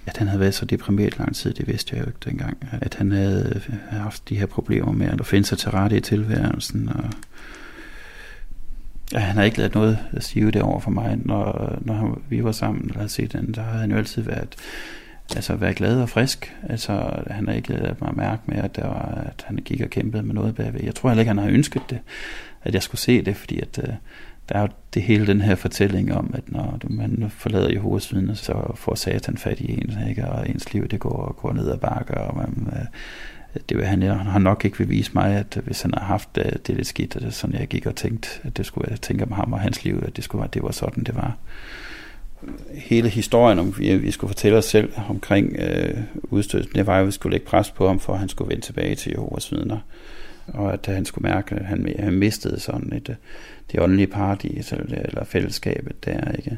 At 0.06 0.18
han 0.18 0.28
havde 0.28 0.40
været 0.40 0.54
så 0.54 0.66
deprimeret 0.66 1.20
lang 1.20 1.36
tid, 1.36 1.54
det 1.54 1.68
vidste 1.68 1.96
jeg 1.96 2.04
jo 2.04 2.08
ikke 2.08 2.30
dengang. 2.30 2.58
At 2.72 2.96
han 2.96 3.12
havde 3.12 3.62
øh, 3.70 3.76
haft 3.90 4.30
de 4.30 4.36
her 4.36 4.46
problemer 4.46 4.92
med 4.92 5.08
at 5.08 5.26
finde 5.26 5.46
sig 5.46 5.58
til 5.58 5.72
rette 5.72 5.98
i 5.98 6.00
tilværelsen. 6.00 6.90
Og 6.90 7.04
ja, 9.14 9.20
han 9.20 9.36
havde 9.36 9.46
ikke 9.46 9.58
lavet 9.58 9.76
noget 9.76 10.00
at 10.12 10.24
sige 10.24 10.52
det 10.52 10.62
over 10.62 10.80
for 10.80 10.92
mig, 10.92 11.20
når, 11.26 11.78
når 11.82 12.22
vi 12.30 12.44
var 12.44 12.52
sammen 12.52 12.90
eller 12.90 13.08
set 13.08 13.34
den. 13.34 13.54
Der 13.54 13.62
havde 13.62 13.80
han 13.80 13.92
jo 13.92 13.98
altid 13.98 14.22
været, 14.22 14.56
altså 15.36 15.56
været 15.56 15.76
glad 15.76 16.02
og 16.02 16.10
frisk. 16.10 16.56
Altså, 16.70 17.24
han 17.28 17.48
har 17.48 17.54
ikke 17.54 17.70
lavet 17.70 18.02
mig 18.02 18.12
mærke 18.16 18.42
med, 18.46 18.58
at, 18.58 18.76
der 18.76 18.88
var, 18.88 19.24
at 19.26 19.44
han 19.48 19.56
gik 19.56 19.82
og 19.82 19.90
kæmpede 19.90 20.24
med 20.24 20.36
noget 20.36 20.56
bagved. 20.56 20.84
Jeg 20.84 20.96
tror 20.96 21.10
heller 21.10 21.22
ikke, 21.22 21.30
han 21.30 21.38
har 21.38 21.48
ønsket 21.50 21.82
det, 21.90 22.00
at 22.64 22.74
jeg 22.74 22.84
skulle 22.84 23.02
se 23.02 23.22
det, 23.22 23.36
fordi 23.36 23.60
at, 23.60 23.80
øh, 23.88 23.94
der 24.50 24.56
er 24.56 24.62
jo 24.62 24.68
det 24.94 25.02
hele 25.02 25.28
den 25.28 25.42
her 25.42 25.56
fortælling 25.56 26.14
om, 26.14 26.34
at 26.34 26.52
når 26.52 26.80
man 26.90 27.32
forlader 27.38 27.72
Jehovas 27.72 28.14
vidner, 28.14 28.34
så 28.34 28.72
får 28.76 28.96
satan 28.96 29.38
fat 29.38 29.60
i 29.60 29.72
en, 29.72 30.10
ikke? 30.10 30.28
og 30.28 30.50
ens 30.50 30.74
liv 30.74 30.88
det 30.88 31.00
går, 31.00 31.36
går 31.42 31.54
ned 31.54 31.72
ad 31.72 31.78
bakker, 31.78 32.16
og 32.16 32.38
man, 32.38 32.68
øh, 32.74 32.86
det 33.70 33.78
vil 33.78 33.86
han, 33.86 34.02
han 34.02 34.18
har 34.18 34.40
nok 34.40 34.66
ikke 34.66 34.78
vil 34.78 34.90
vise 34.90 35.12
mig, 35.14 35.36
at 35.36 35.60
hvis 35.66 35.82
han 35.82 35.94
har 35.94 36.06
haft 36.06 36.30
øh, 36.38 36.46
det, 36.46 36.68
det 36.68 36.76
lidt 36.76 36.88
skidt, 36.88 37.16
at 37.16 37.34
sådan 37.34 37.60
jeg 37.60 37.68
gik 37.68 37.86
og 37.86 37.96
tænkte, 37.96 38.30
at 38.44 38.58
det 38.58 38.66
skulle 38.66 38.92
jeg 38.92 39.02
tænke 39.02 39.24
om 39.24 39.32
ham 39.32 39.54
og 39.54 39.60
hans 39.60 39.84
liv, 39.84 40.04
at 40.08 40.16
det, 40.16 40.24
skulle 40.24 40.44
at 40.44 40.54
det 40.54 40.64
var 40.64 40.72
sådan, 40.72 41.04
det 41.04 41.16
var 41.16 41.38
hele 42.74 43.10
historien 43.10 43.60
om, 43.60 43.76
vi, 43.78 43.98
vi 43.98 44.12
skulle 44.12 44.30
fortælle 44.30 44.58
os 44.58 44.66
selv 44.66 44.94
omkring 45.10 45.56
øh, 45.60 45.98
udstødelsen, 46.24 46.76
det 46.76 46.88
var 46.88 46.96
jo, 46.96 47.02
at 47.02 47.08
vi 47.08 47.12
skulle 47.12 47.34
lægge 47.34 47.46
pres 47.46 47.72
på 47.72 47.88
ham, 47.88 48.00
for 48.00 48.14
at 48.14 48.20
han 48.20 48.30
skulle 48.30 48.50
vende 48.50 48.66
tilbage 48.66 48.96
til 48.96 49.12
Jehovas 49.12 49.52
vidner. 49.52 49.78
Og 50.48 50.74
at 50.74 50.86
han 50.86 51.06
skulle 51.06 51.30
mærke, 51.30 51.56
at 51.56 51.66
han, 51.66 51.96
han 52.00 52.14
mistede 52.14 52.60
sådan 52.60 52.94
et, 52.94 53.10
øh, 53.10 53.16
det 53.72 53.80
åndelige 53.80 54.08
paradis, 54.08 54.72
eller, 54.72 54.96
eller 54.96 55.24
fællesskabet 55.24 56.06
der, 56.06 56.32
ikke? 56.32 56.58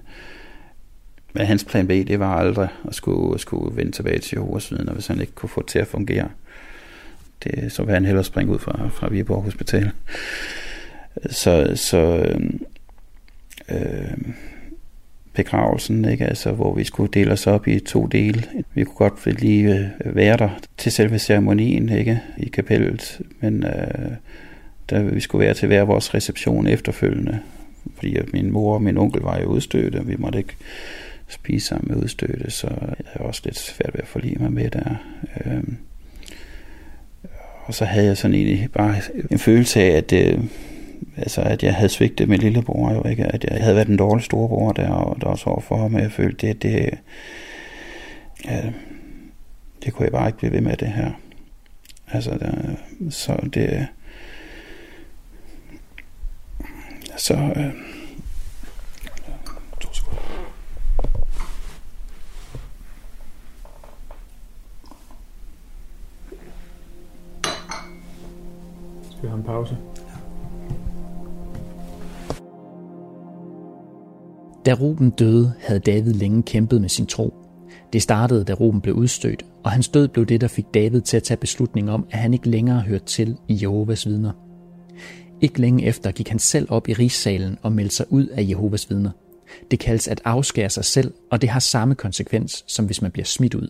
Men 1.34 1.46
hans 1.46 1.64
plan 1.64 1.88
B, 1.88 1.90
det 1.90 2.20
var 2.20 2.36
aldrig 2.36 2.68
at 2.88 2.96
skulle, 2.96 3.40
skulle 3.40 3.78
vende 3.78 3.92
tilbage 3.92 4.20
til 4.20 4.36
Jehovas 4.36 4.72
vidner, 4.72 4.94
hvis 4.94 5.08
han 5.08 5.22
ikke 5.22 5.34
kunne 5.34 5.50
få 5.50 5.62
det 5.62 5.70
til 5.70 5.80
at 5.80 5.88
fungere. 5.88 6.30
Det, 7.44 7.72
så 7.72 7.84
vil 7.84 7.94
han 7.94 8.06
hellere 8.06 8.24
springe 8.24 8.54
ud 8.54 8.60
fra, 8.60 8.90
fra 8.90 9.10
Viborg 9.10 9.44
Hospital. 9.44 9.92
Så, 11.30 11.72
så 11.76 11.98
øh, 11.98 12.40
øh, 13.70 14.18
begravelsen, 15.36 16.06
ikke? 16.06 16.26
Altså, 16.26 16.52
hvor 16.52 16.74
vi 16.74 16.84
skulle 16.84 17.12
dele 17.14 17.32
os 17.32 17.48
op 17.48 17.68
i 17.68 17.80
to 17.80 18.06
dele. 18.06 18.44
Vi 18.74 18.84
kunne 18.84 18.96
godt 18.96 19.42
lige 19.42 19.92
øh, 20.06 20.16
være 20.16 20.38
der 20.38 20.50
til 20.78 20.92
selve 20.92 21.20
ceremonien 21.20 21.90
ikke? 21.90 22.22
i 22.38 22.50
kapellet, 22.50 23.22
men 23.40 23.64
øh, 23.64 24.12
der 24.90 25.04
vi 25.04 25.20
skulle 25.20 25.46
være 25.46 25.54
til 25.54 25.68
hver 25.68 25.84
vores 25.84 26.14
reception 26.14 26.68
efterfølgende, 26.68 27.40
fordi 27.96 28.16
at 28.16 28.34
min 28.34 28.52
mor 28.52 28.74
og 28.74 28.82
min 28.82 28.98
onkel 28.98 29.22
var 29.22 29.40
jo 29.40 29.46
udstødte, 29.46 29.98
og 29.98 30.08
vi 30.08 30.16
måtte 30.18 30.38
ikke 30.40 30.56
spise 31.28 31.68
sammen 31.68 31.94
med 31.94 32.04
udstødte, 32.04 32.52
så 32.52 32.68
jeg 32.80 33.06
havde 33.06 33.28
også 33.28 33.42
lidt 33.46 33.60
svært 33.60 33.94
ved 33.94 34.02
at 34.02 34.08
forlige 34.08 34.38
mig 34.40 34.52
med 34.52 34.70
der. 34.70 34.96
Øh, 35.46 35.64
og 37.66 37.74
så 37.74 37.86
havde 37.86 38.06
jeg 38.06 38.18
sådan 38.18 38.36
egentlig 38.36 38.68
bare 38.74 38.96
en 39.32 39.40
følelse 39.40 39.82
af, 39.82 39.98
at 39.98 40.14
øh, 40.14 40.44
altså, 41.18 41.42
at 41.42 41.64
jeg 41.64 41.76
havde 41.76 41.90
svigtet 41.90 42.30
min 42.30 42.40
lillebror, 42.40 42.94
jo 42.94 43.04
ikke? 43.04 43.24
at 43.24 43.44
jeg 43.44 43.64
havde 43.64 43.76
været 43.76 43.88
en 43.88 43.98
dårlig 43.98 44.26
storebror 44.26 44.72
der, 44.72 44.90
og 44.90 45.22
der 45.22 45.28
også 45.28 45.50
over 45.50 45.62
for 45.62 45.78
ham, 45.78 45.96
og 45.96 46.02
jeg 46.02 46.12
følte, 46.12 46.48
det, 46.48 46.64
det, 46.64 46.98
ja, 48.46 48.62
det 49.84 49.94
kunne 49.94 50.04
jeg 50.04 50.12
bare 50.12 50.28
ikke 50.28 50.38
blive 50.38 50.52
ved 50.52 50.62
med 50.62 50.78
det 50.78 50.88
her. 50.88 51.12
Altså, 52.12 52.32
der, 52.32 52.52
så 53.10 53.50
det, 53.54 53.88
så, 57.18 57.34
øh, 57.34 57.74
Skal 69.12 69.24
vi 69.24 69.28
have 69.28 69.38
en 69.38 69.44
pause? 69.44 69.78
Da 74.66 74.74
Ruben 74.74 75.10
døde, 75.10 75.54
havde 75.60 75.80
David 75.80 76.14
længe 76.14 76.44
kæmpet 76.44 76.82
med 76.82 76.90
sin 76.90 77.06
tro. 77.06 77.34
Det 77.94 78.02
startede, 78.02 78.44
da 78.44 78.54
Ruben 78.54 78.82
blev 78.82 78.96
udstødt, 78.96 79.46
og 79.64 79.72
hans 79.72 79.88
død 79.88 80.08
blev 80.08 80.26
det, 80.26 80.42
der 80.42 80.48
fik 80.48 80.66
David 80.74 81.02
til 81.02 81.18
at 81.18 81.24
tage 81.24 81.38
beslutning 81.38 81.92
om, 81.92 82.06
at 82.12 82.20
han 82.20 82.34
ikke 82.34 82.50
længere 82.50 82.82
hørte 82.82 83.06
til 83.06 83.38
i 83.48 83.60
Jehovas 83.62 84.06
vidner. 84.06 84.32
Ikke 85.42 85.62
længe 85.62 85.86
efter 85.86 86.12
gik 86.12 86.30
han 86.30 86.40
selv 86.40 86.68
op 86.70 86.90
i 86.90 86.94
rigssalen 86.94 87.58
og 87.62 87.72
meldte 87.72 87.96
sig 87.96 88.06
ud 88.10 88.28
af 88.28 88.46
Jehovas 88.50 88.90
vidner. 88.90 89.12
Det 89.72 89.80
kaldes 89.80 90.08
at 90.08 90.22
afskære 90.26 90.70
sig 90.70 90.86
selv, 90.86 91.14
og 91.32 91.42
det 91.42 91.50
har 91.50 91.60
samme 91.60 91.96
konsekvens, 91.96 92.64
som 92.68 92.86
hvis 92.86 93.02
man 93.02 93.12
bliver 93.12 93.26
smidt 93.26 93.56
ud. 93.56 93.70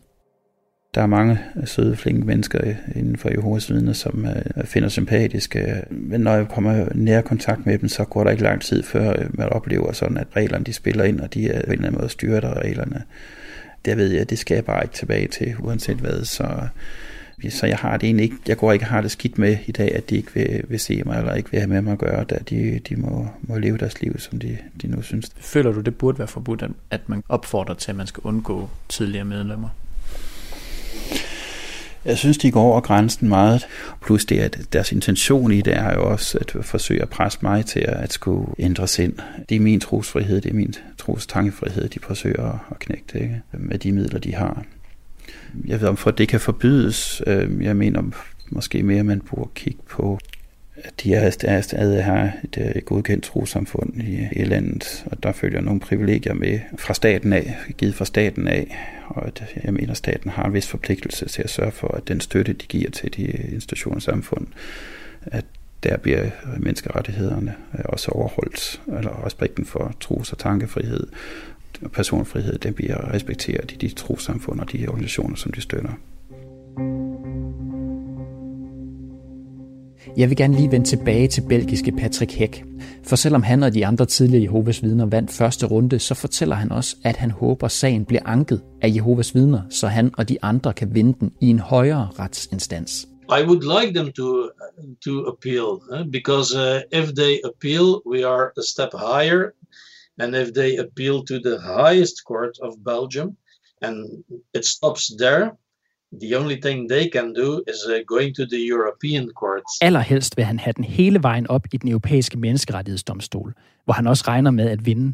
Der 0.95 1.01
er 1.01 1.07
mange 1.07 1.39
søde, 1.65 1.95
flinke 1.95 2.25
mennesker 2.25 2.59
øh, 2.63 2.75
inden 2.95 3.17
for 3.17 3.29
Jehovas 3.29 3.69
vidner, 3.69 3.93
som 3.93 4.25
øh, 4.25 4.65
finder 4.65 4.89
sympatiske. 4.89 5.59
Øh, 5.59 5.77
men 5.89 6.21
når 6.21 6.35
jeg 6.35 6.47
kommer 6.47 6.85
nær 6.95 7.21
kontakt 7.21 7.65
med 7.65 7.77
dem, 7.77 7.89
så 7.89 8.03
går 8.03 8.23
der 8.23 8.31
ikke 8.31 8.43
lang 8.43 8.61
tid 8.61 8.83
før 8.83 9.09
øh, 9.09 9.37
man 9.37 9.49
oplever 9.49 9.91
sådan, 9.91 10.17
at 10.17 10.27
reglerne 10.35 10.65
de 10.65 10.73
spiller 10.73 11.03
ind, 11.03 11.19
og 11.19 11.33
de 11.33 11.49
er 11.49 11.65
på 11.65 11.65
en 11.65 11.71
eller 11.71 11.87
anden 11.87 12.01
måde 12.01 12.09
styrter 12.09 12.61
reglerne. 12.61 13.03
Der 13.85 13.95
ved 13.95 14.11
jeg, 14.11 14.29
det 14.29 14.39
skal 14.39 14.55
jeg 14.55 14.65
bare 14.65 14.83
ikke 14.83 14.95
tilbage 14.95 15.27
til, 15.27 15.55
uanset 15.59 15.97
hvad. 15.97 16.25
Så, 16.25 16.47
så 17.49 17.67
jeg 17.67 17.77
har 17.77 17.97
det 17.97 18.07
egentlig 18.07 18.23
ikke, 18.23 18.35
jeg 18.47 18.57
går 18.57 18.71
ikke 18.71 18.85
har 18.85 19.01
det 19.01 19.11
skidt 19.11 19.37
med 19.37 19.57
i 19.65 19.71
dag, 19.71 19.95
at 19.95 20.09
de 20.09 20.15
ikke 20.15 20.33
vil, 20.33 20.63
vil 20.67 20.79
se 20.79 21.01
mig, 21.05 21.19
eller 21.19 21.33
ikke 21.33 21.51
vil 21.51 21.59
have 21.59 21.69
med 21.69 21.81
mig 21.81 21.93
at 21.93 21.99
gøre, 21.99 22.23
da 22.23 22.37
de, 22.49 22.79
de 22.89 22.95
må, 22.95 23.27
må 23.41 23.57
leve 23.57 23.77
deres 23.77 24.01
liv, 24.01 24.19
som 24.19 24.39
de, 24.39 24.57
de 24.81 24.87
nu 24.87 25.01
synes. 25.01 25.31
Føler 25.37 25.71
du, 25.71 25.81
det 25.81 25.95
burde 25.97 26.19
være 26.19 26.27
forbudt, 26.27 26.63
at 26.91 27.09
man 27.09 27.23
opfordrer 27.29 27.75
til, 27.75 27.91
at 27.91 27.97
man 27.97 28.07
skal 28.07 28.21
undgå 28.23 28.69
tidligere 28.89 29.25
medlemmer? 29.25 29.69
Jeg 32.05 32.17
synes, 32.17 32.37
de 32.37 32.51
går 32.51 32.61
over 32.61 32.81
grænsen 32.81 33.29
meget. 33.29 33.67
Plus 34.01 34.25
det, 34.25 34.39
at 34.39 34.59
deres 34.73 34.91
intention 34.91 35.51
i 35.51 35.61
det 35.61 35.77
er 35.77 35.93
jo 35.93 36.11
også 36.11 36.37
at 36.37 36.65
forsøge 36.65 37.01
at 37.01 37.09
presse 37.09 37.39
mig 37.41 37.65
til 37.65 37.79
at 37.79 38.13
skulle 38.13 38.47
ændre 38.59 38.87
sind. 38.87 39.13
Det 39.49 39.55
er 39.55 39.59
min 39.59 39.79
trosfrihed, 39.79 40.41
det 40.41 40.49
er 40.49 40.55
min 40.55 40.73
trostankefrihed, 40.97 41.89
de 41.89 41.99
forsøger 41.99 42.65
at 42.71 42.79
knække 42.79 43.03
ikke? 43.15 43.41
med 43.53 43.79
de 43.79 43.91
midler, 43.91 44.19
de 44.19 44.35
har. 44.35 44.63
Jeg 45.67 45.81
ved 45.81 45.87
om, 45.87 45.97
for 45.97 46.11
det 46.11 46.27
kan 46.27 46.39
forbydes. 46.39 47.21
Øh, 47.27 47.63
jeg 47.63 47.75
mener 47.75 48.03
måske 48.49 48.83
mere, 48.83 48.99
at 48.99 49.05
man 49.05 49.21
burde 49.21 49.49
kigge 49.55 49.79
på 49.89 50.19
de 51.03 51.13
er 51.13 51.61
stadig 51.61 52.03
har 52.03 52.31
et, 52.43 52.85
godkendt 52.85 53.23
trosamfund 53.23 54.01
i, 54.01 54.27
i 54.31 54.43
landet, 54.43 55.05
og 55.05 55.23
der 55.23 55.31
følger 55.31 55.61
nogle 55.61 55.79
privilegier 55.79 56.33
med 56.33 56.59
fra 56.77 56.93
staten 56.93 57.33
af, 57.33 57.55
givet 57.77 57.95
fra 57.95 58.05
staten 58.05 58.47
af, 58.47 58.77
og 59.07 59.27
at 59.27 59.43
jeg 59.63 59.73
mener, 59.73 59.91
at 59.91 59.97
staten 59.97 60.31
har 60.31 60.43
en 60.43 60.53
vis 60.53 60.67
forpligtelse 60.67 61.25
til 61.25 61.41
at 61.41 61.49
sørge 61.49 61.71
for, 61.71 61.87
at 61.87 62.07
den 62.07 62.21
støtte, 62.21 62.53
de 62.53 62.65
giver 62.67 62.91
til 62.91 63.13
de 63.17 63.25
institutionssamfund, 63.25 64.47
at 65.21 65.45
der 65.83 65.97
bliver 65.97 66.29
menneskerettighederne 66.57 67.55
øh, 67.73 67.85
også 67.85 68.11
overholdt, 68.11 68.81
eller 68.87 69.25
respekten 69.25 69.65
for 69.65 69.95
tros- 69.99 70.31
og 70.31 70.37
tankefrihed 70.37 71.07
og 71.81 71.91
personfrihed, 71.91 72.57
den 72.57 72.73
bliver 72.73 73.13
respekteret 73.13 73.71
i 73.71 73.75
de 73.75 73.89
trosamfund 73.89 74.59
og 74.59 74.71
de 74.71 74.87
organisationer, 74.87 75.35
som 75.35 75.51
de 75.51 75.61
støtter. 75.61 75.93
Jeg 80.17 80.29
vil 80.29 80.37
gerne 80.37 80.55
lige 80.55 80.71
vende 80.71 80.87
tilbage 80.87 81.27
til 81.27 81.43
belgiske 81.49 81.91
Patrick 81.91 82.31
Heck. 82.31 82.63
For 83.03 83.15
selvom 83.15 83.43
han 83.43 83.63
og 83.63 83.73
de 83.73 83.85
andre 83.85 84.05
tidligere 84.05 84.43
Jehovas 84.43 84.83
vidner 84.83 85.05
vandt 85.05 85.31
første 85.31 85.65
runde, 85.65 85.99
så 85.99 86.13
fortæller 86.13 86.55
han 86.55 86.71
også, 86.71 86.95
at 87.03 87.15
han 87.15 87.31
håber, 87.31 87.67
sagen 87.67 88.05
bliver 88.05 88.21
anket 88.25 88.61
af 88.81 88.91
Jehovas 88.95 89.35
vidner, 89.35 89.61
så 89.69 89.87
han 89.87 90.11
og 90.17 90.29
de 90.29 90.37
andre 90.41 90.73
kan 90.73 90.95
vinde 90.95 91.19
den 91.19 91.31
i 91.41 91.49
en 91.49 91.59
højere 91.59 92.09
retsinstans. 92.19 93.07
I 93.39 93.41
would 93.47 93.63
like 93.79 93.93
them 93.99 94.11
to 94.11 94.49
to 95.05 95.13
appeal 95.31 95.69
eh? 95.93 96.05
because 96.11 96.49
uh, 96.55 97.01
if 97.01 97.07
they 97.19 97.33
appeal, 97.51 98.01
we 98.13 98.27
are 98.27 98.45
a 98.57 98.63
step 98.71 98.91
higher, 98.93 99.43
and 100.19 100.35
if 100.35 100.47
they 100.53 100.71
appeal 100.85 101.25
to 101.29 101.35
the 101.47 101.57
highest 101.59 102.15
court 102.27 102.53
of 102.63 102.71
Belgium, 102.85 103.29
and 103.81 103.95
it 104.53 104.65
stops 104.65 105.03
there, 105.19 105.45
The 106.21 106.39
only 106.39 106.55
thing 106.61 106.89
they 106.89 107.09
can 107.09 107.33
do 107.33 107.61
is 107.67 107.79
uh, 107.87 107.93
going 108.07 108.35
to 108.35 108.45
the 108.45 108.67
European 108.73 109.29
courts. 109.39 109.71
Allerhelst 109.81 110.37
vil 110.37 110.45
han 110.45 110.59
have 110.59 110.73
den 110.73 110.83
hele 110.83 111.23
vejen 111.23 111.47
op 111.47 111.65
i 111.73 111.77
den 111.77 111.89
europæiske 111.89 112.39
menneskerettighedsdomstol, 112.39 113.53
hvor 113.85 113.93
han 113.93 114.07
også 114.07 114.23
regner 114.27 114.51
med 114.51 114.69
at 114.69 114.85
vinde. 114.85 115.13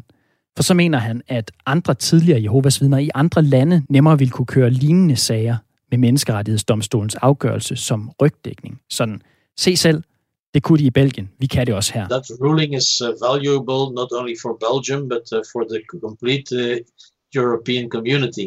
For 0.56 0.62
så 0.62 0.74
mener 0.74 0.98
han, 0.98 1.22
at 1.28 1.50
andre 1.66 1.94
tidligere 1.94 2.42
Jehovas 2.42 2.80
vidner 2.80 2.98
i 2.98 3.10
andre 3.14 3.42
lande 3.42 3.82
nemmere 3.88 4.18
vil 4.18 4.30
kunne 4.30 4.46
køre 4.46 4.70
lignende 4.70 5.16
sager 5.16 5.56
med 5.90 5.98
menneskerettighedsdomstolens 5.98 7.14
afgørelse 7.14 7.76
som 7.76 8.10
rygdækning. 8.20 8.80
Sådan, 8.90 9.20
se 9.56 9.76
selv, 9.76 10.02
Det 10.54 10.62
kunne 10.62 10.78
de 10.78 10.84
i 10.84 10.90
Belgien. 10.90 11.30
Vi 11.38 11.46
kan 11.46 11.66
det 11.66 11.74
også 11.74 11.92
her. 11.92 12.08
That 12.08 12.26
ruling 12.40 12.74
is 12.76 13.02
uh, 13.02 13.08
valuable 13.28 13.94
not 14.00 14.08
only 14.18 14.34
for 14.42 14.52
Belgium 14.66 15.08
but 15.08 15.24
uh, 15.36 15.40
for 15.52 15.62
the 15.72 15.80
complete 16.06 16.48
European 17.40 17.90
community. 17.90 18.46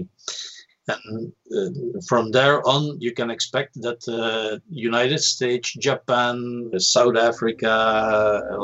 And 0.87 1.33
uh, 1.57 1.71
from 2.09 2.31
there 2.31 2.57
on, 2.73 2.83
you 3.01 3.11
can 3.17 3.29
expect 3.31 3.71
that 3.85 4.01
uh, 4.07 4.59
United 4.69 5.19
States, 5.19 5.67
Japan, 5.87 6.37
South 6.79 7.17
Africa, 7.29 7.73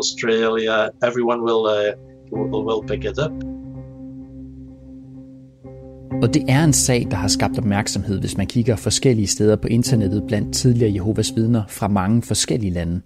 Australia, 0.01 0.89
everyone 1.01 1.41
will 1.47 1.65
uh, 1.65 1.91
will, 2.31 2.63
will 2.67 2.83
pick 2.87 3.03
it 3.05 3.17
up. 3.25 3.31
Og 6.21 6.33
det 6.33 6.43
er 6.49 6.63
en 6.63 6.73
sag, 6.73 7.07
der 7.11 7.17
har 7.17 7.27
skabt 7.27 7.57
opmærksomhed, 7.57 8.19
hvis 8.19 8.37
man 8.37 8.47
kigger 8.47 8.75
forskellige 8.75 9.27
steder 9.27 9.55
på 9.55 9.67
internettet 9.67 10.23
blandt 10.27 10.55
tidligere 10.55 10.93
Jehovas 10.93 11.35
vidner 11.35 11.63
fra 11.67 11.87
mange 11.87 12.21
forskellige 12.21 12.73
lande. 12.73 13.01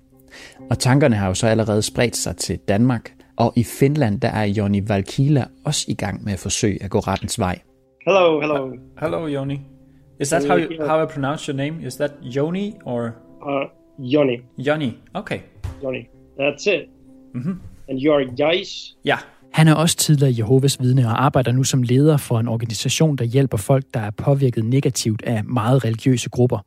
Og 0.69 0.79
tankerne 0.79 1.15
har 1.15 1.27
jo 1.27 1.33
så 1.33 1.47
allerede 1.47 1.81
spredt 1.81 2.15
sig 2.15 2.37
til 2.37 2.57
Danmark, 2.67 3.13
og 3.37 3.53
i 3.55 3.63
Finland 3.63 4.21
der 4.21 4.27
er 4.27 4.43
Joni 4.43 4.89
Valkila 4.89 5.45
også 5.65 5.85
i 5.87 5.93
gang 5.93 6.23
med 6.23 6.33
at 6.33 6.39
forsøge 6.39 6.83
at 6.83 6.89
gå 6.89 6.99
rettens 6.99 7.39
vej. 7.39 7.59
Hello, 8.05 8.39
hello. 8.41 8.73
Hello, 8.99 9.27
Joni. 9.27 9.59
Is 10.19 10.29
that 10.29 10.43
how 10.47 10.55
you, 10.57 10.85
how 10.87 11.03
I 11.03 11.05
pronounce 11.05 11.47
your 11.47 11.55
name? 11.57 11.87
Is 11.87 11.95
that 11.97 12.11
Joni 12.35 12.73
or 12.85 13.15
Uh, 13.41 13.65
Johnny. 14.13 14.37
Joni? 14.59 14.91
Okay. 15.13 15.39
Johnny. 15.83 16.07
That's 16.39 16.67
it. 16.67 16.89
Mhm. 17.33 17.59
And 17.89 17.99
you're 17.99 18.35
Geis? 18.35 18.95
Ja. 19.05 19.17
Han 19.53 19.67
er 19.67 19.73
også 19.75 19.97
tidligere 19.97 20.33
Jehovas 20.37 20.79
vidne 20.81 21.05
og 21.07 21.23
arbejder 21.25 21.51
nu 21.51 21.63
som 21.63 21.83
leder 21.83 22.17
for 22.17 22.39
en 22.39 22.47
organisation, 22.47 23.15
der 23.15 23.23
hjælper 23.25 23.57
folk, 23.57 23.83
der 23.93 23.99
er 23.99 24.11
påvirket 24.11 24.65
negativt 24.65 25.21
af 25.23 25.43
meget 25.43 25.85
religiøse 25.85 26.29
grupper. 26.29 26.65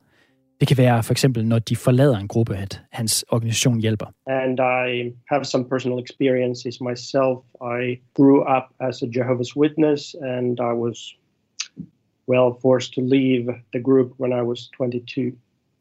Det 0.61 0.69
kan 0.69 0.79
være 0.79 1.03
for 1.03 1.13
eksempel, 1.13 1.47
når 1.47 1.59
de 1.59 1.77
forlader 1.77 2.17
en 2.19 2.29
gruppe, 2.29 2.57
at 2.57 2.81
hans 2.93 3.25
organisation 3.29 3.81
hjælper. 3.81 4.07
and 4.27 4.59
I 4.61 5.13
have 5.33 5.45
some 5.45 5.65
personal 5.69 5.99
experiences 6.05 6.81
myself. 6.81 7.39
I 7.83 8.01
grew 8.15 8.39
up 8.57 8.65
as 8.81 9.03
a 9.03 9.07
Jehovah's 9.07 9.57
Witness, 9.57 10.15
and 10.23 10.59
I 10.61 10.73
was, 10.85 10.97
well, 12.29 12.59
forced 12.63 12.95
to 12.95 13.01
leave 13.01 13.45
the 13.73 13.83
group 13.83 14.11
when 14.21 14.33
I 14.33 14.43
was 14.43 14.69
22. 14.77 15.33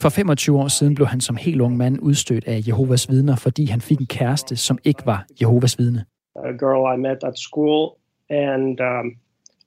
For 0.01 0.09
25 0.09 0.57
år 0.59 0.67
siden 0.67 0.95
blev 0.95 1.07
han 1.07 1.21
som 1.21 1.35
helt 1.35 1.61
ung 1.61 1.77
mand 1.77 1.99
udstødt 2.01 2.43
af 2.47 2.61
Jehovas 2.67 3.09
vidner, 3.09 3.35
fordi 3.35 3.65
han 3.65 3.81
fik 3.81 3.99
en 3.99 4.05
kæreste, 4.07 4.55
som 4.55 4.77
ikke 4.83 5.05
var 5.05 5.25
Jehovas 5.41 5.79
vidne. 5.79 6.05
A 6.35 6.51
girl 6.51 6.97
I 6.97 7.01
met 7.01 7.17
at 7.23 7.37
school, 7.37 7.89
and 8.29 8.79
um, 8.81 9.07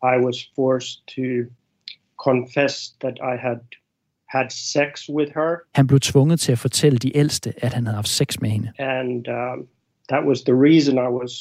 I 0.02 0.16
was 0.26 0.36
forced 0.56 0.98
to 1.16 1.50
confess 2.16 2.90
that 3.00 3.14
I 3.32 3.36
had 3.48 3.58
had 4.28 4.50
sex 4.50 5.08
with 5.08 5.32
her, 5.34 5.56
Han 5.74 5.86
blev 5.86 6.00
tvunget 6.00 6.40
til 6.40 6.52
at 6.52 6.58
fortælle 6.58 6.98
de 6.98 7.16
ældste, 7.16 7.52
at 7.64 7.72
han 7.74 7.86
havde 7.86 7.94
haft 7.96 8.08
sex 8.08 8.40
med 8.40 8.50
hende. 8.50 8.72
and 8.78 9.28
um, 9.28 9.66
that 10.08 10.24
was 10.26 10.40
the 10.42 10.54
reason 10.54 10.94
I 10.94 11.10
was 11.20 11.32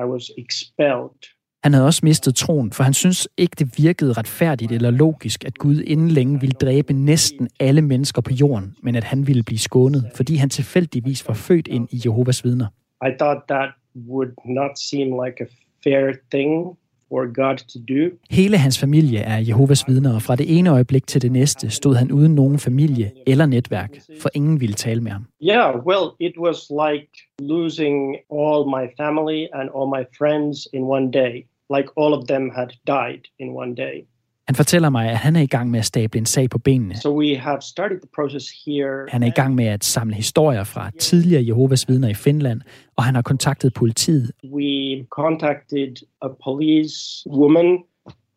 I 0.00 0.04
was 0.04 0.30
expelled. 0.38 1.35
Han 1.66 1.72
havde 1.74 1.86
også 1.86 2.00
mistet 2.04 2.34
troen, 2.34 2.72
for 2.72 2.82
han 2.82 2.94
synes 2.94 3.28
ikke, 3.36 3.54
det 3.58 3.78
virkede 3.78 4.12
retfærdigt 4.12 4.72
eller 4.72 4.90
logisk, 4.90 5.44
at 5.44 5.58
Gud 5.58 5.82
inden 5.86 6.08
længe 6.08 6.40
ville 6.40 6.52
dræbe 6.60 6.92
næsten 6.92 7.48
alle 7.60 7.82
mennesker 7.82 8.22
på 8.22 8.30
jorden, 8.32 8.76
men 8.82 8.94
at 8.94 9.04
han 9.04 9.26
ville 9.26 9.42
blive 9.42 9.58
skånet, 9.58 10.10
fordi 10.14 10.36
han 10.36 10.50
tilfældigvis 10.50 11.28
var 11.28 11.34
født 11.34 11.68
ind 11.68 11.88
i 11.90 12.02
Jehovas 12.04 12.44
vidner. 12.44 12.66
I 13.06 13.10
thought 13.20 13.40
that 13.48 13.68
would 14.08 14.32
not 14.44 14.70
seem 14.78 15.06
like 15.24 15.36
a 15.40 15.46
fair 15.84 16.12
thing 16.30 16.76
for 17.08 17.26
God 17.34 17.56
to 17.56 17.78
do. 17.94 18.16
Hele 18.30 18.58
hans 18.58 18.78
familie 18.78 19.18
er 19.18 19.38
Jehovas 19.38 19.84
vidner, 19.88 20.14
og 20.14 20.22
fra 20.22 20.36
det 20.36 20.58
ene 20.58 20.70
øjeblik 20.70 21.06
til 21.06 21.22
det 21.22 21.32
næste 21.32 21.70
stod 21.70 21.94
han 21.94 22.12
uden 22.12 22.34
nogen 22.34 22.58
familie 22.58 23.12
eller 23.26 23.46
netværk, 23.46 23.90
for 24.20 24.30
ingen 24.34 24.60
ville 24.60 24.74
tale 24.74 25.00
med 25.00 25.10
ham. 25.10 25.26
Yeah, 25.42 25.76
well, 25.86 26.06
it 26.20 26.32
was 26.38 26.58
like 26.86 27.10
losing 27.38 28.16
all 28.30 28.60
my 28.76 28.84
family 29.00 29.46
and 29.52 29.70
all 29.76 29.88
my 29.98 30.04
friends 30.18 30.68
in 30.72 30.82
one 30.82 31.10
day. 31.10 31.46
Like 31.70 31.88
all 31.96 32.12
of 32.14 32.26
them 32.28 32.50
had 32.50 32.68
died 32.86 33.22
in 33.38 33.48
one 33.56 33.74
day. 33.74 34.06
Han 34.46 34.54
fortæller 34.54 34.90
mig, 34.90 35.10
at 35.10 35.16
han 35.16 35.36
er 35.36 35.40
i 35.40 35.46
gang 35.46 35.70
med 35.70 35.78
at 35.78 35.84
stable 35.84 36.18
en 36.18 36.26
sag 36.26 36.50
på 36.50 36.58
benene. 36.58 36.96
So 37.00 37.18
we 37.18 37.36
have 37.36 37.58
started 37.60 38.00
the 38.00 38.08
process 38.14 38.44
here. 38.66 39.06
Han 39.08 39.22
er 39.22 39.26
i 39.26 39.32
gang 39.36 39.54
med 39.54 39.66
at 39.66 39.84
samle 39.84 40.14
historier 40.14 40.64
fra 40.64 40.90
tidligere 40.90 41.46
Jehovas 41.46 41.88
vidner 41.88 42.08
i 42.08 42.14
Finland, 42.14 42.60
og 42.96 43.04
han 43.04 43.14
har 43.14 43.22
kontaktet 43.22 43.74
politiet. 43.74 44.32
We 44.44 45.06
contacted 45.10 45.96
a 46.22 46.28
police 46.44 47.30
woman 47.30 47.78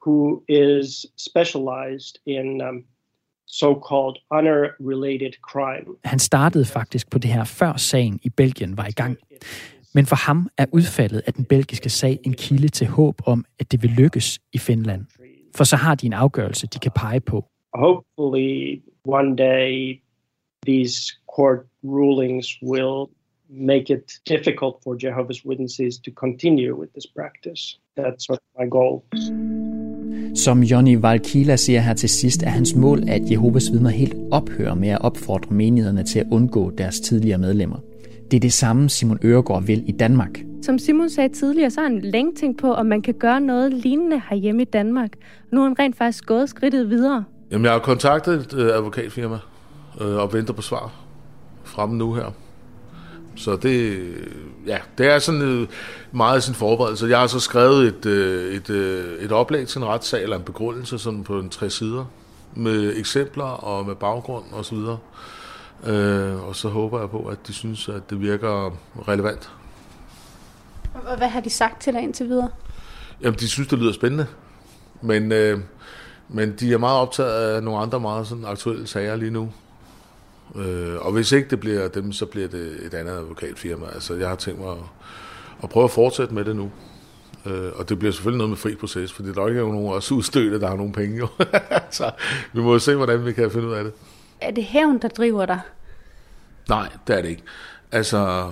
who 0.05 0.41
is 0.49 1.05
specialized 1.17 2.15
in 2.25 2.61
um, 2.61 2.83
so-called 3.47 4.15
honor-related 4.31 5.33
crime. 5.51 5.85
Han 6.03 6.19
startede 6.19 6.65
faktisk 6.65 7.09
på 7.09 7.19
det 7.19 7.31
her, 7.31 7.43
før 7.43 7.73
sagen 7.77 8.19
i 8.23 8.29
Belgien 8.29 8.77
var 8.77 8.87
i 8.87 8.91
gang. 8.91 9.17
Men 9.93 10.05
for 10.05 10.15
ham 10.15 10.49
er 10.57 10.65
udfaldet 10.71 11.21
af 11.27 11.33
den 11.33 11.45
belgiske 11.45 11.89
sag 11.89 12.19
en 12.23 12.33
kilde 12.33 12.67
til 12.67 12.87
håb 12.87 13.21
om, 13.25 13.45
at 13.59 13.71
det 13.71 13.83
vil 13.83 13.91
lykkes 13.91 14.39
i 14.53 14.57
Finland. 14.57 15.05
For 15.55 15.63
så 15.63 15.75
har 15.75 15.95
de 15.95 16.05
en 16.05 16.13
afgørelse, 16.13 16.67
de 16.67 16.79
kan 16.79 16.91
pege 16.95 17.19
på. 17.19 17.45
Hopefully, 17.73 18.81
one 19.05 19.35
day, 19.35 19.99
these 20.67 21.13
court 21.35 21.59
rulings 21.83 22.47
will 22.63 23.05
make 23.49 23.93
it 23.93 24.11
difficult 24.29 24.75
for 24.83 24.95
Jehovah's 25.05 25.45
Witnesses 25.45 25.97
to 25.99 26.11
continue 26.11 26.75
with 26.79 26.91
this 26.93 27.07
practice. 27.15 27.79
That's 27.99 28.25
sort 28.25 28.39
of 28.39 28.61
my 28.61 28.69
goal. 28.69 29.03
Som 30.35 30.63
Johnny 30.63 30.95
Valkila 30.95 31.55
siger 31.55 31.79
her 31.79 31.93
til 31.93 32.09
sidst, 32.09 32.43
er 32.43 32.49
hans 32.49 32.75
mål, 32.75 33.09
at 33.09 33.31
Jehovas 33.31 33.71
vidner 33.71 33.89
helt 33.89 34.15
ophører 34.31 34.73
med 34.73 34.89
at 34.89 35.01
opfordre 35.01 35.55
menighederne 35.55 36.03
til 36.03 36.19
at 36.19 36.27
undgå 36.31 36.71
deres 36.71 36.99
tidligere 36.99 37.37
medlemmer. 37.37 37.88
Det 38.31 38.37
er 38.37 38.41
det 38.41 38.53
samme, 38.53 38.89
Simon 38.89 39.19
Øregård 39.23 39.63
vil 39.63 39.83
i 39.87 39.91
Danmark. 39.91 40.39
Som 40.61 40.79
Simon 40.79 41.09
sagde 41.09 41.29
tidligere, 41.33 41.71
så 41.71 41.81
har 41.81 41.87
han 41.87 42.01
længe 42.01 42.31
tænkt 42.35 42.61
på, 42.61 42.73
om 42.73 42.85
man 42.85 43.01
kan 43.01 43.13
gøre 43.13 43.41
noget 43.41 43.73
lignende 43.73 44.21
herhjemme 44.29 44.61
i 44.61 44.65
Danmark. 44.65 45.11
Nu 45.51 45.59
har 45.59 45.67
han 45.67 45.79
rent 45.79 45.97
faktisk 45.97 46.25
gået 46.25 46.49
skridtet 46.49 46.89
videre. 46.89 47.23
Jamen, 47.51 47.65
jeg 47.65 47.71
har 47.71 47.79
kontaktet 47.79 48.33
et 48.33 48.53
øh, 48.53 48.75
advokatfirma 48.75 49.37
øh, 50.01 50.15
og 50.15 50.33
venter 50.33 50.53
på 50.53 50.61
svar 50.61 50.91
fra 51.63 51.87
dem 51.87 51.95
nu 51.95 52.13
her. 52.13 52.33
Så 53.35 53.55
det, 53.55 54.07
ja, 54.67 54.77
det 54.97 55.05
er 55.05 55.19
sådan 55.19 55.41
øh, 55.41 55.67
meget 56.11 56.43
sin 56.43 56.53
forberedelse. 56.53 57.07
Jeg 57.07 57.19
har 57.19 57.27
så 57.27 57.39
skrevet 57.39 57.87
et, 57.87 58.05
øh, 58.05 58.53
et, 58.53 58.69
øh, 58.69 59.23
et 59.23 59.31
oplæg 59.31 59.67
til 59.67 59.79
en 59.79 59.85
retssag, 59.85 60.23
eller 60.23 60.37
en 60.37 60.43
begrundelse 60.43 60.99
sådan 60.99 61.23
på 61.23 61.39
en 61.39 61.49
tre 61.49 61.69
sider, 61.69 62.05
med 62.55 62.97
eksempler 62.97 63.43
og 63.43 63.85
med 63.85 63.95
baggrund 63.95 64.43
og 64.51 64.65
så 64.65 64.75
videre. 64.75 64.97
Øh, 65.85 66.47
og 66.47 66.55
så 66.55 66.69
håber 66.69 66.99
jeg 66.99 67.09
på, 67.09 67.25
at 67.25 67.37
de 67.47 67.53
synes, 67.53 67.89
at 67.89 68.09
det 68.09 68.21
virker 68.21 68.77
relevant. 69.07 69.51
Og 70.93 71.17
hvad 71.17 71.27
har 71.27 71.39
de 71.41 71.49
sagt 71.49 71.81
til 71.81 71.93
dig 71.93 72.01
indtil 72.01 72.27
videre? 72.27 72.49
Jamen, 73.21 73.39
de 73.39 73.47
synes, 73.47 73.67
det 73.67 73.79
lyder 73.79 73.93
spændende. 73.93 74.27
Men, 75.01 75.31
øh, 75.31 75.59
men 76.29 76.55
de 76.59 76.73
er 76.73 76.77
meget 76.77 76.99
optaget 76.99 77.31
af 77.31 77.63
nogle 77.63 77.79
andre 77.79 77.99
meget 77.99 78.27
sådan 78.27 78.45
aktuelle 78.45 78.87
sager 78.87 79.15
lige 79.15 79.31
nu. 79.31 79.51
Øh, 80.55 80.95
og 81.05 81.11
hvis 81.11 81.31
ikke 81.31 81.49
det 81.49 81.59
bliver 81.59 81.87
dem, 81.87 82.11
så 82.11 82.25
bliver 82.25 82.47
det 82.47 82.85
et 82.85 82.93
andet 82.93 83.11
advokatfirma. 83.11 83.85
Altså, 83.93 84.15
jeg 84.15 84.29
har 84.29 84.35
tænkt 84.35 84.59
mig 84.59 84.71
at, 84.71 84.77
at 85.63 85.69
prøve 85.69 85.83
at 85.83 85.91
fortsætte 85.91 86.33
med 86.33 86.45
det 86.45 86.55
nu. 86.55 86.71
Øh, 87.45 87.71
og 87.75 87.89
det 87.89 87.99
bliver 87.99 88.11
selvfølgelig 88.11 88.37
noget 88.37 88.49
med 88.49 88.57
fri 88.57 88.75
proces, 88.75 89.13
for 89.13 89.23
der 89.23 89.43
er 89.43 89.47
ikke 89.47 89.59
nogen 89.59 89.93
os 89.93 90.11
udstødte, 90.11 90.59
der 90.59 90.67
har 90.67 90.75
nogle 90.75 90.93
penge. 90.93 91.17
Jo. 91.17 91.27
så 91.91 92.11
vi 92.53 92.61
må 92.61 92.73
jo 92.73 92.79
se, 92.79 92.95
hvordan 92.95 93.25
vi 93.25 93.33
kan 93.33 93.51
finde 93.51 93.67
ud 93.67 93.73
af 93.73 93.83
det. 93.83 93.93
Er 94.41 94.51
det 94.51 94.63
hævn, 94.63 95.01
der 95.01 95.07
driver 95.07 95.45
dig? 95.45 95.59
Nej, 96.69 96.89
det 97.07 97.17
er 97.17 97.21
det 97.21 97.29
ikke. 97.29 97.43
Altså, 97.91 98.51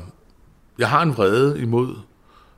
jeg 0.78 0.90
har 0.90 1.02
en 1.02 1.18
vrede 1.18 1.62
imod 1.62 1.96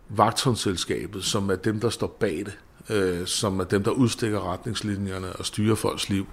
vagthåndselskabet, 0.09 1.23
som 1.23 1.49
er 1.49 1.55
dem, 1.55 1.79
der 1.79 1.89
står 1.89 2.17
bag 2.19 2.45
det. 2.45 2.57
Øh, 2.89 3.27
som 3.27 3.59
er 3.59 3.63
dem, 3.63 3.83
der 3.83 3.91
udstikker 3.91 4.51
retningslinjerne 4.51 5.33
og 5.33 5.45
styrer 5.45 5.75
folks 5.75 6.09
liv. 6.09 6.27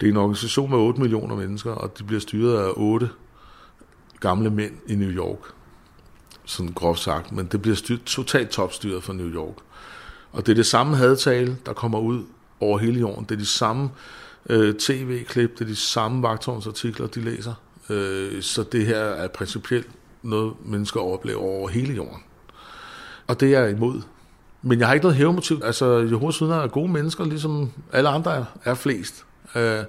Det 0.00 0.06
er 0.06 0.10
en 0.10 0.16
organisation 0.16 0.70
med 0.70 0.78
8 0.78 1.00
millioner 1.00 1.36
mennesker, 1.36 1.72
og 1.72 1.98
de 1.98 2.04
bliver 2.04 2.20
styret 2.20 2.58
af 2.58 2.72
8 2.76 3.10
gamle 4.20 4.50
mænd 4.50 4.74
i 4.86 4.94
New 4.94 5.10
York. 5.10 5.38
Sådan 6.44 6.72
groft 6.72 7.00
sagt. 7.00 7.32
Men 7.32 7.46
det 7.46 7.62
bliver 7.62 7.76
styrt, 7.76 8.04
totalt 8.04 8.50
topstyret 8.50 9.04
fra 9.04 9.12
New 9.12 9.28
York. 9.28 9.56
Og 10.32 10.46
det 10.46 10.52
er 10.52 10.56
det 10.56 10.66
samme 10.66 10.96
hadtale, 10.96 11.56
der 11.66 11.72
kommer 11.72 11.98
ud 11.98 12.24
over 12.60 12.78
hele 12.78 13.00
jorden. 13.00 13.24
Det 13.24 13.34
er 13.34 13.38
de 13.38 13.46
samme 13.46 13.90
øh, 14.48 14.74
tv-klip, 14.74 15.58
det 15.58 15.60
er 15.60 15.68
de 15.68 15.76
samme 15.76 16.22
vagtårnsartikler, 16.22 17.06
de 17.06 17.20
læser. 17.20 17.54
Øh, 17.90 18.42
så 18.42 18.62
det 18.62 18.86
her 18.86 18.98
er 18.98 19.28
principielt 19.28 19.88
noget, 20.22 20.52
mennesker 20.64 21.00
oplever 21.00 21.40
over 21.40 21.68
hele 21.68 21.94
jorden. 21.94 22.22
Og 23.26 23.40
det 23.40 23.54
er 23.54 23.60
jeg 23.60 23.70
imod. 23.70 24.00
Men 24.62 24.78
jeg 24.78 24.86
har 24.86 24.94
ikke 24.94 25.04
noget 25.04 25.16
hævemotiv. 25.16 25.60
Altså, 25.64 25.98
Jehovas 25.98 26.40
vidner 26.40 26.56
er 26.56 26.68
gode 26.68 26.92
mennesker, 26.92 27.24
ligesom 27.24 27.70
alle 27.92 28.08
andre 28.08 28.46
er, 28.64 28.74
flest. 28.74 29.24
Øh, 29.54 29.84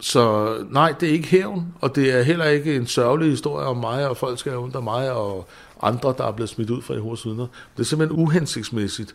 så 0.00 0.54
nej, 0.70 0.94
det 1.00 1.08
er 1.08 1.12
ikke 1.12 1.28
hævn, 1.28 1.74
og 1.80 1.96
det 1.96 2.18
er 2.18 2.22
heller 2.22 2.44
ikke 2.44 2.76
en 2.76 2.86
sørgelig 2.86 3.30
historie 3.30 3.66
om 3.66 3.76
mig, 3.76 4.08
og 4.08 4.16
folk 4.16 4.38
skal 4.38 4.56
under 4.56 4.80
mig, 4.80 5.12
og 5.12 5.48
andre, 5.82 6.14
der 6.18 6.24
er 6.24 6.32
blevet 6.32 6.48
smidt 6.48 6.70
ud 6.70 6.82
fra 6.82 6.94
Jehovas 6.94 7.26
vidner. 7.26 7.46
Det 7.76 7.82
er 7.82 7.86
simpelthen 7.86 8.20
uhensigtsmæssigt, 8.20 9.14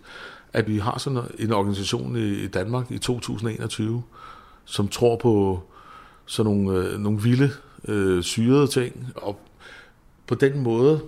at 0.53 0.67
vi 0.67 0.77
har 0.77 0.97
sådan 0.97 1.21
en 1.39 1.53
organisation 1.53 2.15
i 2.15 2.47
Danmark 2.47 2.91
i 2.91 2.97
2021, 2.97 4.03
som 4.65 4.87
tror 4.87 5.15
på 5.15 5.63
sådan 6.25 6.51
nogle, 6.51 6.79
øh, 6.79 6.99
nogle 6.99 7.21
vilde 7.21 7.51
øh, 7.87 8.23
syrede 8.23 8.67
ting, 8.67 9.07
og 9.15 9.39
på 10.27 10.35
den 10.35 10.59
måde, 10.59 11.01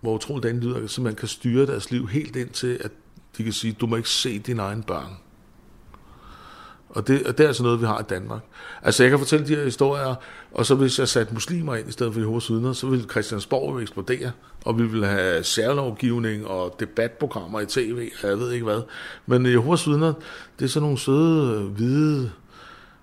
hvor 0.00 0.14
utroligt 0.14 0.52
den 0.52 0.60
lyder, 0.60 0.86
så 0.86 1.02
man 1.02 1.14
kan 1.14 1.28
styre 1.28 1.66
deres 1.66 1.90
liv 1.90 2.08
helt 2.08 2.36
ind 2.36 2.50
til, 2.50 2.78
at 2.84 2.90
de 3.38 3.44
kan 3.44 3.52
sige, 3.52 3.72
du 3.72 3.86
må 3.86 3.96
ikke 3.96 4.08
se 4.08 4.38
dine 4.38 4.62
egne 4.62 4.82
børn. 4.82 5.16
Og 6.88 7.08
det, 7.08 7.26
og 7.26 7.38
det 7.38 7.44
er 7.44 7.48
altså 7.48 7.62
noget, 7.62 7.80
vi 7.80 7.86
har 7.86 8.00
i 8.00 8.02
Danmark. 8.02 8.40
Altså, 8.82 9.02
jeg 9.02 9.10
kan 9.10 9.18
fortælle 9.18 9.46
de 9.46 9.56
her 9.56 9.64
historier, 9.64 10.14
og 10.52 10.66
så 10.66 10.74
hvis 10.74 10.98
jeg 10.98 11.08
satte 11.08 11.34
muslimer 11.34 11.74
ind 11.76 11.88
i 11.88 11.92
stedet 11.92 12.12
for 12.12 12.20
Jehovas 12.20 12.50
vidner, 12.50 12.72
så 12.72 12.86
ville 12.86 13.08
Christiansborg 13.08 13.74
jo 13.74 13.78
eksplodere, 13.78 14.30
og 14.64 14.78
vi 14.78 14.86
ville 14.86 15.06
have 15.06 15.44
særlovgivning 15.44 16.46
og 16.46 16.76
debatprogrammer 16.80 17.60
i 17.60 17.66
tv, 17.66 18.10
og 18.22 18.28
jeg 18.28 18.38
ved 18.38 18.52
ikke 18.52 18.64
hvad. 18.64 18.80
Men 19.26 19.46
Jehovas 19.46 19.88
vidner, 19.88 20.12
det 20.58 20.64
er 20.64 20.68
sådan 20.68 20.82
nogle 20.82 20.98
søde, 20.98 21.62
hvide, 21.62 22.32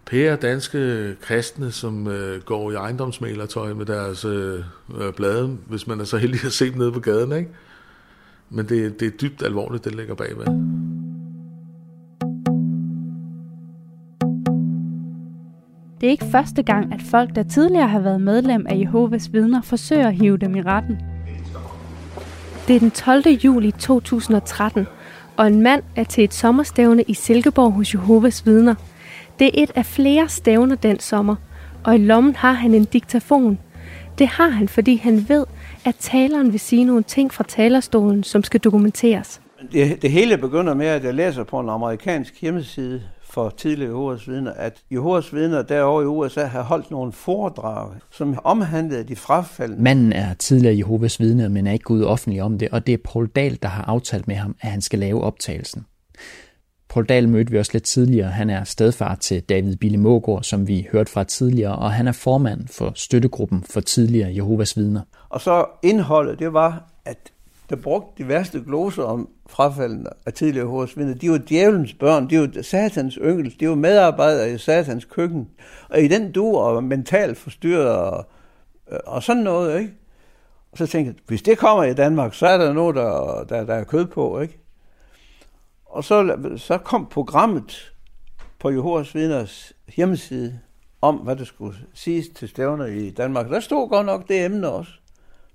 pære 0.05 0.35
danske 0.35 1.15
kristne, 1.21 1.71
som 1.71 2.07
øh, 2.07 2.41
går 2.41 2.71
i 2.71 2.73
ejendomsmalertøj 2.73 3.73
med 3.73 3.85
deres 3.85 4.25
øh, 4.25 4.63
blade, 5.15 5.57
hvis 5.67 5.87
man 5.87 5.99
er 5.99 6.03
så 6.03 6.17
heldig 6.17 6.45
at 6.45 6.51
se 6.51 6.71
dem 6.71 6.77
nede 6.77 6.91
på 6.91 6.99
gaden, 6.99 7.31
ikke? 7.31 7.49
Men 8.49 8.69
det, 8.69 8.99
det 8.99 9.05
er 9.05 9.11
dybt 9.11 9.43
alvorligt, 9.43 9.85
det 9.85 9.95
ligger 9.95 10.15
bagved. 10.15 10.45
Det 16.01 16.07
er 16.07 16.11
ikke 16.11 16.25
første 16.31 16.63
gang, 16.63 16.93
at 16.93 17.01
folk, 17.01 17.35
der 17.35 17.43
tidligere 17.43 17.87
har 17.87 17.99
været 17.99 18.21
medlem 18.21 18.65
af 18.69 18.79
Jehovas 18.79 19.33
vidner, 19.33 19.61
forsøger 19.61 20.07
at 20.07 20.15
hive 20.15 20.37
dem 20.37 20.55
i 20.55 20.61
retten. 20.61 20.97
Det 22.67 22.75
er 22.75 22.79
den 22.79 22.91
12. 22.91 23.27
juli 23.27 23.71
2013, 23.71 24.87
og 25.37 25.47
en 25.47 25.61
mand 25.61 25.83
er 25.95 26.03
til 26.03 26.23
et 26.23 26.33
sommerstævne 26.33 27.03
i 27.03 27.13
Silkeborg 27.13 27.73
hos 27.73 27.93
Jehovas 27.93 28.45
vidner. 28.45 28.75
Det 29.39 29.47
er 29.47 29.63
et 29.63 29.71
af 29.75 29.85
flere 29.85 30.29
stævner 30.29 30.75
den 30.75 30.99
sommer, 30.99 31.35
og 31.83 31.95
i 31.95 31.97
lommen 31.97 32.35
har 32.35 32.51
han 32.51 32.73
en 32.73 32.85
diktafon. 32.85 33.59
Det 34.17 34.27
har 34.27 34.49
han, 34.49 34.67
fordi 34.67 34.95
han 34.95 35.29
ved, 35.29 35.45
at 35.85 35.95
taleren 35.99 36.51
vil 36.51 36.59
sige 36.59 36.83
nogle 36.83 37.03
ting 37.03 37.33
fra 37.33 37.43
talerstolen, 37.47 38.23
som 38.23 38.43
skal 38.43 38.59
dokumenteres. 38.59 39.41
Det, 39.71 40.01
det 40.01 40.11
hele 40.11 40.37
begynder 40.37 40.73
med, 40.73 40.85
at 40.85 41.03
jeg 41.03 41.13
læser 41.13 41.43
på 41.43 41.59
en 41.59 41.69
amerikansk 41.69 42.41
hjemmeside 42.41 43.01
for 43.33 43.49
tidligere 43.57 43.89
Jehovas 43.89 44.27
vidner, 44.27 44.51
at 44.51 44.83
Jehovas 44.91 45.33
vidner 45.33 45.61
derovre 45.61 46.03
i 46.03 46.05
USA 46.05 46.45
har 46.45 46.61
holdt 46.61 46.91
nogle 46.91 47.11
foredrag, 47.11 47.89
som 48.11 48.39
omhandlede 48.43 49.03
de 49.03 49.15
frafaldende. 49.15 49.83
Manden 49.83 50.13
er 50.13 50.33
tidligere 50.33 50.77
Jehovas 50.77 51.19
vidner, 51.19 51.49
men 51.49 51.67
er 51.67 51.71
ikke 51.71 51.83
gået 51.83 52.05
offentlig 52.05 52.41
om 52.41 52.57
det, 52.57 52.69
og 52.71 52.87
det 52.87 52.93
er 52.93 52.97
Paul 53.05 53.27
Dahl, 53.27 53.59
der 53.61 53.67
har 53.67 53.83
aftalt 53.83 54.27
med 54.27 54.35
ham, 54.35 54.55
at 54.61 54.71
han 54.71 54.81
skal 54.81 54.99
lave 54.99 55.21
optagelsen. 55.21 55.85
Paul 56.93 57.05
Dahl 57.05 57.29
mødte 57.29 57.51
vi 57.51 57.59
også 57.59 57.71
lidt 57.73 57.83
tidligere. 57.83 58.29
Han 58.29 58.49
er 58.49 58.63
stedfar 58.63 59.15
til 59.15 59.41
David 59.41 59.75
Bille 59.75 59.97
Mågård, 59.97 60.43
som 60.43 60.67
vi 60.67 60.87
hørte 60.91 61.11
fra 61.11 61.23
tidligere, 61.23 61.75
og 61.75 61.91
han 61.91 62.07
er 62.07 62.11
formand 62.11 62.67
for 62.67 62.91
støttegruppen 62.95 63.63
for 63.69 63.81
tidligere 63.81 64.35
Jehovas 64.35 64.77
vidner. 64.77 65.01
Og 65.29 65.41
så 65.41 65.65
indholdet, 65.83 66.39
det 66.39 66.53
var, 66.53 66.83
at 67.05 67.17
der 67.69 67.75
brugte 67.75 68.23
de 68.23 68.29
værste 68.29 68.61
gloser 68.65 69.03
om 69.03 69.29
frafaldende 69.49 70.09
af 70.25 70.33
tidligere 70.33 70.65
Jehovas 70.65 70.97
vidner. 70.97 71.15
De 71.15 71.31
var 71.31 71.37
djævelens 71.37 71.93
børn, 71.93 72.29
de 72.29 72.39
var 72.39 72.61
satans 72.61 73.13
yngel, 73.21 73.55
de 73.59 73.69
var 73.69 73.75
medarbejdere 73.75 74.51
i 74.51 74.57
satans 74.57 75.05
køkken. 75.05 75.47
Og 75.89 76.01
i 76.01 76.07
den 76.07 76.31
du 76.31 76.55
og 76.55 76.83
mentalt 76.83 77.37
forstyrret 77.37 77.89
og, 77.89 78.25
øh, 78.91 78.99
og 79.05 79.23
sådan 79.23 79.43
noget, 79.43 79.79
ikke? 79.79 79.93
Og 80.71 80.77
så 80.77 80.87
tænkte 80.87 81.09
jeg, 81.09 81.23
hvis 81.27 81.41
det 81.41 81.57
kommer 81.57 81.83
i 81.83 81.93
Danmark, 81.93 82.33
så 82.33 82.47
er 82.47 82.57
der 82.57 82.73
noget, 82.73 82.95
der, 82.95 83.43
der, 83.49 83.65
der 83.65 83.73
er 83.73 83.83
kød 83.83 84.05
på, 84.05 84.39
ikke? 84.39 84.62
Og 85.93 86.03
så, 86.03 86.37
så 86.57 86.77
kom 86.77 87.05
programmet 87.05 87.93
på 88.59 88.69
Jehovas 88.69 89.15
vidners 89.15 89.73
hjemmeside 89.95 90.59
om, 91.01 91.15
hvad 91.15 91.35
der 91.35 91.45
skulle 91.45 91.77
siges 91.93 92.25
til 92.35 92.49
stævner 92.49 92.85
i 92.85 93.09
Danmark. 93.09 93.49
Der 93.49 93.59
stod 93.59 93.89
godt 93.89 94.05
nok 94.05 94.27
det 94.27 94.45
emne 94.45 94.69
også. 94.69 94.91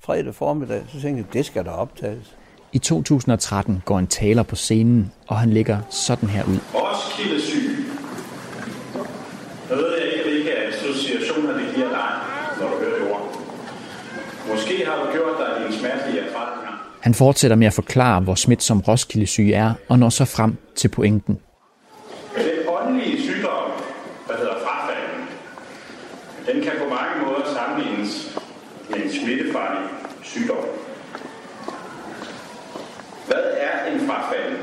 Fredag 0.01 0.35
formiddag, 0.35 0.83
så 0.89 1.01
tænkte 1.01 1.25
jeg, 1.25 1.33
det 1.33 1.47
skal 1.47 1.65
der 1.65 1.71
optages. 1.71 2.37
I 2.73 2.79
2013 2.79 3.83
går 3.85 3.99
en 3.99 4.07
taler 4.07 4.43
på 4.43 4.57
scenen, 4.57 5.13
og 5.27 5.37
han 5.39 5.51
ligger 5.51 5.79
sådan 5.91 6.29
her 6.29 6.45
ud. 6.45 6.59
Roskilde 6.75 7.41
syg. 7.41 7.87
Jeg 9.71 9.77
ved 9.77 9.91
jeg 9.99 10.13
ikke, 10.13 10.31
hvilke 10.31 10.53
associationer 10.57 11.53
det 11.53 11.75
giver 11.75 11.89
dig, 11.89 12.11
når 12.61 12.67
du 12.71 12.77
hører 12.85 12.99
det 12.99 13.13
ord. 13.13 13.39
Måske 14.51 14.87
har 14.87 14.97
du 15.05 15.13
gjort 15.13 15.37
dig 15.39 15.49
dine 15.63 15.79
smertelige. 15.81 16.18
Han 17.09 17.15
fortsætter 17.15 17.57
med 17.57 17.67
at 17.67 17.73
forklare, 17.73 18.21
hvor 18.21 18.35
smitsom 18.35 18.81
Roskilde-syge 18.81 19.55
er, 19.55 19.73
og 19.89 19.99
når 19.99 20.09
så 20.09 20.25
frem 20.25 20.57
til 20.77 20.89
pointen. 20.89 21.39
Den 22.37 22.69
åndelige 22.69 23.23
sygdom, 23.23 23.71
der 24.29 24.37
hedder 24.37 24.57
frafald, 24.67 25.11
den 26.49 26.63
kan 26.63 26.73
på 26.83 26.89
mange 26.99 27.15
måder 27.25 27.45
sammenlignes 27.57 28.39
med 28.91 28.99
en 29.05 29.11
smittefarlig 29.11 29.85
sygdom. 30.23 30.65
Hvad 33.27 33.45
er 33.69 33.93
en 33.93 34.01
frafald? 34.09 34.57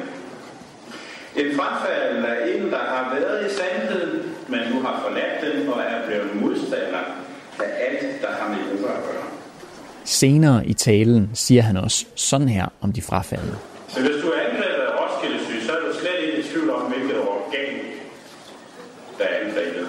En 1.36 1.56
frafald 1.58 2.26
er 2.26 2.38
en, 2.56 2.72
der 2.72 2.84
har 2.94 3.16
været 3.16 3.52
i 3.52 3.56
sandheden, 3.56 4.36
men 4.48 4.60
nu 4.74 4.82
har 4.82 5.02
forladt 5.04 5.36
den 5.46 5.70
og 5.70 5.82
er 5.82 6.08
blevet 6.08 6.36
modstander 6.42 7.04
af 7.60 7.70
alt, 7.88 8.22
der 8.22 8.32
har 8.32 8.48
med 8.50 8.58
Jehova 8.58 8.94
at 8.94 9.04
gøre. 9.04 9.26
Senere 10.06 10.68
i 10.68 10.74
talen 10.74 11.30
siger 11.34 11.62
han 11.62 11.78
også 11.78 12.06
sådan 12.16 12.50
her 12.50 12.66
om 12.82 12.94
de 12.94 13.02
frafaldne. 13.02 13.56
Så 13.88 14.00
hvis 14.02 14.22
du 14.24 14.28
er 14.28 14.40
angrebet 14.40 14.84
af 14.88 14.92
Roskilde 15.02 15.66
så 15.66 15.72
er 15.72 15.80
du 15.80 16.00
slet 16.00 16.20
ikke 16.28 16.40
i 16.40 16.44
tvivl 16.44 16.70
om, 16.70 16.92
hvilket 16.92 17.18
organ, 17.20 17.74
der 19.18 19.26
er 19.26 19.46
angrebet. 19.46 19.88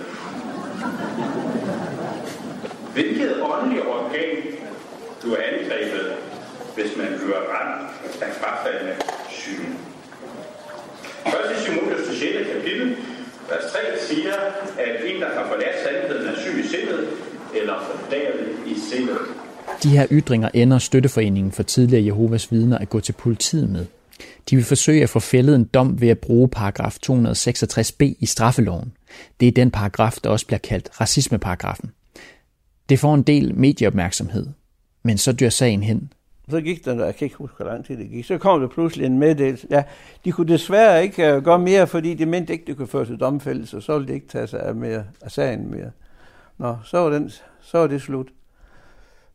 Hvilket 2.94 3.42
åndeligt 3.42 3.86
organ, 3.86 4.36
du 5.22 5.32
er 5.32 5.42
angrebet, 5.52 6.12
hvis 6.74 6.96
man 6.96 7.06
bliver 7.06 7.42
ramt 7.54 7.90
af 8.22 8.32
frafaldende 8.40 8.94
syge. 9.30 9.68
Først 11.26 11.68
i 11.68 11.72
til 12.06 12.18
6. 12.18 12.50
kapitel, 12.52 12.96
vers 13.50 13.72
3 13.72 13.78
siger, 13.98 14.34
at 14.78 15.04
en, 15.04 15.20
der 15.20 15.28
har 15.34 15.48
forladt 15.48 15.76
sandheden, 15.84 16.28
er 16.28 16.36
syg 16.40 16.64
i 16.64 16.68
sindet, 16.68 17.08
eller 17.54 17.74
fordærvet 17.80 18.58
i 18.66 18.74
sindet. 18.90 19.18
De 19.82 19.88
her 19.88 20.06
ytringer 20.10 20.48
ender 20.54 20.78
støtteforeningen 20.78 21.52
for 21.52 21.62
tidligere 21.62 22.06
Jehovas 22.06 22.52
vidner 22.52 22.78
at 22.78 22.88
gå 22.88 23.00
til 23.00 23.12
politiet 23.12 23.70
med. 23.70 23.86
De 24.50 24.56
vil 24.56 24.64
forsøge 24.64 25.02
at 25.02 25.08
få 25.08 25.20
fældet 25.20 25.54
en 25.56 25.64
dom 25.64 26.00
ved 26.00 26.08
at 26.08 26.18
bruge 26.18 26.48
paragraf 26.48 26.96
266b 27.06 28.16
i 28.18 28.26
straffeloven. 28.26 28.92
Det 29.40 29.48
er 29.48 29.52
den 29.52 29.70
paragraf, 29.70 30.16
der 30.24 30.30
også 30.30 30.46
bliver 30.46 30.58
kaldt 30.58 31.00
racismeparagrafen. 31.00 31.90
Det 32.88 32.98
får 32.98 33.14
en 33.14 33.22
del 33.22 33.54
medieopmærksomhed, 33.54 34.46
men 35.02 35.18
så 35.18 35.32
dør 35.32 35.48
sagen 35.48 35.82
hen. 35.82 36.12
Så 36.50 36.60
gik 36.60 36.84
der, 36.84 37.04
jeg 37.04 37.16
kan 37.16 37.24
ikke 37.24 37.36
huske, 37.36 37.56
hvor 37.56 37.66
lang 37.66 37.84
tid 37.84 37.96
det 37.96 38.10
gik, 38.10 38.24
så 38.24 38.38
kom 38.38 38.60
der 38.60 38.68
pludselig 38.68 39.06
en 39.06 39.18
meddelelse. 39.18 39.66
Ja, 39.70 39.82
de 40.24 40.32
kunne 40.32 40.52
desværre 40.52 41.02
ikke 41.02 41.26
øh, 41.26 41.44
gøre 41.44 41.58
mere, 41.58 41.86
fordi 41.86 42.14
de 42.14 42.26
mente 42.26 42.52
ikke, 42.52 42.64
det 42.66 42.76
kunne 42.76 42.88
føre 42.88 43.04
til 43.04 43.16
domfældelse, 43.16 43.80
så 43.80 43.92
ville 43.92 44.08
de 44.08 44.14
ikke 44.14 44.28
tage 44.28 44.46
sig 44.46 44.60
af, 44.60 44.74
mere, 44.74 45.04
af 45.22 45.30
sagen 45.30 45.70
mere. 45.70 45.90
Nå, 46.58 46.76
så 46.84 46.98
var, 46.98 47.10
den, 47.10 47.30
så 47.60 47.78
var 47.78 47.86
det 47.86 48.02
slut. 48.02 48.26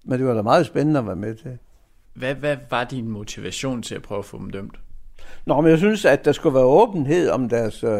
Men 0.05 0.19
det 0.19 0.27
var 0.27 0.33
da 0.33 0.41
meget 0.41 0.65
spændende 0.65 0.99
at 0.99 1.07
være 1.07 1.15
med 1.15 1.35
til. 1.35 1.57
Hvad, 2.13 2.35
hvad 2.35 2.57
var 2.69 2.83
din 2.83 3.07
motivation 3.07 3.81
til 3.81 3.95
at 3.95 4.01
prøve 4.01 4.19
at 4.19 4.25
få 4.25 4.37
dem 4.37 4.49
dømt? 4.49 4.79
Nå, 5.45 5.61
men 5.61 5.71
jeg 5.71 5.77
synes, 5.77 6.05
at 6.05 6.25
der 6.25 6.31
skulle 6.31 6.55
være 6.55 6.65
åbenhed 6.65 7.29
om 7.29 7.49
deres 7.49 7.83
øh, 7.83 7.91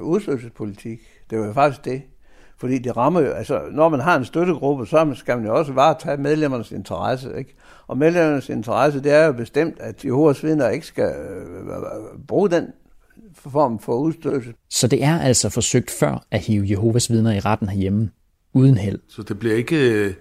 udsøgelsespolitik. 0.00 0.98
Det 1.30 1.38
var 1.38 1.46
jo 1.46 1.52
faktisk 1.52 1.84
det. 1.84 2.02
Fordi 2.58 2.78
det 2.78 2.96
rammer 2.96 3.20
jo, 3.20 3.30
altså 3.30 3.62
når 3.72 3.88
man 3.88 4.00
har 4.00 4.16
en 4.16 4.24
støttegruppe, 4.24 4.86
så 4.86 5.12
skal 5.14 5.36
man 5.36 5.46
jo 5.46 5.58
også 5.58 5.72
varetage 5.72 6.16
medlemmernes 6.16 6.72
interesse, 6.72 7.38
ikke? 7.38 7.54
Og 7.86 7.98
medlemmernes 7.98 8.48
interesse, 8.48 9.02
det 9.02 9.12
er 9.12 9.26
jo 9.26 9.32
bestemt, 9.32 9.80
at 9.80 10.04
Jehovas 10.04 10.44
vidner 10.44 10.68
ikke 10.68 10.86
skal 10.86 11.14
øh, 11.14 12.26
bruge 12.28 12.50
den 12.50 12.66
form 13.34 13.78
for 13.78 13.94
udstødelse. 13.94 14.54
Så 14.70 14.88
det 14.88 15.04
er 15.04 15.20
altså 15.20 15.48
forsøgt 15.48 15.90
før 15.90 16.24
at 16.30 16.40
hive 16.40 16.66
Jehovas 16.70 17.10
vidner 17.10 17.32
i 17.32 17.40
retten 17.40 17.68
herhjemme, 17.68 18.10
uden 18.52 18.76
held. 18.76 18.98
Så 19.08 19.22
det 19.22 19.38
bliver 19.38 19.54
ikke, 19.54 19.90
øh, 19.90 20.14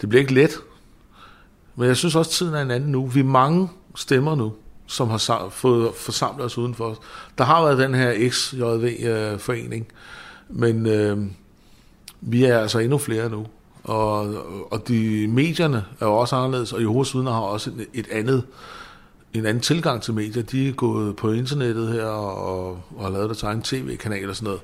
det 0.00 0.08
bliver 0.08 0.20
ikke 0.20 0.34
let. 0.34 0.58
Men 1.76 1.88
jeg 1.88 1.96
synes 1.96 2.16
også, 2.16 2.28
at 2.28 2.32
tiden 2.32 2.54
er 2.54 2.62
en 2.62 2.70
anden 2.70 2.92
nu. 2.92 3.06
Vi 3.06 3.20
er 3.20 3.24
mange 3.24 3.68
stemmer 3.94 4.34
nu, 4.34 4.52
som 4.86 5.10
har 5.10 5.48
fået 5.50 5.94
forsamlet 5.94 6.46
os 6.46 6.58
udenfor. 6.58 7.04
Der 7.38 7.44
har 7.44 7.62
været 7.62 7.78
den 7.78 7.94
her 7.94 8.30
XJV-forening, 8.30 9.86
øh, 10.50 10.56
men 10.58 10.86
øh, 10.86 11.18
vi 12.20 12.44
er 12.44 12.58
altså 12.58 12.78
endnu 12.78 12.98
flere 12.98 13.30
nu. 13.30 13.46
Og, 13.84 14.34
og 14.72 14.88
de 14.88 15.28
medierne 15.28 15.84
er 16.00 16.06
jo 16.06 16.16
også 16.16 16.36
anderledes, 16.36 16.72
og 16.72 16.80
Jehovas 16.80 17.14
vidner 17.14 17.32
har 17.32 17.40
også 17.40 17.70
et, 17.94 18.08
andet, 18.10 18.44
en 19.32 19.46
anden 19.46 19.62
tilgang 19.62 20.02
til 20.02 20.14
medier. 20.14 20.42
De 20.42 20.68
er 20.68 20.72
gået 20.72 21.16
på 21.16 21.32
internettet 21.32 21.92
her 21.92 22.04
og, 22.04 22.70
og 22.96 23.02
har 23.02 23.10
lavet 23.10 23.26
deres 23.26 23.42
egen 23.42 23.62
tv-kanal 23.62 24.28
og 24.28 24.36
sådan 24.36 24.46
noget. 24.46 24.60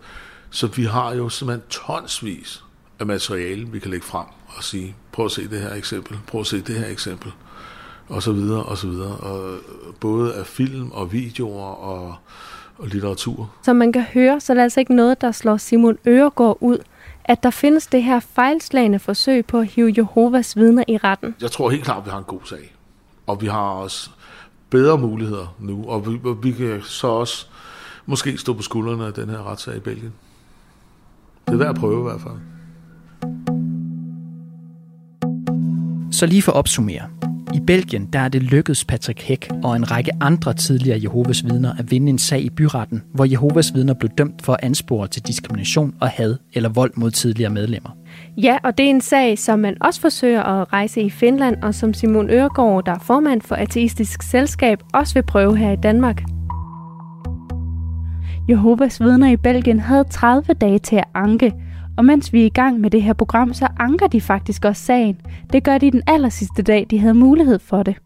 Så 0.50 0.66
vi 0.66 0.84
har 0.84 1.14
jo 1.14 1.28
simpelthen 1.28 1.68
tonsvis 1.70 2.64
af 3.01 3.07
materiale, 3.07 3.68
vi 3.68 3.78
kan 3.78 3.90
lægge 3.90 4.07
frem 4.07 4.26
og 4.57 4.64
sige, 4.64 4.94
prøv 5.12 5.24
at 5.24 5.30
se 5.30 5.51
det 5.51 5.61
her 5.61 5.74
eksempel, 5.74 6.18
prøv 6.26 6.40
at 6.40 6.46
se 6.46 6.61
det 6.61 6.74
her 6.74 6.86
eksempel, 6.86 7.32
og 8.09 8.22
så 8.22 8.32
videre, 8.32 8.62
og 8.62 8.78
så 8.78 8.86
videre. 8.88 9.16
Og 9.16 9.59
både 10.01 10.34
af 10.34 10.46
film 10.46 10.90
og 10.90 11.12
videoer 11.12 11.66
og, 11.66 12.14
og 12.78 12.88
litteratur. 12.88 13.51
Som 13.62 13.76
man 13.76 13.92
kan 13.92 14.03
høre, 14.03 14.40
så 14.40 14.53
er 14.53 14.55
det 14.55 14.62
altså 14.62 14.80
ikke 14.80 14.94
noget, 14.94 15.20
der 15.20 15.32
slår 15.32 15.57
Simon 15.57 15.99
Øregård 16.07 16.59
ud 16.61 16.78
at 17.28 17.42
der 17.42 17.51
findes 17.51 17.86
det 17.86 18.03
her 18.03 18.20
fejlslagende 18.20 18.99
forsøg 18.99 19.46
på 19.46 19.59
at 19.59 19.66
hive 19.66 19.94
Jehovas 19.96 20.57
vidner 20.57 20.84
i 20.88 20.96
retten? 20.96 21.34
Jeg 21.40 21.51
tror 21.51 21.70
helt 21.70 21.84
klart, 21.84 21.99
at 21.99 22.05
vi 22.05 22.11
har 22.11 22.18
en 22.18 22.24
god 22.24 22.40
sag. 22.44 22.74
Og 23.26 23.40
vi 23.40 23.46
har 23.46 23.70
også 23.70 24.11
bedre 24.70 24.99
muligheder 24.99 25.55
nu, 25.59 25.84
og 25.88 26.07
vi, 26.07 26.20
og 26.24 26.44
vi 26.44 26.53
kan 26.53 26.82
så 26.82 27.07
også 27.07 27.46
måske 28.07 28.38
stå 28.38 28.53
på 28.53 28.62
skuldrene 28.62 29.07
af 29.07 29.12
den 29.12 29.28
her 29.28 29.51
retssag 29.51 29.76
i 29.76 29.80
Belgien. 29.80 30.12
Det 31.46 31.55
er 31.55 31.59
værd 31.59 31.68
at 31.68 31.76
prøve 31.76 32.01
i 32.01 32.03
hvert 32.03 32.20
fald. 32.20 32.57
Så 36.18 36.26
lige 36.26 36.42
for 36.42 36.52
at 36.52 36.56
opsummere. 36.56 37.02
I 37.54 37.60
Belgien 37.60 38.06
der 38.12 38.18
er 38.18 38.28
det 38.28 38.42
lykkedes 38.42 38.84
Patrick 38.84 39.22
Hæk 39.22 39.48
og 39.62 39.76
en 39.76 39.90
række 39.90 40.10
andre 40.20 40.54
tidligere 40.54 41.00
Jehovas 41.02 41.44
vidner 41.44 41.72
at 41.78 41.90
vinde 41.90 42.10
en 42.10 42.18
sag 42.18 42.40
i 42.40 42.50
byretten, 42.50 43.02
hvor 43.14 43.24
Jehovas 43.24 43.74
vidner 43.74 43.94
blev 43.94 44.10
dømt 44.18 44.42
for 44.42 44.52
at 44.52 44.58
anspore 44.62 45.08
til 45.08 45.22
diskrimination 45.22 45.94
og 46.00 46.08
had 46.08 46.36
eller 46.52 46.68
vold 46.68 46.92
mod 46.96 47.10
tidligere 47.10 47.50
medlemmer. 47.50 47.90
Ja, 48.36 48.58
og 48.64 48.78
det 48.78 48.86
er 48.86 48.90
en 48.90 49.00
sag, 49.00 49.38
som 49.38 49.58
man 49.58 49.76
også 49.80 50.00
forsøger 50.00 50.42
at 50.42 50.72
rejse 50.72 51.00
i 51.00 51.10
Finland, 51.10 51.62
og 51.62 51.74
som 51.74 51.94
Simon 51.94 52.30
Øregård, 52.30 52.86
der 52.86 52.92
er 52.92 52.98
formand 52.98 53.42
for 53.42 53.54
Ateistisk 53.54 54.22
Selskab, 54.22 54.78
også 54.94 55.14
vil 55.14 55.22
prøve 55.22 55.56
her 55.56 55.72
i 55.72 55.76
Danmark. 55.82 56.22
Jehovas 58.48 59.00
vidner 59.00 59.30
i 59.30 59.36
Belgien 59.36 59.80
havde 59.80 60.04
30 60.04 60.54
dage 60.54 60.78
til 60.78 60.96
at 60.96 61.04
anke, 61.14 61.52
og 61.99 62.05
mens 62.05 62.32
vi 62.32 62.42
er 62.42 62.46
i 62.46 62.49
gang 62.49 62.80
med 62.80 62.90
det 62.90 63.03
her 63.03 63.12
program, 63.12 63.55
så 63.55 63.68
anker 63.78 64.07
de 64.07 64.20
faktisk 64.20 64.64
også 64.64 64.82
sagen. 64.82 65.20
Det 65.53 65.64
gør 65.64 65.78
de 65.78 65.90
den 65.90 66.03
aller 66.07 66.28
sidste 66.28 66.62
dag, 66.62 66.86
de 66.90 66.99
havde 66.99 67.14
mulighed 67.14 67.59
for 67.59 67.82
det. 67.82 67.96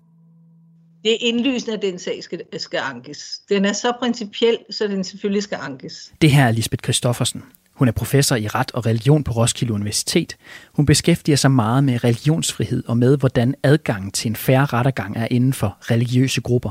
Det 1.04 1.12
er 1.12 1.16
indlysende, 1.20 1.76
at 1.76 1.82
den 1.82 1.98
sag 1.98 2.24
skal, 2.24 2.40
skal 2.58 2.80
ankes. 2.92 3.40
Den 3.48 3.64
er 3.64 3.72
så 3.72 3.92
principiel, 4.00 4.58
så 4.70 4.86
den 4.86 5.04
selvfølgelig 5.04 5.42
skal 5.42 5.58
ankes. 5.62 6.12
Det 6.22 6.30
her 6.30 6.44
er 6.44 6.50
Lisbeth 6.50 6.82
Christoffersen. 6.82 7.42
Hun 7.74 7.88
er 7.88 7.92
professor 7.92 8.36
i 8.36 8.48
ret 8.48 8.70
og 8.70 8.86
religion 8.86 9.24
på 9.24 9.32
Roskilde 9.32 9.72
Universitet. 9.72 10.36
Hun 10.72 10.86
beskæftiger 10.86 11.36
sig 11.36 11.50
meget 11.50 11.84
med 11.84 12.04
religionsfrihed 12.04 12.84
og 12.86 12.96
med, 12.96 13.16
hvordan 13.16 13.54
adgangen 13.62 14.10
til 14.10 14.28
en 14.28 14.36
færre 14.36 14.64
rettergang 14.64 15.16
er 15.16 15.28
inden 15.30 15.52
for 15.52 15.76
religiøse 15.80 16.40
grupper. 16.40 16.70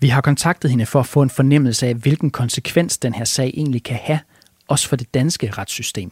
Vi 0.00 0.08
har 0.08 0.20
kontaktet 0.20 0.70
hende 0.70 0.86
for 0.86 1.00
at 1.00 1.06
få 1.06 1.22
en 1.22 1.30
fornemmelse 1.30 1.86
af, 1.86 1.94
hvilken 1.94 2.30
konsekvens 2.30 2.98
den 2.98 3.14
her 3.14 3.24
sag 3.24 3.46
egentlig 3.46 3.82
kan 3.82 3.98
have, 4.02 4.18
også 4.68 4.88
for 4.88 4.96
det 4.96 5.14
danske 5.14 5.50
retssystem. 5.50 6.10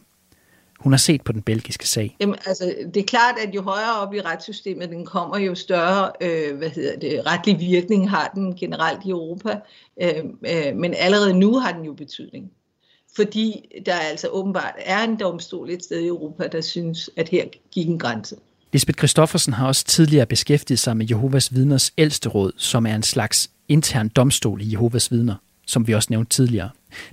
Hun 0.80 0.92
har 0.92 0.98
set 0.98 1.22
på 1.22 1.32
den 1.32 1.42
belgiske 1.42 1.88
sag. 1.88 2.16
Jamen, 2.20 2.36
altså, 2.46 2.74
det 2.94 2.96
er 2.96 3.06
klart, 3.06 3.34
at 3.48 3.54
jo 3.54 3.62
højere 3.62 3.98
op 4.00 4.14
i 4.14 4.20
retssystemet 4.20 4.88
den 4.88 5.06
kommer, 5.06 5.38
jo 5.38 5.54
større 5.54 6.12
øh, 6.20 6.56
hvad 6.56 6.70
hedder 6.70 6.98
det, 6.98 7.26
retlig 7.26 7.60
virkning 7.60 8.10
har 8.10 8.30
den 8.34 8.56
generelt 8.56 9.04
i 9.04 9.10
Europa. 9.10 9.60
Øh, 10.02 10.24
øh, 10.46 10.76
men 10.76 10.94
allerede 10.98 11.38
nu 11.38 11.58
har 11.58 11.72
den 11.72 11.84
jo 11.84 11.92
betydning. 11.92 12.50
Fordi 13.16 13.68
der 13.86 13.94
altså 13.94 14.28
åbenbart 14.28 14.74
er 14.78 15.04
en 15.04 15.16
domstol 15.16 15.70
et 15.70 15.84
sted 15.84 16.00
i 16.00 16.06
Europa, 16.06 16.46
der 16.46 16.60
synes, 16.60 17.10
at 17.16 17.28
her 17.28 17.44
gik 17.70 17.88
en 17.88 17.98
grænse. 17.98 18.36
Lisbeth 18.72 18.98
Christoffersen 18.98 19.52
har 19.52 19.66
også 19.66 19.84
tidligere 19.84 20.26
beskæftiget 20.26 20.78
sig 20.78 20.96
med 20.96 21.06
Jehovas 21.10 21.54
vidners 21.54 21.92
ældste 21.98 22.28
råd, 22.28 22.52
som 22.56 22.86
er 22.86 22.94
en 22.94 23.02
slags 23.02 23.50
intern 23.68 24.08
domstol 24.08 24.62
i 24.62 24.72
Jehovas 24.72 25.10
vidner, 25.10 25.34
som 25.66 25.86
vi 25.86 25.94
også 25.94 26.06
nævnte 26.10 26.30
tidligere. 26.30 26.70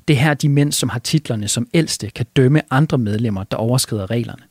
Det 0.08 0.14
er 0.14 0.18
her 0.18 0.34
de 0.34 0.50
mænd, 0.50 0.72
som 0.72 0.90
har 0.90 1.00
titlerne 1.00 1.48
som 1.48 1.68
ældste, 1.74 2.10
kan 2.10 2.26
dømme 2.36 2.62
andre 2.70 2.98
medlemmer, 2.98 3.44
der 3.44 3.58
overskrider 3.58 4.12
reglerne. 4.12 4.44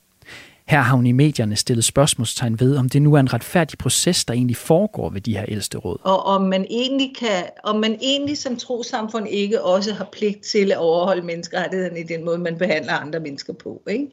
Her 0.66 0.80
har 0.80 0.96
hun 0.96 1.06
i 1.06 1.12
medierne 1.12 1.56
stillet 1.56 1.84
spørgsmålstegn 1.84 2.60
ved, 2.60 2.76
om 2.76 2.88
det 2.88 3.02
nu 3.02 3.14
er 3.14 3.20
en 3.20 3.32
retfærdig 3.32 3.78
proces, 3.78 4.24
der 4.24 4.34
egentlig 4.34 4.56
foregår 4.56 5.10
ved 5.10 5.20
de 5.20 5.36
her 5.36 5.44
ældste 5.48 5.78
råd. 5.78 5.98
Og 6.02 6.22
om 6.22 6.42
man 6.42 6.66
egentlig, 6.70 7.16
kan, 7.18 7.44
om 7.64 7.76
man 7.80 7.98
egentlig 8.02 8.38
som 8.38 8.56
trosamfund 8.56 9.28
ikke 9.28 9.62
også 9.62 9.94
har 9.94 10.08
pligt 10.12 10.42
til 10.42 10.72
at 10.72 10.78
overholde 10.78 11.22
menneskerettighederne 11.22 12.00
i 12.00 12.02
den 12.02 12.24
måde, 12.24 12.38
man 12.38 12.58
behandler 12.58 12.92
andre 12.92 13.20
mennesker 13.20 13.52
på. 13.52 13.82
Ikke? 13.90 14.06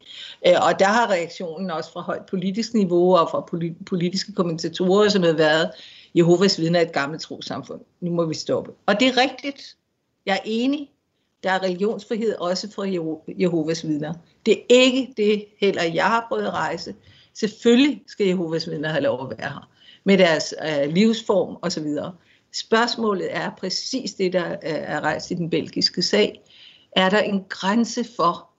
Øh, 0.46 0.54
og 0.66 0.78
der 0.78 0.86
har 0.86 1.10
reaktionen 1.10 1.70
også 1.70 1.92
fra 1.92 2.00
højt 2.00 2.26
politisk 2.30 2.74
niveau 2.74 3.16
og 3.16 3.28
fra 3.30 3.40
politiske 3.86 4.32
kommentatorer, 4.32 5.08
som 5.08 5.22
har 5.22 5.32
været, 5.32 5.70
Jehovas 6.14 6.60
vidner 6.60 6.78
er 6.78 6.84
et 6.84 6.92
gammelt 6.92 7.22
trosamfund. 7.22 7.80
Nu 8.00 8.10
må 8.10 8.26
vi 8.26 8.34
stoppe. 8.34 8.70
Og 8.86 9.00
det 9.00 9.08
er 9.08 9.16
rigtigt. 9.16 9.76
Jeg 10.30 10.36
er 10.36 10.42
enig. 10.44 10.90
Der 11.42 11.50
er 11.50 11.62
religionsfrihed 11.62 12.34
også 12.34 12.70
for 12.72 12.84
Jehovas 13.28 13.86
vidner. 13.86 14.14
Det 14.46 14.52
er 14.52 14.64
ikke 14.68 15.14
det 15.16 15.44
heller, 15.60 15.82
jeg 15.82 16.04
har 16.04 16.26
prøvet 16.28 16.46
at 16.46 16.52
rejse. 16.52 16.94
Selvfølgelig 17.34 18.02
skal 18.06 18.26
Jehovas 18.26 18.70
vidner 18.70 18.88
have 18.88 19.02
lov 19.02 19.22
at 19.22 19.38
være 19.38 19.48
her 19.48 19.70
med 20.04 20.18
deres 20.18 20.54
øh, 20.68 20.92
livsform 20.92 21.58
osv. 21.62 21.86
Spørgsmålet 22.52 23.28
er 23.30 23.50
præcis 23.58 24.14
det, 24.14 24.32
der 24.32 24.50
øh, 24.50 24.56
er 24.62 25.00
rejst 25.00 25.30
i 25.30 25.34
den 25.34 25.50
belgiske 25.50 26.02
sag. 26.02 26.42
Er 26.92 27.10
der 27.10 27.20
en 27.20 27.44
grænse 27.48 28.04
for, 28.16 28.50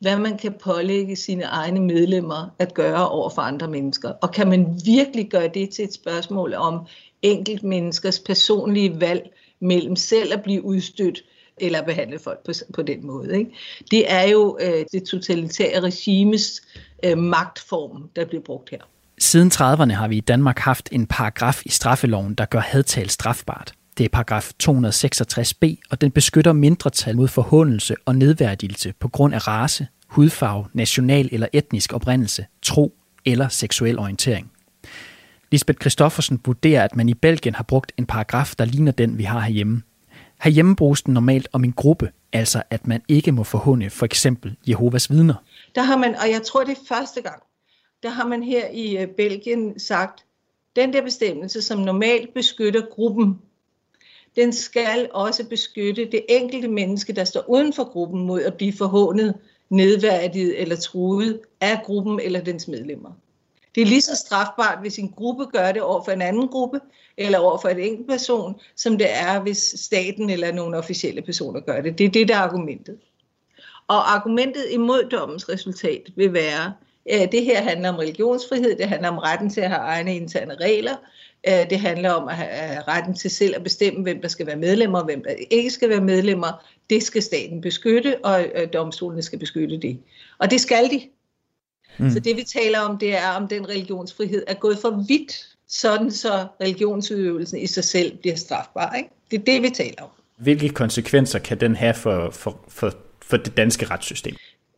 hvad 0.00 0.18
man 0.18 0.38
kan 0.38 0.54
pålægge 0.64 1.16
sine 1.16 1.44
egne 1.44 1.80
medlemmer 1.80 2.48
at 2.58 2.74
gøre 2.74 3.08
over 3.08 3.30
for 3.30 3.42
andre 3.42 3.68
mennesker? 3.68 4.08
Og 4.08 4.32
kan 4.32 4.48
man 4.48 4.80
virkelig 4.84 5.30
gøre 5.30 5.48
det 5.48 5.70
til 5.70 5.84
et 5.84 5.94
spørgsmål 5.94 6.54
om 6.54 6.86
enkelt 7.22 7.62
menneskers 7.62 8.20
personlige 8.20 9.00
valg 9.00 9.30
mellem 9.60 9.96
selv 9.96 10.32
at 10.32 10.42
blive 10.42 10.64
udstødt 10.64 11.24
eller 11.60 11.82
behandle 11.82 12.18
folk 12.18 12.44
på, 12.46 12.52
på 12.74 12.82
den 12.82 13.06
måde. 13.06 13.38
Ikke? 13.38 13.50
Det 13.90 14.12
er 14.12 14.22
jo 14.22 14.58
øh, 14.60 14.84
det 14.92 15.02
totalitære 15.04 15.80
regimes 15.80 16.62
øh, 17.04 17.18
magtform, 17.18 18.10
der 18.16 18.24
bliver 18.24 18.42
brugt 18.42 18.70
her. 18.70 18.78
Siden 19.18 19.50
30'erne 19.54 19.92
har 19.92 20.08
vi 20.08 20.16
i 20.16 20.20
Danmark 20.20 20.58
haft 20.58 20.88
en 20.92 21.06
paragraf 21.06 21.62
i 21.66 21.68
straffeloven, 21.68 22.34
der 22.34 22.44
gør 22.44 22.58
hadtal 22.60 23.10
strafbart. 23.10 23.72
Det 23.98 24.04
er 24.04 24.08
paragraf 24.08 24.52
266b, 24.62 25.76
og 25.90 26.00
den 26.00 26.10
beskytter 26.10 26.52
mindretal 26.52 27.16
mod 27.16 27.28
forhåndelse 27.28 27.94
og 28.04 28.16
nedværdigelse 28.16 28.94
på 29.00 29.08
grund 29.08 29.34
af 29.34 29.48
race, 29.48 29.86
hudfarve, 30.08 30.66
national 30.72 31.28
eller 31.32 31.46
etnisk 31.52 31.92
oprindelse, 31.92 32.46
tro 32.62 32.94
eller 33.24 33.48
seksuel 33.48 33.98
orientering. 33.98 34.50
Lisbeth 35.50 35.80
Christoffersen 35.80 36.40
vurderer, 36.46 36.84
at 36.84 36.96
man 36.96 37.08
i 37.08 37.14
Belgien 37.14 37.54
har 37.54 37.64
brugt 37.64 37.92
en 37.96 38.06
paragraf, 38.06 38.54
der 38.58 38.64
ligner 38.64 38.92
den, 38.92 39.18
vi 39.18 39.22
har 39.22 39.40
herhjemme. 39.40 39.82
Herhjemme 40.42 40.76
bruges 40.76 41.02
den 41.02 41.14
normalt 41.14 41.48
om 41.52 41.64
en 41.64 41.72
gruppe, 41.72 42.10
altså 42.32 42.62
at 42.70 42.86
man 42.86 43.02
ikke 43.08 43.32
må 43.32 43.44
forhåne 43.44 43.90
for 43.90 44.06
eksempel 44.06 44.56
Jehovas 44.66 45.10
vidner. 45.10 45.34
Der 45.74 45.82
har 45.82 45.96
man, 45.96 46.14
og 46.14 46.30
jeg 46.30 46.42
tror 46.42 46.64
det 46.64 46.72
er 46.72 46.84
første 46.88 47.20
gang, 47.20 47.42
der 48.02 48.08
har 48.08 48.26
man 48.26 48.42
her 48.42 48.68
i 48.68 48.96
øh, 48.96 49.08
Belgien 49.08 49.78
sagt, 49.78 50.24
den 50.76 50.92
der 50.92 51.02
bestemmelse, 51.02 51.62
som 51.62 51.78
normalt 51.78 52.34
beskytter 52.34 52.82
gruppen, 52.90 53.38
den 54.36 54.52
skal 54.52 55.08
også 55.14 55.48
beskytte 55.48 56.04
det 56.04 56.24
enkelte 56.28 56.68
menneske, 56.68 57.12
der 57.12 57.24
står 57.24 57.44
uden 57.48 57.72
for 57.72 57.84
gruppen 57.84 58.26
mod 58.26 58.42
at 58.42 58.54
blive 58.54 58.72
forhånet, 58.72 59.34
nedværdiget 59.70 60.60
eller 60.60 60.76
truet 60.76 61.40
af 61.60 61.82
gruppen 61.84 62.20
eller 62.20 62.40
dens 62.40 62.68
medlemmer. 62.68 63.10
Det 63.74 63.80
er 63.80 63.86
lige 63.86 64.00
så 64.00 64.16
strafbart, 64.16 64.78
hvis 64.80 64.98
en 64.98 65.08
gruppe 65.08 65.44
gør 65.44 65.72
det 65.72 65.82
over 65.82 66.04
for 66.04 66.12
en 66.12 66.22
anden 66.22 66.48
gruppe, 66.48 66.80
eller 67.16 67.38
over 67.38 67.58
for 67.58 67.68
en 67.68 67.78
enkelt 67.78 68.08
person, 68.08 68.60
som 68.76 68.98
det 68.98 69.06
er, 69.10 69.40
hvis 69.40 69.74
staten 69.76 70.30
eller 70.30 70.52
nogle 70.52 70.76
officielle 70.76 71.22
personer 71.22 71.60
gør 71.60 71.80
det. 71.80 71.98
Det 71.98 72.04
er 72.04 72.10
det, 72.10 72.28
der 72.28 72.34
er 72.34 72.38
argumentet. 72.38 72.98
Og 73.88 74.14
argumentet 74.14 74.66
imod 74.70 75.08
dommens 75.10 75.48
resultat 75.48 76.02
vil 76.16 76.32
være, 76.32 76.72
at 77.10 77.32
det 77.32 77.44
her 77.44 77.62
handler 77.62 77.88
om 77.88 77.96
religionsfrihed, 77.96 78.76
det 78.76 78.88
handler 78.88 79.08
om 79.08 79.18
retten 79.18 79.50
til 79.50 79.60
at 79.60 79.70
have 79.70 79.80
egne 79.80 80.16
interne 80.16 80.54
regler, 80.54 80.96
øh, 81.48 81.70
det 81.70 81.80
handler 81.80 82.10
om 82.10 82.28
at 82.28 82.34
have 82.34 82.82
retten 82.82 83.14
til 83.14 83.30
selv 83.30 83.56
at 83.56 83.62
bestemme, 83.62 84.02
hvem 84.02 84.20
der 84.20 84.28
skal 84.28 84.46
være 84.46 84.56
medlemmer 84.56 84.98
og 84.98 85.04
hvem 85.04 85.22
der 85.22 85.34
ikke 85.50 85.70
skal 85.70 85.88
være 85.88 86.00
medlemmer. 86.00 86.66
Det 86.90 87.02
skal 87.02 87.22
staten 87.22 87.60
beskytte, 87.60 88.16
og 88.24 88.44
øh, 88.54 88.68
domstolene 88.72 89.22
skal 89.22 89.38
beskytte 89.38 89.78
det. 89.78 89.98
Og 90.38 90.50
det 90.50 90.60
skal 90.60 90.90
de. 90.90 91.00
Mm. 91.98 92.10
Så 92.10 92.20
det 92.20 92.36
vi 92.36 92.44
taler 92.44 92.78
om, 92.78 92.98
det 92.98 93.16
er, 93.16 93.28
om 93.28 93.48
den 93.48 93.68
religionsfrihed 93.68 94.44
er 94.46 94.54
gået 94.54 94.78
for 94.78 95.04
vidt, 95.08 95.48
sådan 95.68 96.10
så 96.10 96.46
religionsudøvelsen 96.60 97.58
i 97.58 97.66
sig 97.66 97.84
selv 97.84 98.16
bliver 98.16 98.36
strafbar. 98.36 98.94
Ikke? 98.94 99.10
Det 99.30 99.40
er 99.40 99.44
det, 99.44 99.62
vi 99.62 99.70
taler 99.70 100.02
om. 100.02 100.08
Hvilke 100.36 100.68
konsekvenser 100.68 101.38
kan 101.38 101.60
den 101.60 101.76
have 101.76 101.94
for, 101.94 102.30
for, 102.30 102.60
for, 102.68 102.92
for 103.22 103.36
det 103.36 103.56
danske 103.56 103.86
retssystem? 103.86 104.36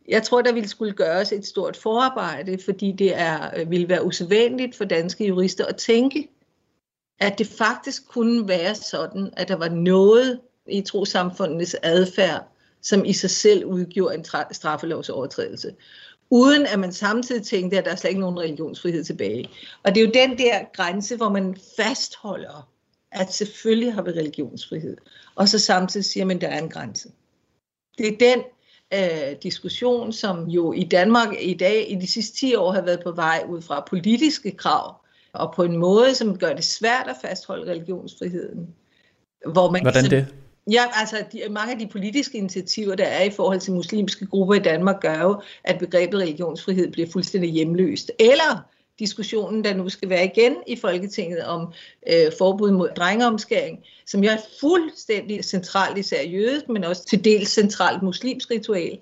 Jeg 0.08 0.22
tror, 0.22 0.42
der 0.42 0.52
ville 0.52 0.68
skulle 0.68 0.92
gøres 0.92 1.32
et 1.32 1.46
stort 1.46 1.76
forarbejde, 1.76 2.58
fordi 2.64 2.92
det 2.92 3.20
er, 3.20 3.64
ville 3.64 3.88
være 3.88 4.04
usædvanligt 4.04 4.76
for 4.76 4.84
danske 4.84 5.26
jurister 5.26 5.66
at 5.66 5.76
tænke, 5.76 6.28
at 7.20 7.38
det 7.38 7.46
faktisk 7.46 8.08
kunne 8.08 8.48
være 8.48 8.74
sådan, 8.74 9.30
at 9.36 9.48
der 9.48 9.56
var 9.56 9.68
noget 9.68 10.40
i 10.68 10.80
trosamfundenes 10.80 11.76
adfærd, 11.82 12.48
som 12.82 13.04
i 13.04 13.12
sig 13.12 13.30
selv 13.30 13.64
udgjorde 13.64 14.14
en 14.14 14.24
straffelovsovertrædelse 14.52 15.74
uden 16.30 16.66
at 16.66 16.78
man 16.78 16.92
samtidig 16.92 17.42
tænkte, 17.42 17.78
at 17.78 17.84
der 17.84 17.90
er 17.90 17.96
slet 17.96 18.10
ikke 18.10 18.20
nogen 18.20 18.38
religionsfrihed 18.38 19.04
tilbage. 19.04 19.50
Og 19.82 19.94
det 19.94 20.00
er 20.00 20.06
jo 20.06 20.28
den 20.28 20.38
der 20.38 20.58
grænse, 20.74 21.16
hvor 21.16 21.28
man 21.28 21.56
fastholder, 21.76 22.68
at 23.12 23.32
selvfølgelig 23.32 23.94
har 23.94 24.02
vi 24.02 24.10
religionsfrihed, 24.10 24.96
og 25.34 25.48
så 25.48 25.58
samtidig 25.58 26.04
siger 26.04 26.24
man, 26.24 26.36
at 26.36 26.40
der 26.40 26.48
er 26.48 26.58
en 26.58 26.68
grænse. 26.68 27.08
Det 27.98 28.08
er 28.08 28.16
den 28.18 28.42
øh, 28.94 29.36
diskussion, 29.42 30.12
som 30.12 30.48
jo 30.48 30.72
i 30.72 30.84
Danmark 30.84 31.28
i 31.40 31.54
dag, 31.54 31.90
i 31.90 31.94
de 31.94 32.06
sidste 32.06 32.36
10 32.36 32.54
år, 32.54 32.72
har 32.72 32.82
været 32.82 33.00
på 33.04 33.12
vej 33.12 33.44
ud 33.48 33.62
fra 33.62 33.84
politiske 33.90 34.50
krav, 34.50 34.94
og 35.32 35.52
på 35.54 35.62
en 35.62 35.76
måde, 35.76 36.14
som 36.14 36.38
gør 36.38 36.52
det 36.52 36.64
svært 36.64 37.06
at 37.08 37.16
fastholde 37.22 37.70
religionsfriheden. 37.70 38.74
Hvor 39.52 39.70
man 39.70 39.82
Hvordan 39.82 40.04
ligesom, 40.04 40.26
det? 40.26 40.34
Ja, 40.66 40.84
altså 40.94 41.24
de, 41.32 41.42
mange 41.50 41.72
af 41.72 41.78
de 41.78 41.86
politiske 41.86 42.38
initiativer, 42.38 42.94
der 42.94 43.04
er 43.04 43.22
i 43.22 43.30
forhold 43.30 43.60
til 43.60 43.72
muslimske 43.72 44.26
grupper 44.26 44.54
i 44.54 44.58
Danmark, 44.58 45.00
gør 45.00 45.22
jo, 45.22 45.42
at 45.64 45.78
begrebet 45.78 46.20
religionsfrihed 46.20 46.92
bliver 46.92 47.08
fuldstændig 47.12 47.50
hjemløst. 47.50 48.12
Eller 48.18 48.70
diskussionen, 48.98 49.64
der 49.64 49.74
nu 49.74 49.88
skal 49.88 50.08
være 50.08 50.24
igen 50.24 50.56
i 50.66 50.76
Folketinget 50.76 51.44
om 51.44 51.72
øh, 52.12 52.32
forbud 52.38 52.70
mod 52.70 52.88
drengeomskæring, 52.96 53.78
som 54.06 54.24
jo 54.24 54.30
er 54.30 54.36
fuldstændig 54.60 55.44
centralt 55.44 55.98
især 55.98 56.22
jødisk, 56.22 56.68
men 56.68 56.84
også 56.84 57.04
til 57.04 57.24
dels 57.24 57.50
centralt 57.50 58.02
muslimsk 58.02 58.50
ritual. 58.50 58.98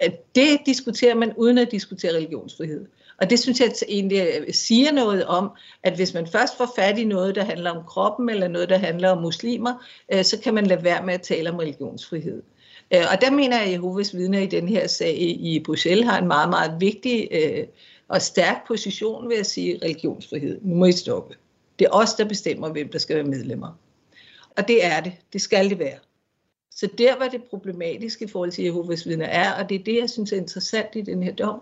At 0.00 0.34
Det 0.34 0.58
diskuterer 0.66 1.14
man 1.14 1.32
uden 1.36 1.58
at 1.58 1.70
diskutere 1.70 2.12
religionsfrihed. 2.12 2.86
Og 3.18 3.30
det 3.30 3.38
synes 3.38 3.60
jeg 3.60 3.72
egentlig 3.88 4.28
øh, 4.40 4.54
siger 4.54 4.92
noget 4.92 5.26
om, 5.26 5.50
at 5.82 5.96
hvis 5.96 6.14
man 6.14 6.26
først 6.26 6.56
får 6.56 6.72
fat 6.76 6.98
i 6.98 7.04
noget, 7.04 7.34
der 7.34 7.44
handler 7.44 7.70
om 7.70 7.84
kroppen, 7.84 8.28
eller 8.28 8.48
noget, 8.48 8.68
der 8.68 8.78
handler 8.78 9.10
om 9.10 9.22
muslimer, 9.22 9.86
øh, 10.12 10.24
så 10.24 10.38
kan 10.38 10.54
man 10.54 10.66
lade 10.66 10.84
være 10.84 11.06
med 11.06 11.14
at 11.14 11.22
tale 11.22 11.50
om 11.50 11.56
religionsfrihed. 11.56 12.42
Øh, 12.94 13.04
og 13.12 13.20
der 13.20 13.30
mener 13.30 13.56
jeg, 13.56 13.66
at 13.66 13.72
Jehovas 13.72 14.16
vidner 14.16 14.38
i 14.40 14.46
den 14.46 14.68
her 14.68 14.86
sag 14.86 15.18
i 15.20 15.62
Bruxelles 15.64 16.06
har 16.06 16.18
en 16.18 16.26
meget, 16.26 16.48
meget 16.48 16.80
vigtig 16.80 17.28
og 18.08 18.22
stærk 18.22 18.66
position 18.66 19.28
ved 19.28 19.36
at 19.36 19.46
sige 19.46 19.78
religionsfrihed. 19.82 20.60
Nu 20.62 20.74
må 20.74 20.84
I 20.84 20.92
stoppe. 20.92 21.34
Det 21.78 21.84
er 21.84 21.90
os, 21.90 22.14
der 22.14 22.24
bestemmer, 22.24 22.68
hvem 22.68 22.88
der 22.88 22.98
skal 22.98 23.16
være 23.16 23.24
medlemmer. 23.24 23.78
Og 24.56 24.68
det 24.68 24.84
er 24.84 25.00
det. 25.00 25.12
Det 25.32 25.40
skal 25.40 25.70
det 25.70 25.78
være. 25.78 25.98
Så 26.70 26.88
der 26.98 27.18
var 27.18 27.28
det 27.28 27.42
problematiske 27.44 28.24
i 28.24 28.28
forhold 28.28 28.52
til 28.52 28.64
Jehovas 28.64 29.06
vidner 29.06 29.26
er, 29.26 29.62
og 29.62 29.68
det 29.68 29.74
er 29.80 29.84
det, 29.84 29.96
jeg 30.00 30.10
synes 30.10 30.32
er 30.32 30.36
interessant 30.36 30.88
i 30.94 31.00
den 31.00 31.22
her 31.22 31.32
dom, 31.32 31.60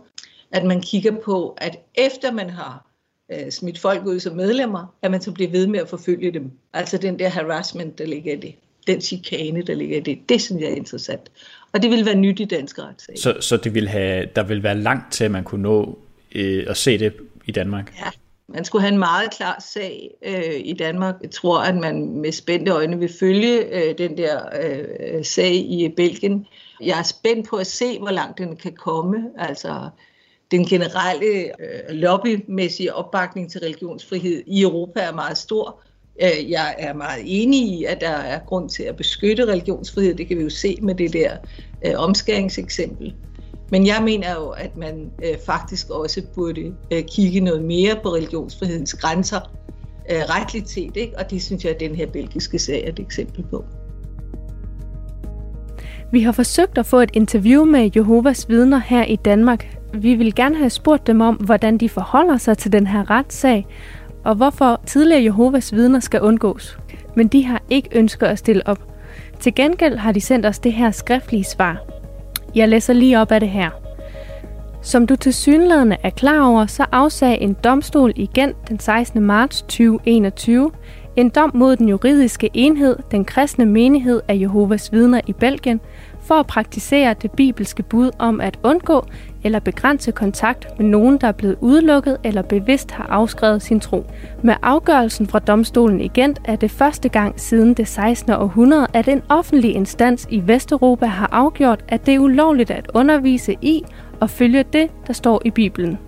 at 0.51 0.64
man 0.64 0.80
kigger 0.80 1.12
på, 1.24 1.57
at 1.59 1.78
efter 1.95 2.32
man 2.32 2.51
har 2.51 2.86
øh, 3.32 3.51
smidt 3.51 3.78
folk 3.78 4.07
ud 4.07 4.20
som 4.20 4.36
medlemmer, 4.36 4.95
at 5.03 5.11
man 5.11 5.22
så 5.22 5.32
bliver 5.32 5.51
ved 5.51 5.66
med 5.66 5.80
at 5.80 5.88
forfølge 5.88 6.32
dem. 6.32 6.51
Altså 6.72 6.99
den 6.99 7.18
der 7.18 7.28
harassment, 7.28 7.99
der 7.99 8.07
ligger 8.07 8.32
i 8.32 8.36
det. 8.36 8.55
Den 8.86 9.01
chikane, 9.01 9.62
der 9.62 9.74
ligger 9.74 9.97
i 9.97 10.01
det. 10.01 10.18
Det 10.28 10.42
synes 10.42 10.62
jeg 10.62 10.70
er 10.70 10.74
interessant. 10.74 11.30
Og 11.72 11.82
det 11.82 11.90
vil 11.90 12.07
være 12.07 12.14
nyt 12.14 12.40
i 12.40 12.45
dansk 12.45 12.78
retssag. 12.78 13.18
Så, 13.18 13.36
så 13.40 13.57
det 13.57 13.74
vil 13.74 13.88
have, 13.88 14.28
der 14.36 14.42
vil 14.42 14.62
være 14.62 14.78
langt 14.78 15.12
til, 15.12 15.24
at 15.24 15.30
man 15.30 15.45
kunne 15.45 15.62
nå 15.62 15.99
øh, 16.34 16.66
at 16.68 16.76
se 16.76 16.99
det 16.99 17.12
i 17.47 17.53
Danmark? 17.53 17.95
Ja, 17.99 18.11
man 18.49 18.64
skulle 18.64 18.82
have 18.82 18.92
en 18.92 18.99
meget 18.99 19.30
klar 19.30 19.64
sag 19.74 20.11
øh, 20.22 20.61
i 20.64 20.72
Danmark. 20.72 21.14
Jeg 21.22 21.30
tror, 21.30 21.59
at 21.59 21.76
man 21.76 22.20
med 22.20 22.32
spændte 22.32 22.72
øjne 22.72 22.99
vil 22.99 23.12
følge 23.20 23.59
øh, 23.59 23.99
den 23.99 24.18
der 24.18 24.40
øh, 24.62 25.24
sag 25.24 25.55
i 25.55 25.92
Belgien. 25.97 26.47
Jeg 26.80 26.99
er 26.99 27.03
spændt 27.03 27.49
på 27.49 27.57
at 27.57 27.66
se, 27.66 27.99
hvor 27.99 28.11
langt 28.11 28.38
den 28.38 28.57
kan 28.57 28.72
komme. 28.72 29.16
Altså, 29.38 29.88
den 30.55 30.65
generelle 30.65 31.45
øh, 31.45 31.89
lobbymæssige 31.89 32.95
opbakning 32.95 33.51
til 33.51 33.61
religionsfrihed 33.61 34.43
i 34.47 34.63
Europa 34.63 35.01
er 35.01 35.13
meget 35.13 35.39
stor. 35.39 35.81
Øh, 36.23 36.51
jeg 36.51 36.75
er 36.79 36.95
meget 36.95 37.23
enig 37.25 37.61
i, 37.61 37.85
at 37.85 38.01
der 38.01 38.09
er 38.09 38.39
grund 38.47 38.69
til 38.69 38.83
at 38.83 38.97
beskytte 38.97 39.45
religionsfrihed. 39.45 40.15
Det 40.15 40.29
kan 40.29 40.39
vi 40.39 40.43
jo 40.43 40.51
se 40.51 40.79
med 40.83 40.95
det 40.95 41.13
der 41.13 41.37
øh, 41.87 41.93
omskæringseksempel. 41.97 43.15
Men 43.71 43.87
jeg 43.87 44.03
mener 44.05 44.35
jo, 44.35 44.49
at 44.49 44.77
man 44.77 45.11
øh, 45.25 45.39
faktisk 45.47 45.91
også 45.91 46.23
burde 46.35 46.75
øh, 46.91 47.03
kigge 47.03 47.41
noget 47.41 47.65
mere 47.65 47.97
på 48.03 48.09
religionsfrihedens 48.09 48.95
grænser 48.95 49.41
øh, 50.11 50.17
retligt 50.17 50.71
set, 50.71 50.97
ikke? 50.97 51.19
og 51.19 51.31
det 51.31 51.43
synes 51.43 51.65
jeg, 51.65 51.75
at 51.75 51.81
den 51.81 51.95
her 51.95 52.07
belgiske 52.07 52.59
sag 52.59 52.85
er 52.85 52.89
et 52.89 52.99
eksempel 52.99 53.45
på. 53.51 53.65
Vi 56.13 56.21
har 56.21 56.33
forsøgt 56.33 56.79
at 56.79 56.87
få 56.87 57.01
et 57.01 57.11
interview 57.13 57.65
med 57.65 57.91
Jehovas 57.97 58.49
vidner 58.49 58.79
her 58.79 59.05
i 59.05 59.17
Danmark, 59.17 59.79
vi 59.95 60.14
vil 60.14 60.34
gerne 60.34 60.57
have 60.57 60.70
spurgt 60.70 61.07
dem 61.07 61.20
om, 61.20 61.34
hvordan 61.34 61.78
de 61.78 61.88
forholder 61.88 62.36
sig 62.36 62.59
til 62.59 62.72
den 62.72 62.86
her 62.86 63.11
retssag, 63.11 63.66
og 64.24 64.34
hvorfor 64.34 64.80
tidligere 64.86 65.24
Jehovas 65.24 65.72
vidner 65.72 66.01
skal 66.01 66.20
undgås. 66.20 66.78
Men 67.16 67.28
de 67.28 67.45
har 67.45 67.62
ikke 67.70 67.88
ønsket 67.92 68.26
at 68.26 68.38
stille 68.38 68.66
op. 68.66 68.78
Til 69.40 69.55
gengæld 69.55 69.97
har 69.97 70.12
de 70.12 70.20
sendt 70.20 70.47
os 70.47 70.59
det 70.59 70.72
her 70.72 70.90
skriftlige 70.90 71.45
svar. 71.45 71.76
Jeg 72.55 72.68
læser 72.68 72.92
lige 72.92 73.20
op 73.20 73.32
af 73.32 73.40
det 73.40 73.49
her. 73.49 73.70
Som 74.82 75.07
du 75.07 75.16
til 75.16 75.34
synlædende 75.34 75.97
er 76.03 76.11
klar 76.11 76.47
over, 76.47 76.66
så 76.66 76.86
afsag 76.92 77.38
en 77.40 77.57
domstol 77.64 78.12
igen 78.16 78.53
den 78.68 78.78
16. 78.78 79.22
marts 79.22 79.62
2021 79.62 80.70
en 81.16 81.28
dom 81.28 81.51
mod 81.55 81.76
den 81.76 81.88
juridiske 81.88 82.51
enhed, 82.55 82.97
den 83.11 83.24
kristne 83.24 83.66
menighed 83.66 84.20
af 84.28 84.38
Jehovas 84.40 84.92
vidner 84.92 85.20
i 85.26 85.32
Belgien, 85.32 85.80
for 86.25 86.35
at 86.35 86.47
praktisere 86.47 87.14
det 87.22 87.31
bibelske 87.31 87.83
bud 87.83 88.11
om 88.18 88.41
at 88.41 88.59
undgå 88.62 89.07
eller 89.45 89.59
begrænse 89.59 90.12
kontakt 90.12 90.66
med 90.79 90.87
nogen, 90.87 91.18
der 91.18 91.29
er 91.29 91.33
blevet 91.33 91.57
udelukket 91.61 92.18
eller 92.25 92.43
bevidst 92.43 92.91
har 92.91 93.07
afskrevet 93.11 93.62
sin 93.62 93.81
tro. 93.81 94.05
Med 94.43 94.55
afgørelsen 94.62 95.27
fra 95.27 95.39
domstolen 95.39 96.01
i 96.01 96.09
Gent 96.09 96.41
er 96.45 96.57
det 96.57 96.70
første 96.70 97.09
gang 97.09 97.41
siden 97.41 97.75
det 97.75 97.89
16. 97.89 98.33
århundrede, 98.33 98.87
at 98.93 99.09
en 99.09 99.22
offentlig 99.29 99.75
instans 99.75 100.27
i 100.31 100.43
Vesteuropa 100.47 101.07
har 101.07 101.29
afgjort, 101.33 101.85
at 101.89 102.07
det 102.07 102.14
er 102.14 102.18
ulovligt 102.18 102.70
at 102.70 102.91
undervise 102.95 103.57
i 103.62 103.83
og 104.20 104.31
følge 104.31 104.64
det, 104.72 104.91
der 105.07 105.12
står 105.12 105.43
i 105.45 105.51
Bibelen. 105.51 105.99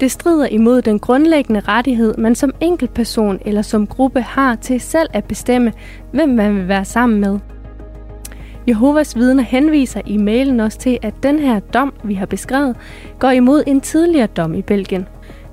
Det 0.00 0.10
strider 0.10 0.46
imod 0.46 0.82
den 0.82 0.98
grundlæggende 0.98 1.60
rettighed, 1.60 2.14
man 2.18 2.34
som 2.34 2.52
enkeltperson 2.60 3.38
eller 3.44 3.62
som 3.62 3.86
gruppe 3.86 4.20
har 4.20 4.56
til 4.56 4.80
selv 4.80 5.08
at 5.12 5.24
bestemme, 5.24 5.72
hvem 6.12 6.28
man 6.28 6.56
vil 6.56 6.68
være 6.68 6.84
sammen 6.84 7.20
med. 7.20 7.38
Jehovas 8.68 9.16
vidner 9.16 9.42
henviser 9.42 10.00
i 10.06 10.16
mailen 10.16 10.60
også 10.60 10.78
til, 10.78 10.98
at 11.02 11.14
den 11.22 11.38
her 11.38 11.60
dom, 11.60 11.94
vi 12.04 12.14
har 12.14 12.26
beskrevet, 12.26 12.76
går 13.18 13.30
imod 13.30 13.64
en 13.66 13.80
tidligere 13.80 14.26
dom 14.26 14.54
i 14.54 14.62
Belgien. 14.62 15.06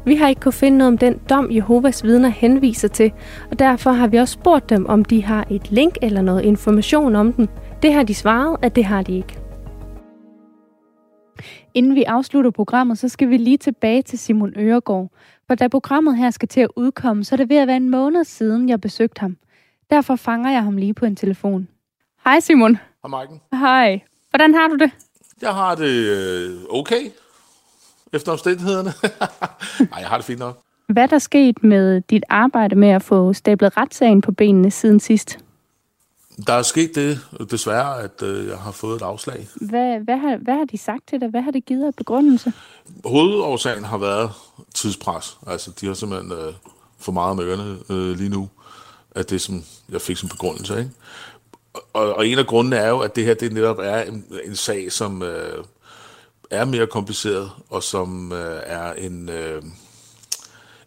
Vi 0.05 0.15
har 0.15 0.27
ikke 0.27 0.41
kunnet 0.41 0.53
finde 0.53 0.77
noget 0.77 0.91
om 0.91 0.97
den 0.97 1.19
dom, 1.29 1.51
Jehovas 1.51 2.03
vidner 2.03 2.29
henviser 2.29 2.87
til, 2.87 3.11
og 3.51 3.59
derfor 3.59 3.91
har 3.91 4.07
vi 4.07 4.17
også 4.17 4.33
spurgt 4.33 4.69
dem, 4.69 4.85
om 4.85 5.05
de 5.05 5.23
har 5.23 5.47
et 5.49 5.71
link 5.71 5.97
eller 6.01 6.21
noget 6.21 6.41
information 6.41 7.15
om 7.15 7.33
den. 7.33 7.49
Det 7.81 7.93
har 7.93 8.03
de 8.03 8.13
svaret, 8.13 8.57
at 8.61 8.75
det 8.75 8.85
har 8.85 9.01
de 9.01 9.17
ikke. 9.17 9.39
Inden 11.73 11.95
vi 11.95 12.03
afslutter 12.03 12.51
programmet, 12.51 12.97
så 12.97 13.09
skal 13.09 13.29
vi 13.29 13.37
lige 13.37 13.57
tilbage 13.57 14.01
til 14.01 14.19
Simon 14.19 14.53
Øregård. 14.57 15.11
For 15.47 15.55
da 15.55 15.67
programmet 15.67 16.17
her 16.17 16.29
skal 16.31 16.47
til 16.47 16.61
at 16.61 16.69
udkomme, 16.75 17.23
så 17.23 17.35
er 17.35 17.37
det 17.37 17.49
ved 17.49 17.57
at 17.57 17.67
være 17.67 17.77
en 17.77 17.89
måned 17.89 18.23
siden, 18.23 18.69
jeg 18.69 18.81
besøgte 18.81 19.19
ham. 19.19 19.37
Derfor 19.89 20.15
fanger 20.15 20.51
jeg 20.51 20.63
ham 20.63 20.77
lige 20.77 20.93
på 20.93 21.05
en 21.05 21.15
telefon. 21.15 21.67
Hej 22.25 22.39
Simon. 22.39 22.77
Hej 23.07 23.11
Maiken. 23.11 23.41
Hej. 23.53 24.01
Hvordan 24.29 24.53
har 24.53 24.67
du 24.67 24.75
det? 24.75 24.91
Jeg 25.41 25.53
har 25.53 25.75
det 25.75 25.89
øh, 25.89 26.59
okay, 26.69 27.11
efter 28.13 28.31
omstændighederne. 28.31 28.93
Nej, 29.91 29.99
jeg 29.99 30.07
har 30.07 30.17
det 30.17 30.25
fint 30.25 30.39
nok. 30.39 30.61
Hvad 30.87 31.03
er 31.03 31.07
der 31.07 31.19
sket 31.19 31.63
med 31.63 32.01
dit 32.01 32.23
arbejde 32.29 32.75
med 32.75 32.89
at 32.89 33.03
få 33.03 33.33
stablet 33.33 33.77
retssagen 33.77 34.21
på 34.21 34.31
benene 34.31 34.71
siden 34.71 34.99
sidst? 34.99 35.39
Der 36.47 36.53
er 36.53 36.61
sket 36.61 36.91
det, 36.95 37.19
desværre, 37.51 38.01
at 38.01 38.23
øh, 38.23 38.47
jeg 38.47 38.57
har 38.57 38.71
fået 38.71 38.95
et 38.95 39.01
afslag. 39.01 39.47
Hvad, 39.55 39.99
hvad, 39.99 40.17
har, 40.17 40.37
hvad 40.37 40.53
har 40.53 40.65
de 40.65 40.77
sagt 40.77 41.07
til 41.07 41.21
dig? 41.21 41.29
Hvad 41.29 41.41
har 41.41 41.51
det 41.51 41.65
givet 41.65 41.87
af 41.87 41.95
begrundelse? 41.95 42.53
Hovedårsagen 43.05 43.83
har 43.83 43.97
været 43.97 44.31
tidspres. 44.73 45.37
Altså, 45.47 45.71
de 45.81 45.85
har 45.85 45.93
simpelthen 45.93 46.31
øh, 46.31 46.53
for 46.99 47.11
meget 47.11 47.35
med 47.35 47.45
ørerne 47.45 47.77
øh, 47.89 48.17
lige 48.17 48.29
nu, 48.29 48.49
at 49.11 49.29
det, 49.29 49.41
som 49.41 49.63
jeg 49.89 50.01
fik 50.01 50.17
som 50.17 50.29
begrundelse. 50.29 50.79
Ikke? 50.79 50.91
Og, 51.93 52.13
og 52.13 52.27
en 52.27 52.39
af 52.39 52.47
grundene 52.47 52.75
er 52.75 52.89
jo, 52.89 52.99
at 52.99 53.15
det 53.15 53.25
her 53.25 53.33
det 53.33 53.53
netop 53.53 53.79
er 53.79 54.01
en, 54.01 54.25
en 54.45 54.55
sag, 54.55 54.91
som 54.91 55.23
øh, 55.23 55.63
er 56.51 56.65
mere 56.65 56.87
kompliceret, 56.87 57.51
og 57.69 57.83
som 57.83 58.31
øh, 58.31 58.61
er 58.65 58.93
en, 58.93 59.29
øh, 59.29 59.61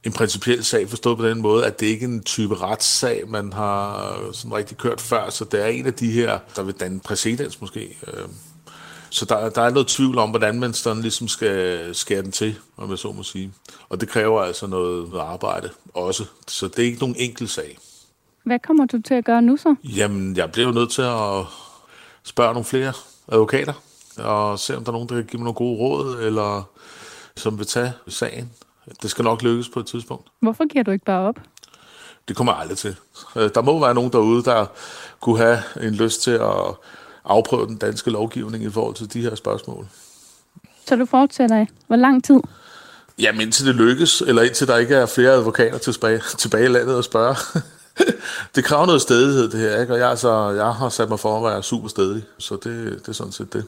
en 0.04 0.12
principiel 0.12 0.64
sag, 0.64 0.88
forstået 0.88 1.18
på 1.18 1.28
den 1.28 1.42
måde, 1.42 1.66
at 1.66 1.80
det 1.80 1.86
ikke 1.86 2.04
er 2.04 2.08
en 2.08 2.22
type 2.22 2.54
retssag, 2.54 3.28
man 3.28 3.52
har 3.52 4.12
øh, 4.18 4.34
sådan 4.34 4.54
rigtig 4.54 4.76
kørt 4.76 5.00
før, 5.00 5.30
så 5.30 5.44
det 5.44 5.62
er 5.62 5.66
en 5.66 5.86
af 5.86 5.94
de 5.94 6.10
her, 6.10 6.38
der 6.56 6.62
vil 6.62 6.74
danne 6.74 7.00
præcedens 7.00 7.60
måske. 7.60 7.98
Øh. 8.06 8.28
Så 9.12 9.24
der, 9.24 9.48
der 9.48 9.62
er 9.62 9.70
noget 9.70 9.88
tvivl 9.88 10.18
om, 10.18 10.30
hvordan 10.30 10.60
man 10.60 10.74
sådan 10.74 11.02
ligesom 11.02 11.28
skal 11.28 11.94
skære 11.94 12.22
den 12.22 12.32
til, 12.32 12.58
om 12.76 12.90
jeg 12.90 12.98
så 12.98 13.12
må 13.12 13.22
sige. 13.22 13.52
Og 13.88 14.00
det 14.00 14.08
kræver 14.08 14.42
altså 14.42 14.66
noget 14.66 15.10
arbejde 15.20 15.70
også. 15.94 16.24
Så 16.48 16.68
det 16.68 16.78
er 16.78 16.86
ikke 16.86 16.98
nogen 16.98 17.16
enkel 17.18 17.48
sag. 17.48 17.78
Hvad 18.44 18.58
kommer 18.58 18.86
du 18.86 19.02
til 19.02 19.14
at 19.14 19.24
gøre 19.24 19.42
nu 19.42 19.56
så? 19.56 19.74
Jamen, 19.84 20.36
jeg 20.36 20.52
bliver 20.52 20.66
jo 20.66 20.74
nødt 20.74 20.90
til 20.90 21.02
at 21.02 21.44
spørge 22.22 22.52
nogle 22.52 22.64
flere 22.64 22.92
advokater, 23.32 23.72
og 24.18 24.58
se 24.58 24.76
om 24.76 24.84
der 24.84 24.90
er 24.90 24.92
nogen, 24.92 25.08
der 25.08 25.14
kan 25.14 25.24
give 25.24 25.38
mig 25.38 25.44
nogle 25.44 25.54
gode 25.54 25.78
råd, 25.78 26.20
eller 26.22 26.70
som 27.36 27.58
vil 27.58 27.66
tage 27.66 27.92
sagen. 28.08 28.50
Det 29.02 29.10
skal 29.10 29.24
nok 29.24 29.42
lykkes 29.42 29.68
på 29.68 29.80
et 29.80 29.86
tidspunkt. 29.86 30.28
Hvorfor 30.40 30.68
giver 30.68 30.84
du 30.84 30.90
ikke 30.90 31.04
bare 31.04 31.28
op? 31.28 31.40
Det 32.28 32.36
kommer 32.36 32.52
jeg 32.52 32.60
aldrig 32.60 32.78
til. 32.78 32.96
Øh, 33.36 33.50
der 33.54 33.62
må 33.62 33.80
være 33.80 33.94
nogen 33.94 34.12
derude, 34.12 34.44
der 34.44 34.66
kunne 35.20 35.38
have 35.38 35.58
en 35.80 35.94
lyst 35.94 36.22
til 36.22 36.30
at 36.30 36.74
afprøve 37.24 37.66
den 37.66 37.76
danske 37.76 38.10
lovgivning 38.10 38.64
i 38.64 38.70
forhold 38.70 38.94
til 38.94 39.12
de 39.12 39.20
her 39.20 39.34
spørgsmål. 39.34 39.86
Så 40.86 40.96
du 40.96 41.06
fortsætter 41.06 41.62
i 41.62 41.66
hvor 41.86 41.96
lang 41.96 42.24
tid? 42.24 42.40
Jamen 43.18 43.40
indtil 43.40 43.66
det 43.66 43.74
lykkes, 43.74 44.20
eller 44.20 44.42
indtil 44.42 44.66
der 44.66 44.76
ikke 44.76 44.94
er 44.94 45.06
flere 45.06 45.30
advokater 45.30 45.78
tilbage, 45.78 46.20
tilbage 46.38 46.64
i 46.64 46.68
landet 46.68 46.98
at 46.98 47.04
spørge. 47.04 47.36
det 48.54 48.64
kræver 48.64 48.86
noget 48.86 49.02
stedighed, 49.02 49.48
det 49.50 49.60
her, 49.60 49.80
ikke? 49.80 49.92
og 49.92 49.98
jeg, 49.98 50.10
altså, 50.10 50.50
jeg 50.50 50.72
har 50.72 50.88
sat 50.88 51.08
mig 51.08 51.20
for 51.20 51.36
at 51.36 51.52
være 51.52 51.62
super 51.62 51.88
stedig, 51.88 52.22
så 52.38 52.54
det, 52.54 52.98
det 53.00 53.08
er 53.08 53.12
sådan 53.12 53.32
set 53.32 53.52
det. 53.52 53.64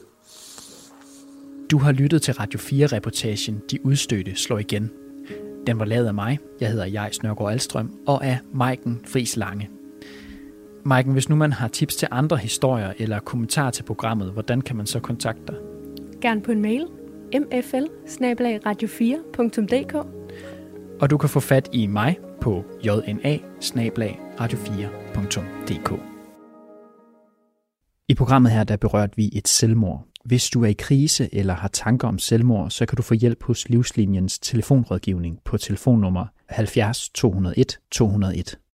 Du 1.71 1.77
har 1.77 1.91
lyttet 1.91 2.21
til 2.21 2.33
Radio 2.33 2.59
4-reportagen 2.59 3.61
De 3.71 3.85
Udstødte 3.85 4.35
slår 4.35 4.59
igen. 4.59 4.91
Den 5.67 5.79
var 5.79 5.85
lavet 5.85 6.07
af 6.07 6.13
mig, 6.13 6.39
jeg 6.61 6.69
hedder 6.69 6.85
Jais 6.85 7.23
Nørgaard 7.23 7.51
Alstrøm, 7.51 7.91
og 8.07 8.25
af 8.25 8.39
Maiken 8.53 9.01
Fris 9.07 9.37
Lange. 9.37 9.69
Maiken, 10.85 11.13
hvis 11.13 11.29
nu 11.29 11.35
man 11.35 11.53
har 11.53 11.67
tips 11.67 11.95
til 11.95 12.07
andre 12.11 12.37
historier 12.37 12.93
eller 12.97 13.19
kommentarer 13.19 13.71
til 13.71 13.83
programmet, 13.83 14.31
hvordan 14.31 14.61
kan 14.61 14.75
man 14.75 14.85
så 14.85 14.99
kontakte 14.99 15.43
dig? 15.47 15.55
Gerne 16.21 16.41
på 16.41 16.51
en 16.51 16.61
mail 16.61 16.87
mfl 17.33 17.85
radio 18.65 18.87
4dk 18.87 20.22
og 21.03 21.09
du 21.09 21.17
kan 21.17 21.29
få 21.29 21.39
fat 21.39 21.69
i 21.71 21.87
mig 21.87 22.17
på 22.41 22.63
jna 22.85 23.37
radio 24.39 24.57
4dk 24.57 25.99
I 28.07 28.13
programmet 28.13 28.51
her, 28.51 28.63
der 28.63 28.77
berørte 28.77 29.13
vi 29.15 29.29
et 29.33 29.47
selvmord. 29.47 30.07
Hvis 30.25 30.49
du 30.49 30.63
er 30.63 30.67
i 30.67 30.73
krise 30.73 31.35
eller 31.35 31.53
har 31.53 31.67
tanker 31.67 32.07
om 32.07 32.19
selvmord, 32.19 32.69
så 32.69 32.85
kan 32.85 32.95
du 32.95 33.01
få 33.01 33.13
hjælp 33.13 33.43
hos 33.43 33.69
Livslinjens 33.69 34.39
telefonrådgivning 34.39 35.39
på 35.45 35.57
telefonnummer 35.57 36.25
70 36.49 37.09
201 37.09 37.79
201. 37.91 38.57